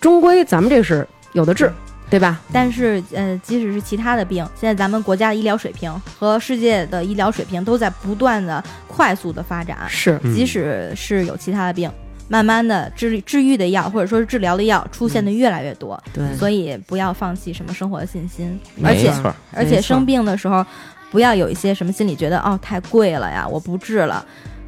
[0.00, 1.72] 终归咱们这是有的治，
[2.12, 2.38] 对吧？
[2.52, 11.90] 但是呃，即使是其他的病，现在咱们国家的医疗水平和世界的医疗水平都在不断的快速的发展，是，嗯即使是有其他的病。
[12.28, 19.10] 慢慢的治治愈的药或者说是治疗的药出现的越来越多，对，所以不要放弃什么生活的信心，而且
[19.54, 20.64] 而且生病的时候，
[21.10, 24.24] 不要有一些什么心理觉得哦太贵了呀，我不治了。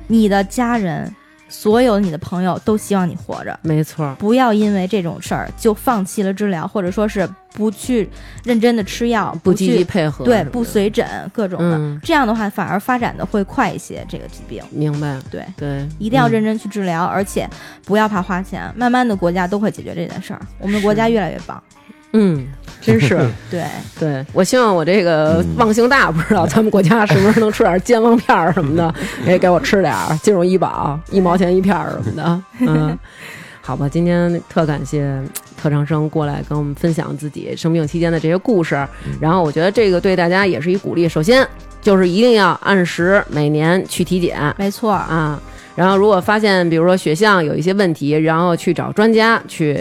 [0.07, 1.15] 你的家人，
[1.55, 8.11] 所有你的朋友都希望你活着，没错，不要因为这种事儿就放弃了治疗，或者说是不去
[8.43, 14.05] 认真的吃药，不积去极配合，对不随诊各种的，嗯，这样的话反而发展的会快一些。
[14.09, 16.33] 这个疾病，明白，对，对，一定要嗯。
[16.33, 17.49] 认真去治疗，而且
[17.85, 20.41] 不要怕花钱，慢慢的国家都会解决这件事儿。
[20.59, 21.63] 我们国家越来越棒，
[22.15, 22.47] 嗯，
[22.81, 23.19] 真是。
[23.51, 23.65] 对，
[24.01, 28.95] 对，我希望我这个嗯忘性大，不知道咱们国家是不是能出点健忘片儿什么的，
[29.27, 32.43] 也给我吃点儿金融医保，一毛钱一片儿什么的。
[32.61, 32.99] 嗯，
[33.61, 35.21] 好吧，今天特感谢
[35.61, 38.87] 特长生过来跟我们分享自己生病期间的这些故事，
[39.21, 41.09] 然后我觉得这个对大家也是一鼓励。
[41.09, 41.47] 首先
[41.83, 45.41] 就是一定要按时每年去体检没错儿，啊，
[45.75, 49.81] 然后如果发现比如说血象有一些问题，然后去找专家去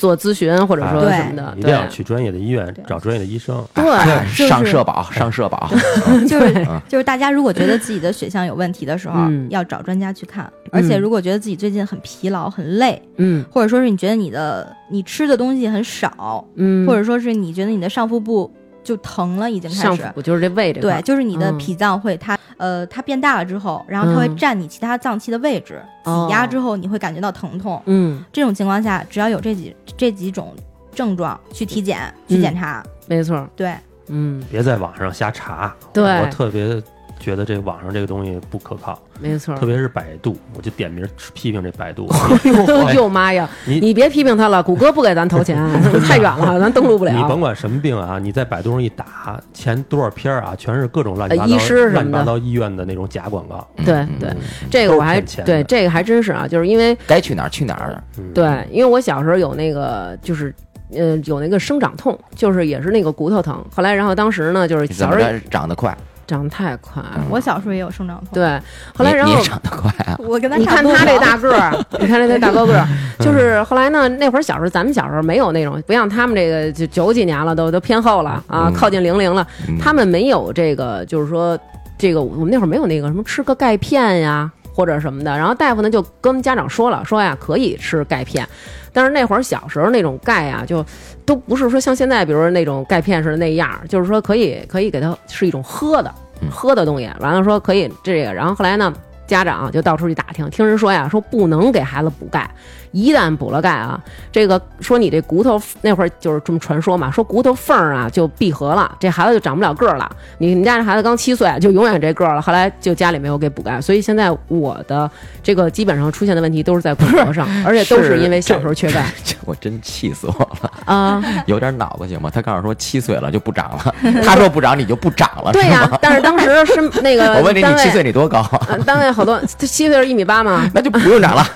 [0.00, 1.12] 做咨询或者说对。
[1.12, 3.62] 什么的，一定要去专业的医院找专业的医生。
[3.74, 4.48] 对。
[4.48, 5.70] 上社保，上社保，
[6.26, 6.80] 就是嗯。
[6.88, 9.46] 就是大家如果觉得自己的血象有问题的时候，嗯。
[9.50, 10.50] 要找专家去看。
[10.72, 13.44] 而且如果觉得自己最近很疲劳、很累，嗯。
[13.50, 18.50] 或者说是你觉得你的你吃的东西很少，嗯，或者说是你觉得你的上腹部
[18.90, 19.82] 就疼了，已经开始。
[19.82, 27.80] 上腹就是这胃这块对，就是你的嗯脾脏会它、呃它变大了之后，然后它会嗯占你其他脏器的位置，哦挤压之后你会感觉到疼痛。
[27.86, 30.52] 嗯，这种情况下，只要有这几这几种
[30.92, 32.82] 症状，去体检去嗯检查。
[33.06, 33.72] 没错，对，
[34.08, 35.72] 嗯，别在网上瞎查。
[35.92, 36.82] 对我特别
[37.20, 39.66] 觉得这网上这个东西不可靠，没错特。
[39.66, 42.08] 别是百度，我就点名批评这百度。
[42.88, 43.48] 哎呦妈呀！
[43.66, 45.56] 你你别批评他了，谷歌不给咱投钱，
[46.08, 47.12] 太远了，咱登录不了。
[47.12, 53.64] 你甭管什么病啊，你在百度上一打，前多少篇啊，全是各种乱七八呃医糟、师什么乱七八糟医院的那种假广告。
[53.84, 54.36] 对嗯对嗯
[54.70, 58.02] 这个我还对这个还真是啊，就是因为该去哪儿去哪儿。
[58.18, 60.52] 嗯，对，因为我小时候有那个就是。
[60.92, 63.64] 呃，有那个生长痛，就是也是那个骨头疼。
[63.72, 65.96] 后来，然后当时呢，就是怎小时候长得快？
[66.30, 68.28] 长得太快了，我小时候也有生长痛。
[68.32, 68.58] 对。
[68.96, 70.16] 后来，然后你长得快啊？
[70.26, 72.86] 我跟他你看他这大个儿， 你看这大高个儿，
[73.20, 81.58] 就是后来呢，那会儿小时候咱们小时候没有那种，不像他们这个就九几年了，都都偏后了啊，嗯靠近零零了，嗯他们没有这个，就是说
[81.98, 88.46] 这个我们那会儿没有那个什么吃个钙片呀或者什么的，然后大夫呢就跟家长说了，说呀可以吃钙片。
[88.92, 90.84] 但是那会儿小时候那种钙啊，就
[91.24, 97.08] 都不是说像现在，比如说那种钙片似的那样，就是说可以可以给它是一种喝的嗯喝的东西。
[97.20, 98.92] 完了说可以这个，然后后来呢，
[99.28, 102.50] 家长就到处去打听，听人说呀，说不能给孩子补钙，
[102.92, 103.98] 一旦补了钙啊，
[104.32, 110.10] 这个说你这骨头那会儿就是这么传说嘛，说骨头缝儿啊就闭合了，这孩子就长不了个儿了。
[110.38, 115.10] 你们家这孩子刚七岁就永远这个儿了，后来就家里没有给补钙，所以现在我的
[115.42, 120.70] 这个基本上出现的问题都是在骨骼上， 而且都是因为小时候缺钙这 我真气死我了！
[120.84, 121.22] 啊。
[121.46, 122.30] 有点脑子行吗？
[122.32, 123.94] 他告诉说七岁了就不长了，
[124.24, 125.88] 他说不长你就不长了，对呀？
[126.00, 128.40] 但是当时是那个我问你，你七岁你多高？
[128.68, 131.46] 呃单位好多他七岁是一米八吗，那就不用长了。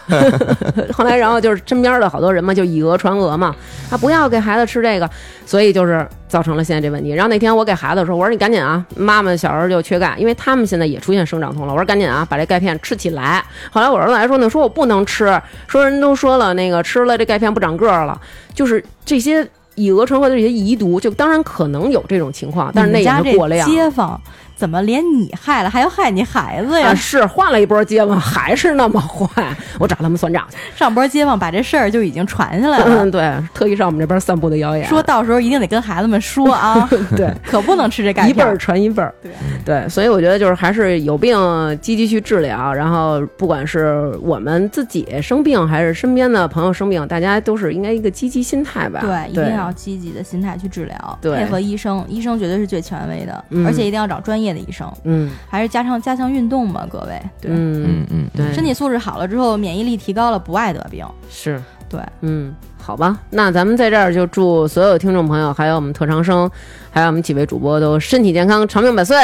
[0.92, 3.56] 后来然后就是身边的好多人嘛，就以讹传讹嘛，
[3.90, 5.08] 啊不要给孩子吃这个，
[5.46, 7.12] 所以就是造成了现在这问题。
[7.12, 13.42] 然后那天我给孩子说，我说你赶紧啊，妈妈小时候就缺钙，因为他们现在也出现生长痛了，我说赶紧啊把这钙片吃起来。
[13.70, 18.20] 后来我儿子来说呢，说我不能吃，说人都说了那个吃了这钙片不长个儿了，
[18.52, 19.48] 就是这些。
[19.76, 23.68] 以讹传讹的这些遗毒，就当然可能有这种情况，但是那也是过量。
[23.68, 24.20] 街坊
[24.56, 26.88] 怎么连你害了，还要害你孩子呀？
[26.88, 29.44] 啊，是换了一波街坊，还是那么坏，
[29.78, 30.56] 我找他们算账去。
[30.76, 38.56] 上波街坊把这事儿就已经传下来了，嗯，对，特意上我们这边散布的谣言，说到时候一定得跟孩子们说啊， 对，可不能吃这钙一辈儿。
[38.56, 39.12] 传一辈儿。
[39.22, 39.32] 对
[39.64, 41.36] 对，所以我觉得就是还是有病
[41.80, 49.00] 积极去治疗，然后不管是我们自己生病，还是身边的朋友生病，大家都是应该一个积极心态吧。
[49.00, 55.30] 对，一定要积极的心态去治疗，对配合医生，医生绝对是最权威的，嗯而且一定要找专业的医生，嗯。
[55.48, 57.22] 还是加强加强运动嘛，各位。
[57.40, 61.06] 对，嗯嗯嗯，对，身体素质好了之后，免疫力提高了，不爱得病。
[61.30, 61.62] 是。
[61.88, 62.52] 对，嗯，
[62.84, 66.50] 好吧，那咱们在这儿就祝所有听众朋友，还有我们特长生，
[66.90, 69.16] 还有我们几位主播都身体健康，长命百岁。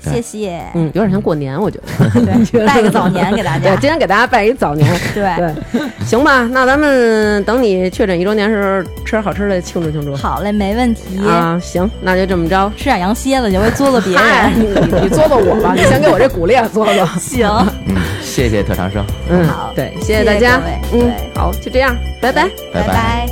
[0.00, 0.60] 谢谢。
[0.74, 2.10] 嗯，有点像过年，我觉得。
[2.50, 3.76] 对， 拜个早年给大对，家。
[3.76, 4.92] 今天给大家拜一早年。
[5.14, 10.16] 对，对，行吧，那咱们等你确诊一周年时候吃点好吃的庆祝庆祝。
[10.16, 11.16] 好嘞，没问题。
[11.24, 12.70] 啊，行，那就这么着。
[12.76, 14.52] 吃点羊蝎子你会作作别，人。
[14.58, 17.06] 你你做做我吧，你先给我这骨裂做做。
[17.20, 17.48] 行，
[17.86, 17.94] 嗯，
[18.34, 21.04] 谢谢特长生，嗯好，对，谢谢大家谢谢。
[21.04, 22.48] 嗯，好，就这样，拜拜。
[22.72, 23.28] 拜拜拜。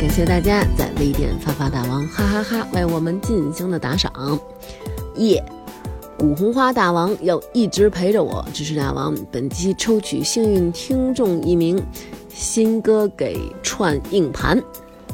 [0.00, 4.12] 感谢大家在微店发发大王哈哈哈为我们进行的打赏，
[5.18, 5.40] 耶、
[6.18, 9.14] 古红花大王要一直陪着我，支持大王。
[9.30, 11.80] 本期抽取幸运听众一名，
[12.34, 14.60] 新歌给串硬盘。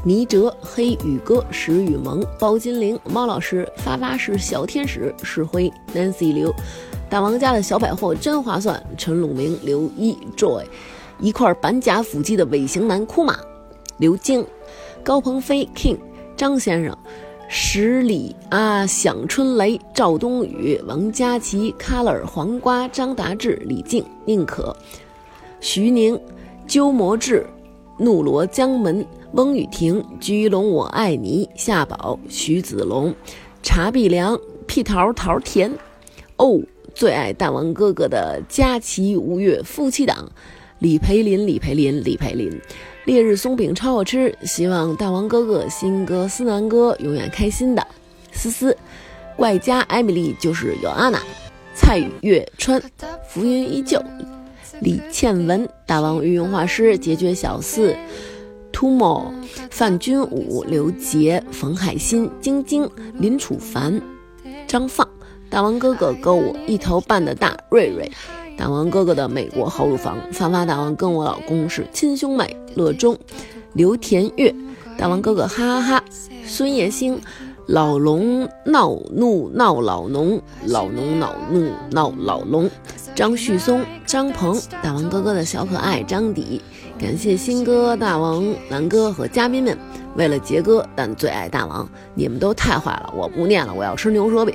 [0.09, 6.51] 倪哲、黑羽哥、石雨萌、包金玲、猫老师、发发是小天使、石辉、Nancy 刘、
[7.10, 10.64] 大王家的小百货真划算、陈鲁明、刘一、Joy，
[11.20, 13.39] 一块板甲腹肌的尾型男库马、
[13.98, 14.43] 刘晶、
[15.05, 15.98] 高鹏飞、King、
[16.35, 16.97] 张先生、
[17.47, 24.74] 十里啊、响春雷、赵冬雨、王佳琪、Color、黄瓜、张达志、李静、宁可、
[25.60, 26.18] 徐宁、
[26.66, 27.47] 鸠摩智、
[27.98, 33.14] 怒罗江门、翁雨婷、居龙我爱你、夏宝、徐子龙、
[33.62, 35.70] 茶碧良、屁桃桃甜、
[36.38, 36.59] 哦，
[36.94, 40.30] 最爱大王哥哥的佳琪、吴越夫妻档、
[40.78, 42.50] 李培林、李培林、李培林。
[43.05, 47.86] 烈日松饼超好吃，希望大王哥哥、新哥、思南哥永远开心的。
[48.32, 48.76] 思思，
[49.36, 51.22] 怪家艾米丽就是有安娜，
[51.74, 52.82] 蔡月川，
[53.28, 54.02] 浮云依旧，
[54.80, 57.94] 李倩文，大王御用画师，解决小四
[58.78, 59.32] ，Tumo，
[59.70, 64.00] 范君武，刘杰，冯海鑫，晶晶，林楚凡，
[64.68, 65.09] 张放，
[65.50, 68.09] 大王哥哥跟我一头半的大瑞瑞。
[68.56, 72.56] 大王哥哥的美国豪乳房，发发大王跟我老公是亲兄妹。
[72.76, 73.18] 乐中，
[73.72, 74.55] 刘田月，
[74.96, 76.05] 大王哥哥哈哈哈，
[76.46, 77.20] 孙叶星，
[77.66, 82.70] 老龙闹怒闹老农，老农恼怒闹老龙，
[83.16, 86.60] 张旭松，张鹏，大王哥哥的小可爱张迪，
[86.99, 89.79] 感谢新哥、大王、蓝哥和嘉宾们。
[90.16, 93.15] 为了杰哥，但最爱大王，你们都太坏了！
[93.16, 94.53] 我不念了，我要吃牛舌饼。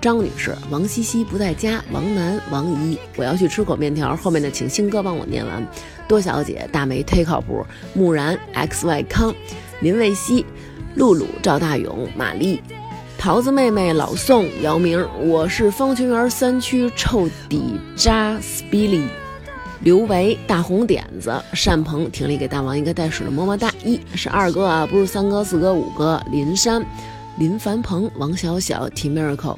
[0.00, 4.16] 张女士，王西西不在家，王楠、王怡，我要去吃口面条。
[4.16, 5.66] 后面的请新哥帮我念完。
[6.08, 7.62] 多小姐，大梅忒靠谱，
[7.92, 9.34] 木然，X Y 康，
[9.80, 10.46] 林卫西，
[10.94, 12.62] 露露，赵大勇，玛丽，
[13.18, 19.08] 桃子妹妹，老宋，姚明，我是方群园三区臭底渣 Spilly。
[19.84, 26.22] 刘维、大红点子、单鹏、挺立给大王一个带水的么么哒，一是二哥啊，不是三哥、四哥、五哥。
[26.30, 26.86] 林山、
[27.36, 29.56] 林凡鹏、王小小、T Miracle、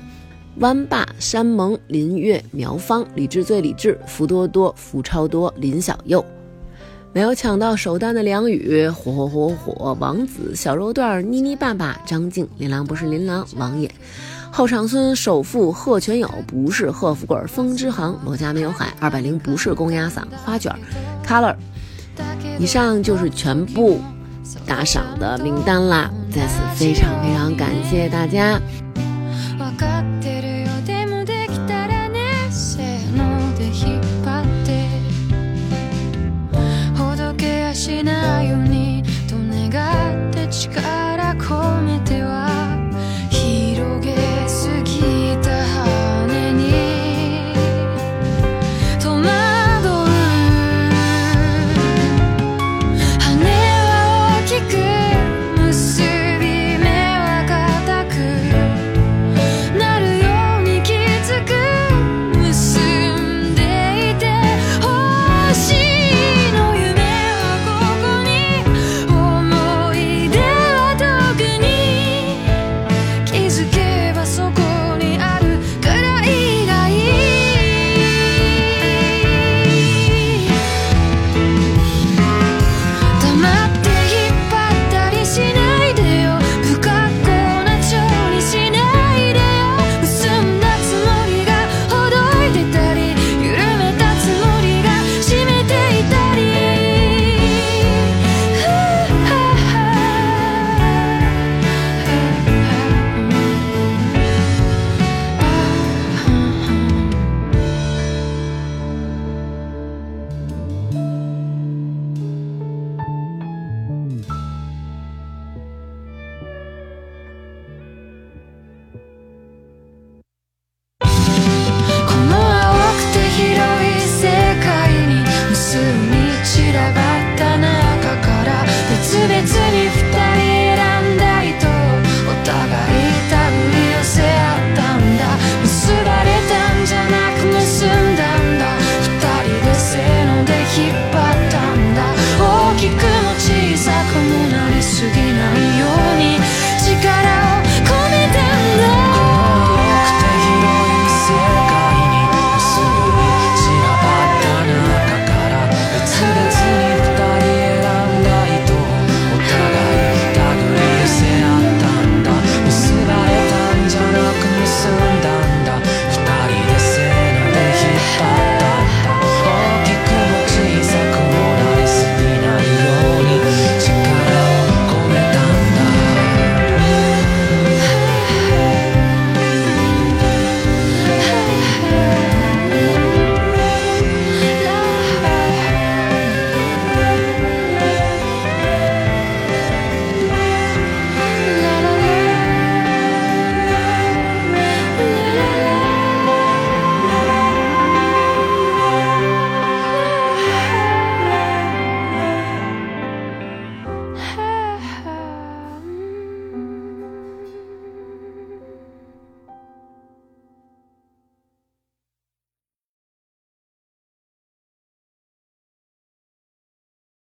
[0.60, 6.24] 湾爸、山萌、林月、苗芳、李智最理智、福多多、福超多、林小佑。
[7.12, 13.90] 没有抢到首单的梁宇，火火火火，王子、小肉段、妮妮爸爸、张静、琳琅不是琳琅、王爷。
[14.53, 20.73] 后场村首富贺全友不是贺富贵，风之航罗家没有海，二百零不是公鸭嗓花卷，
[21.25, 21.55] color。
[22.59, 23.99] 以上就是全部
[24.65, 28.59] 打赏的名单啦，在此非常非常感谢大家。
[29.57, 34.89] わかってるよでもできたらねせーので引っ張って
[36.97, 39.69] ほどけやしないようにと願
[40.29, 40.69] って誓